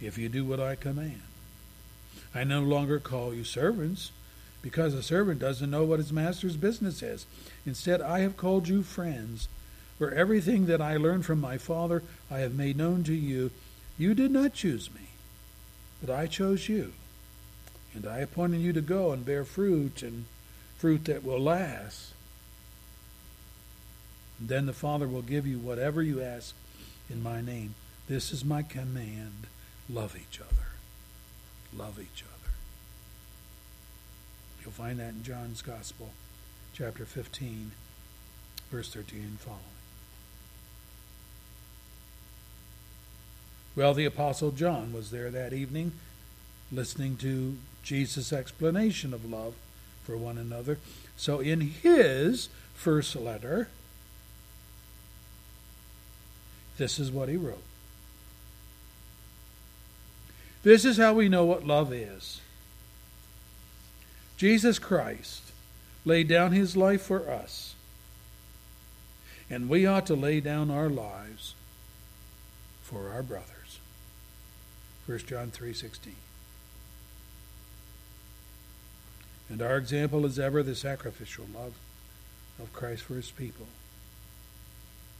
if 0.00 0.18
you 0.18 0.28
do 0.28 0.44
what 0.44 0.58
I 0.58 0.74
command. 0.74 1.22
I 2.34 2.42
no 2.42 2.60
longer 2.60 2.98
call 2.98 3.32
you 3.32 3.44
servants 3.44 4.10
because 4.64 4.94
a 4.94 5.02
servant 5.02 5.38
doesn't 5.38 5.70
know 5.70 5.84
what 5.84 5.98
his 5.98 6.10
master's 6.10 6.56
business 6.56 7.02
is. 7.02 7.26
Instead, 7.66 8.00
I 8.00 8.20
have 8.20 8.38
called 8.38 8.66
you 8.66 8.82
friends, 8.82 9.46
for 9.98 10.10
everything 10.10 10.64
that 10.66 10.80
I 10.80 10.96
learned 10.96 11.26
from 11.26 11.38
my 11.38 11.58
Father 11.58 12.02
I 12.30 12.38
have 12.38 12.54
made 12.54 12.78
known 12.78 13.04
to 13.04 13.12
you. 13.12 13.50
You 13.98 14.14
did 14.14 14.30
not 14.30 14.54
choose 14.54 14.88
me, 14.94 15.08
but 16.00 16.08
I 16.08 16.26
chose 16.26 16.66
you. 16.66 16.94
And 17.92 18.06
I 18.06 18.20
appointed 18.20 18.62
you 18.62 18.72
to 18.72 18.80
go 18.80 19.12
and 19.12 19.26
bear 19.26 19.44
fruit, 19.44 20.02
and 20.02 20.24
fruit 20.78 21.04
that 21.04 21.22
will 21.22 21.40
last. 21.40 22.14
And 24.40 24.48
then 24.48 24.64
the 24.64 24.72
Father 24.72 25.06
will 25.06 25.20
give 25.20 25.46
you 25.46 25.58
whatever 25.58 26.02
you 26.02 26.22
ask 26.22 26.54
in 27.10 27.22
my 27.22 27.42
name. 27.42 27.74
This 28.08 28.32
is 28.32 28.46
my 28.46 28.62
command 28.62 29.46
love 29.90 30.16
each 30.16 30.40
other. 30.40 30.68
Love 31.76 32.00
each 32.00 32.22
other. 32.22 32.33
You'll 34.64 34.72
find 34.72 34.98
that 34.98 35.10
in 35.10 35.22
John's 35.22 35.60
Gospel, 35.60 36.10
chapter 36.72 37.04
15, 37.04 37.72
verse 38.70 38.92
13 38.92 39.20
and 39.20 39.40
following. 39.40 39.60
Well, 43.76 43.92
the 43.92 44.06
Apostle 44.06 44.52
John 44.52 44.92
was 44.92 45.10
there 45.10 45.30
that 45.30 45.52
evening 45.52 45.92
listening 46.72 47.16
to 47.18 47.58
Jesus' 47.82 48.32
explanation 48.32 49.12
of 49.12 49.30
love 49.30 49.54
for 50.04 50.16
one 50.16 50.38
another. 50.38 50.78
So, 51.16 51.40
in 51.40 51.60
his 51.60 52.48
first 52.74 53.14
letter, 53.16 53.68
this 56.78 56.98
is 56.98 57.10
what 57.10 57.28
he 57.28 57.36
wrote. 57.36 57.62
This 60.62 60.86
is 60.86 60.96
how 60.96 61.12
we 61.12 61.28
know 61.28 61.44
what 61.44 61.66
love 61.66 61.92
is. 61.92 62.40
Jesus 64.36 64.78
Christ 64.78 65.42
laid 66.04 66.28
down 66.28 66.52
his 66.52 66.76
life 66.76 67.02
for 67.02 67.28
us. 67.28 67.74
And 69.48 69.68
we 69.68 69.86
ought 69.86 70.06
to 70.06 70.14
lay 70.14 70.40
down 70.40 70.70
our 70.70 70.88
lives 70.88 71.54
for 72.82 73.10
our 73.10 73.22
brothers. 73.22 73.78
1 75.06 75.26
John 75.26 75.50
3:16. 75.50 76.16
And 79.48 79.60
our 79.60 79.76
example 79.76 80.24
is 80.24 80.38
ever 80.38 80.62
the 80.62 80.74
sacrificial 80.74 81.46
love 81.54 81.74
of 82.58 82.72
Christ 82.72 83.02
for 83.02 83.14
his 83.14 83.30
people. 83.30 83.66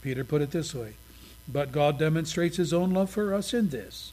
Peter 0.02 0.24
put 0.24 0.42
it 0.42 0.50
this 0.50 0.74
way, 0.74 0.94
but 1.46 1.72
God 1.72 1.98
demonstrates 1.98 2.56
his 2.56 2.72
own 2.72 2.92
love 2.92 3.10
for 3.10 3.34
us 3.34 3.52
in 3.52 3.68
this. 3.68 4.12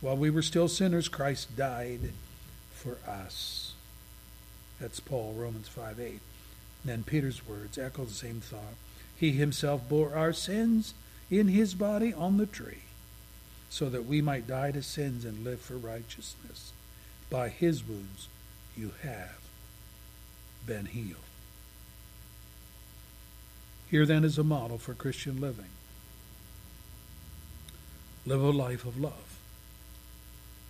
While 0.00 0.16
we 0.16 0.30
were 0.30 0.42
still 0.42 0.68
sinners, 0.68 1.08
Christ 1.08 1.56
died 1.56 2.12
for 2.72 2.98
us. 3.06 3.63
That's 4.80 5.00
Paul, 5.00 5.34
Romans 5.36 5.68
5 5.68 6.00
8. 6.00 6.20
Then 6.84 7.02
Peter's 7.02 7.46
words 7.46 7.78
echo 7.78 8.04
the 8.04 8.12
same 8.12 8.40
thought. 8.40 8.74
He 9.16 9.32
himself 9.32 9.88
bore 9.88 10.14
our 10.14 10.32
sins 10.32 10.94
in 11.30 11.48
his 11.48 11.74
body 11.74 12.12
on 12.12 12.36
the 12.36 12.46
tree, 12.46 12.82
so 13.70 13.88
that 13.88 14.04
we 14.04 14.20
might 14.20 14.46
die 14.46 14.72
to 14.72 14.82
sins 14.82 15.24
and 15.24 15.44
live 15.44 15.60
for 15.60 15.76
righteousness. 15.76 16.72
By 17.30 17.48
his 17.48 17.86
wounds 17.86 18.28
you 18.76 18.92
have 19.02 19.38
been 20.66 20.86
healed. 20.86 21.16
Here 23.90 24.06
then 24.06 24.24
is 24.24 24.38
a 24.38 24.44
model 24.44 24.78
for 24.78 24.94
Christian 24.94 25.40
living. 25.40 25.70
Live 28.26 28.42
a 28.42 28.50
life 28.50 28.84
of 28.84 28.98
love, 28.98 29.38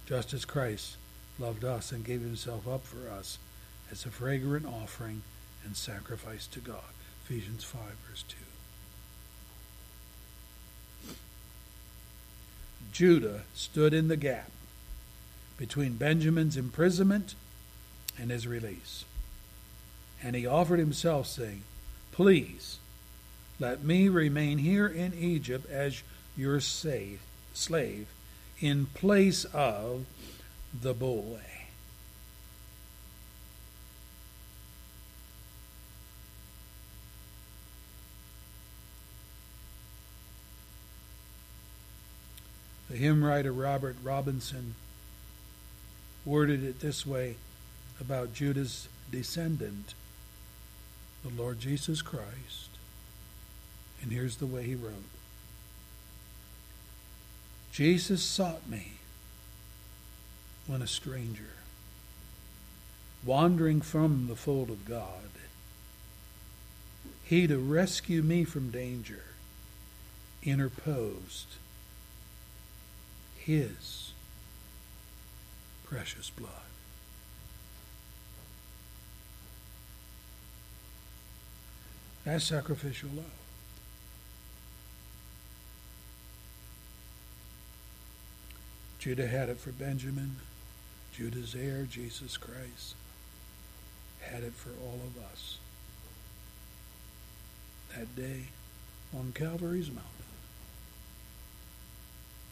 just 0.06 0.34
as 0.34 0.44
Christ 0.44 0.96
loved 1.38 1.64
us 1.64 1.90
and 1.90 2.04
gave 2.04 2.20
himself 2.20 2.68
up 2.68 2.84
for 2.84 3.08
us 3.08 3.38
as 3.90 4.04
a 4.04 4.10
fragrant 4.10 4.66
offering 4.66 5.22
and 5.64 5.76
sacrifice 5.76 6.46
to 6.48 6.60
God. 6.60 6.82
Ephesians 7.24 7.64
5, 7.64 7.80
verse 8.08 8.24
2. 8.28 8.36
Judah 12.92 13.42
stood 13.54 13.92
in 13.92 14.08
the 14.08 14.16
gap 14.16 14.50
between 15.56 15.96
Benjamin's 15.96 16.56
imprisonment 16.56 17.34
and 18.18 18.30
his 18.30 18.46
release. 18.46 19.04
And 20.22 20.36
he 20.36 20.46
offered 20.46 20.78
himself, 20.78 21.26
saying, 21.26 21.62
Please, 22.12 22.78
let 23.58 23.82
me 23.82 24.08
remain 24.08 24.58
here 24.58 24.86
in 24.86 25.12
Egypt 25.14 25.68
as 25.70 26.02
your 26.36 26.60
slave, 26.60 27.20
in 28.60 28.86
place 28.86 29.44
of 29.46 30.06
the 30.80 30.94
boy. 30.94 31.40
The 42.94 43.00
hymn 43.00 43.24
writer 43.24 43.50
Robert 43.50 43.96
Robinson 44.04 44.76
worded 46.24 46.62
it 46.62 46.78
this 46.78 47.04
way 47.04 47.34
about 48.00 48.34
Judah's 48.34 48.86
descendant, 49.10 49.94
the 51.24 51.42
Lord 51.42 51.58
Jesus 51.58 52.02
Christ. 52.02 52.68
And 54.00 54.12
here's 54.12 54.36
the 54.36 54.46
way 54.46 54.62
he 54.62 54.76
wrote 54.76 54.94
Jesus 57.72 58.22
sought 58.22 58.68
me 58.70 58.92
when 60.68 60.80
a 60.80 60.86
stranger, 60.86 61.50
wandering 63.24 63.80
from 63.80 64.28
the 64.28 64.36
fold 64.36 64.70
of 64.70 64.84
God, 64.84 65.30
he 67.24 67.48
to 67.48 67.58
rescue 67.58 68.22
me 68.22 68.44
from 68.44 68.70
danger 68.70 69.24
interposed 70.44 71.56
his 73.44 74.12
precious 75.84 76.30
blood. 76.30 76.50
That's 82.24 82.44
sacrificial 82.44 83.10
love. 83.14 83.26
Judah 88.98 89.26
had 89.26 89.50
it 89.50 89.58
for 89.58 89.70
Benjamin. 89.70 90.36
Judah's 91.12 91.54
heir, 91.54 91.82
Jesus 91.84 92.38
Christ, 92.38 92.94
had 94.20 94.42
it 94.42 94.54
for 94.54 94.70
all 94.82 94.98
of 95.06 95.22
us. 95.22 95.58
That 97.94 98.16
day 98.16 98.44
on 99.14 99.32
Calvary's 99.34 99.88
mountain, 99.90 100.13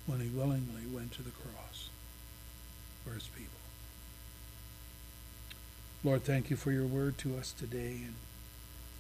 when 0.07 0.20
he 0.20 0.28
willingly 0.28 0.82
went 0.92 1.12
to 1.12 1.22
the 1.22 1.30
cross 1.30 1.88
for 3.05 3.14
his 3.14 3.28
people. 3.28 3.48
Lord, 6.05 6.24
thank 6.24 6.50
you 6.50 6.57
for 6.57 6.72
your 6.72 6.86
word 6.86 7.16
to 7.18 7.36
us 7.36 7.53
today, 7.53 8.00
and 8.05 8.14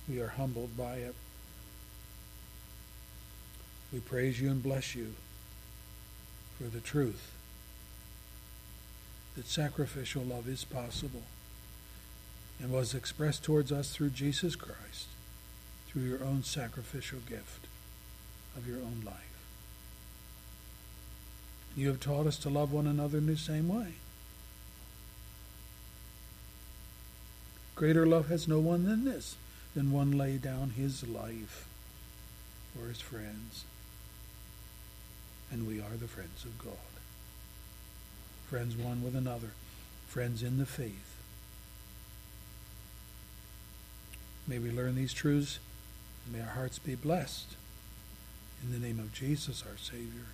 we 0.08 0.20
are 0.20 0.28
humbled 0.28 0.76
by 0.76 0.96
it. 0.96 1.14
We 3.92 4.00
praise 4.00 4.40
you 4.40 4.50
and 4.50 4.62
bless 4.62 4.94
you 4.94 5.14
for 6.58 6.64
the 6.64 6.80
truth 6.80 7.32
that 9.36 9.46
sacrificial 9.46 10.22
love 10.22 10.48
is 10.48 10.64
possible 10.64 11.22
and 12.60 12.70
was 12.70 12.94
expressed 12.94 13.42
towards 13.42 13.72
us 13.72 13.90
through 13.90 14.10
Jesus 14.10 14.54
Christ, 14.54 15.08
through 15.88 16.02
your 16.02 16.22
own 16.22 16.44
sacrificial 16.44 17.18
gift 17.28 17.66
of 18.56 18.68
your 18.68 18.78
own 18.78 19.02
life. 19.04 19.31
You 21.74 21.88
have 21.88 22.00
taught 22.00 22.26
us 22.26 22.36
to 22.38 22.50
love 22.50 22.72
one 22.72 22.86
another 22.86 23.18
in 23.18 23.26
the 23.26 23.36
same 23.36 23.68
way. 23.68 23.94
Greater 27.74 28.06
love 28.06 28.28
has 28.28 28.46
no 28.46 28.58
one 28.58 28.84
than 28.84 29.04
this, 29.04 29.36
than 29.74 29.90
one 29.90 30.12
lay 30.12 30.36
down 30.36 30.70
his 30.70 31.06
life 31.06 31.66
for 32.76 32.88
his 32.88 33.00
friends. 33.00 33.64
And 35.50 35.66
we 35.66 35.80
are 35.80 35.96
the 35.98 36.08
friends 36.08 36.44
of 36.44 36.58
God 36.58 36.76
friends 38.52 38.76
one 38.76 39.02
with 39.02 39.16
another, 39.16 39.52
friends 40.06 40.42
in 40.42 40.58
the 40.58 40.66
faith. 40.66 41.16
May 44.46 44.58
we 44.58 44.70
learn 44.70 44.94
these 44.94 45.14
truths, 45.14 45.58
and 46.26 46.34
may 46.34 46.42
our 46.42 46.54
hearts 46.54 46.78
be 46.78 46.94
blessed. 46.94 47.56
In 48.62 48.70
the 48.70 48.86
name 48.86 48.98
of 48.98 49.14
Jesus, 49.14 49.64
our 49.66 49.78
Savior. 49.78 50.26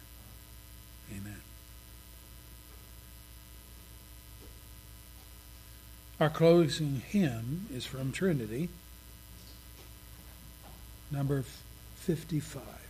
Amen. 1.13 1.41
Our 6.21 6.31
closing 6.31 7.03
hymn 7.09 7.67
is 7.73 7.87
from 7.87 8.13
Trinity, 8.13 8.69
number 11.11 11.45
55. 11.97 12.88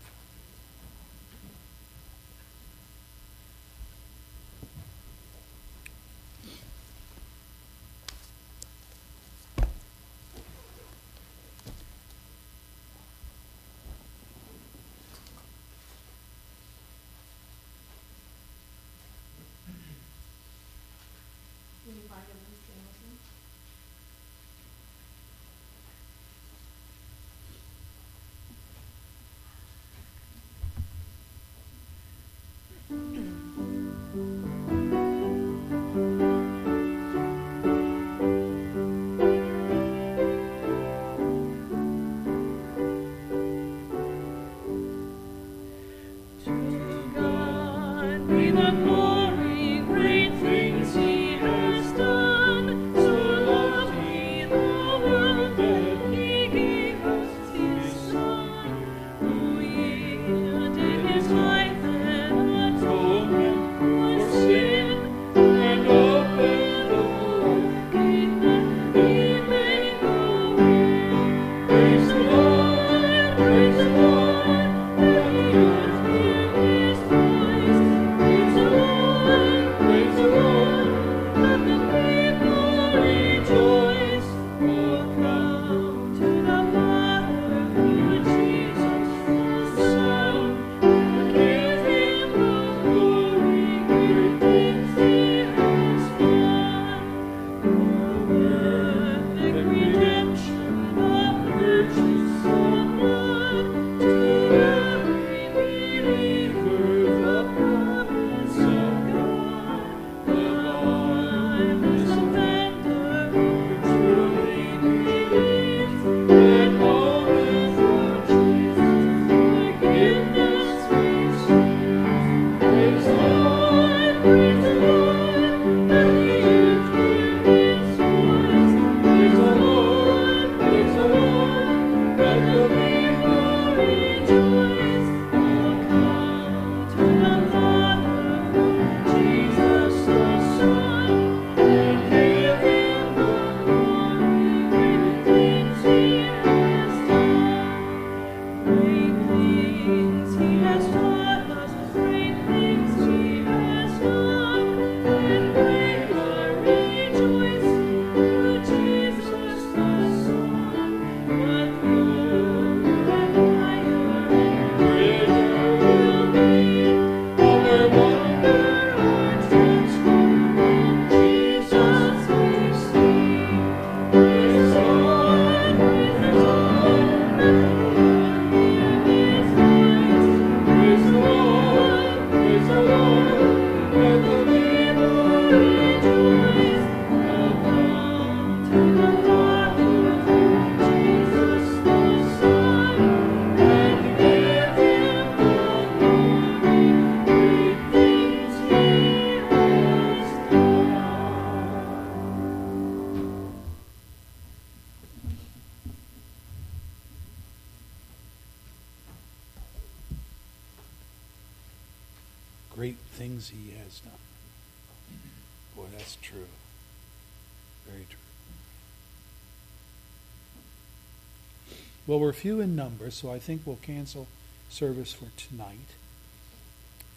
We're 222.29 222.35
few 222.35 222.61
in 222.61 222.77
number, 222.77 223.11
so 223.11 223.33
I 223.33 223.39
think 223.39 223.63
we'll 223.65 223.77
cancel 223.77 224.27
service 224.69 225.15
for 225.15 225.29
tonight. 225.39 225.95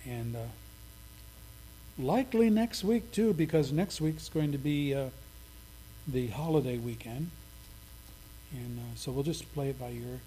And 0.07 0.37
uh, 0.37 0.53
likely 1.99 2.49
next 2.49 2.85
week, 2.85 3.11
too, 3.11 3.33
because 3.33 3.73
next 3.73 3.99
week's 3.99 4.29
going 4.29 4.53
to 4.53 4.57
be 4.57 4.95
uh, 4.95 5.07
the 6.07 6.27
holiday 6.27 6.77
weekend. 6.77 7.29
And 8.53 8.79
uh, 8.79 8.95
so 8.95 9.11
we'll 9.11 9.25
just 9.25 9.53
play 9.53 9.67
it 9.67 9.77
by 9.77 9.89
ear. 9.89 10.21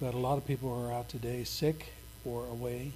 But 0.00 0.14
a 0.14 0.18
lot 0.18 0.38
of 0.38 0.46
people 0.46 0.72
are 0.72 0.90
out 0.90 1.10
today 1.10 1.44
sick 1.44 1.92
or 2.24 2.46
away. 2.46 2.92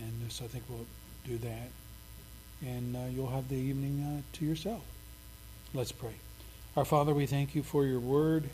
And 0.00 0.32
so 0.32 0.44
I 0.44 0.48
think 0.48 0.64
we'll 0.68 0.86
do 1.24 1.38
that. 1.38 1.68
And 2.66 2.96
uh, 2.96 3.00
you'll 3.14 3.30
have 3.30 3.48
the 3.48 3.54
evening 3.54 4.02
uh, 4.02 4.36
to 4.38 4.44
yourself. 4.44 4.82
Let's 5.72 5.92
pray. 5.92 6.16
Our 6.76 6.84
Father, 6.84 7.14
we 7.14 7.26
thank 7.26 7.54
you 7.54 7.62
for 7.62 7.84
your 7.84 8.00
word, 8.00 8.50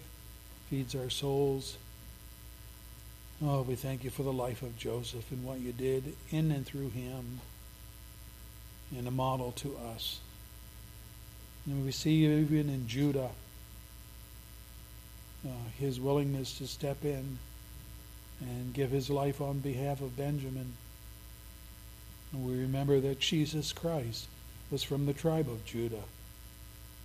feeds 0.68 0.94
our 0.94 1.10
souls. 1.10 1.76
Oh, 3.42 3.62
we 3.62 3.74
thank 3.74 4.04
you 4.04 4.10
for 4.10 4.22
the 4.22 4.32
life 4.32 4.62
of 4.62 4.76
Joseph 4.76 5.30
and 5.30 5.44
what 5.44 5.60
you 5.60 5.72
did 5.72 6.14
in 6.30 6.50
and 6.50 6.66
through 6.66 6.90
him, 6.90 7.40
and 8.96 9.06
a 9.06 9.12
model 9.12 9.52
to 9.52 9.76
us. 9.94 10.20
And 11.66 11.84
we 11.84 11.92
see 11.92 12.26
even 12.26 12.68
in 12.68 12.88
Judah 12.88 13.30
uh, 15.46 15.50
his 15.78 16.00
willingness 16.00 16.58
to 16.58 16.66
step 16.66 17.04
in 17.04 17.38
and 18.40 18.74
give 18.74 18.90
his 18.90 19.08
life 19.08 19.40
on 19.40 19.60
behalf 19.60 20.00
of 20.00 20.16
Benjamin. 20.16 20.74
And 22.32 22.46
we 22.46 22.60
remember 22.60 23.00
that 23.00 23.20
Jesus 23.20 23.72
Christ 23.72 24.26
was 24.70 24.82
from 24.82 25.06
the 25.06 25.12
tribe 25.12 25.48
of 25.48 25.64
Judah, 25.64 26.04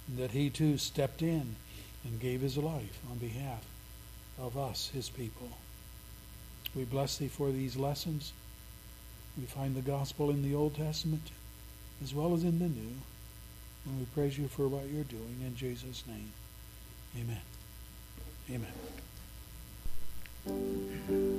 and 0.07 0.17
that 0.17 0.31
he 0.31 0.49
too 0.49 0.77
stepped 0.77 1.21
in 1.21 1.55
and 2.03 2.19
gave 2.19 2.41
his 2.41 2.57
life 2.57 2.99
on 3.09 3.17
behalf 3.17 3.63
of 4.39 4.57
us, 4.57 4.89
his 4.93 5.09
people. 5.09 5.49
We 6.75 6.85
bless 6.85 7.17
thee 7.17 7.27
for 7.27 7.51
these 7.51 7.75
lessons. 7.75 8.33
We 9.37 9.45
find 9.45 9.75
the 9.75 9.81
gospel 9.81 10.29
in 10.29 10.41
the 10.43 10.55
Old 10.55 10.75
Testament 10.75 11.31
as 12.03 12.13
well 12.13 12.33
as 12.33 12.43
in 12.43 12.59
the 12.59 12.67
New. 12.67 12.95
And 13.85 13.99
we 13.99 14.05
praise 14.13 14.37
you 14.37 14.47
for 14.47 14.67
what 14.67 14.87
you're 14.87 15.03
doing 15.03 15.41
in 15.45 15.55
Jesus' 15.55 16.03
name. 16.07 16.31
Amen. 17.19 17.41
Amen. 20.45 21.32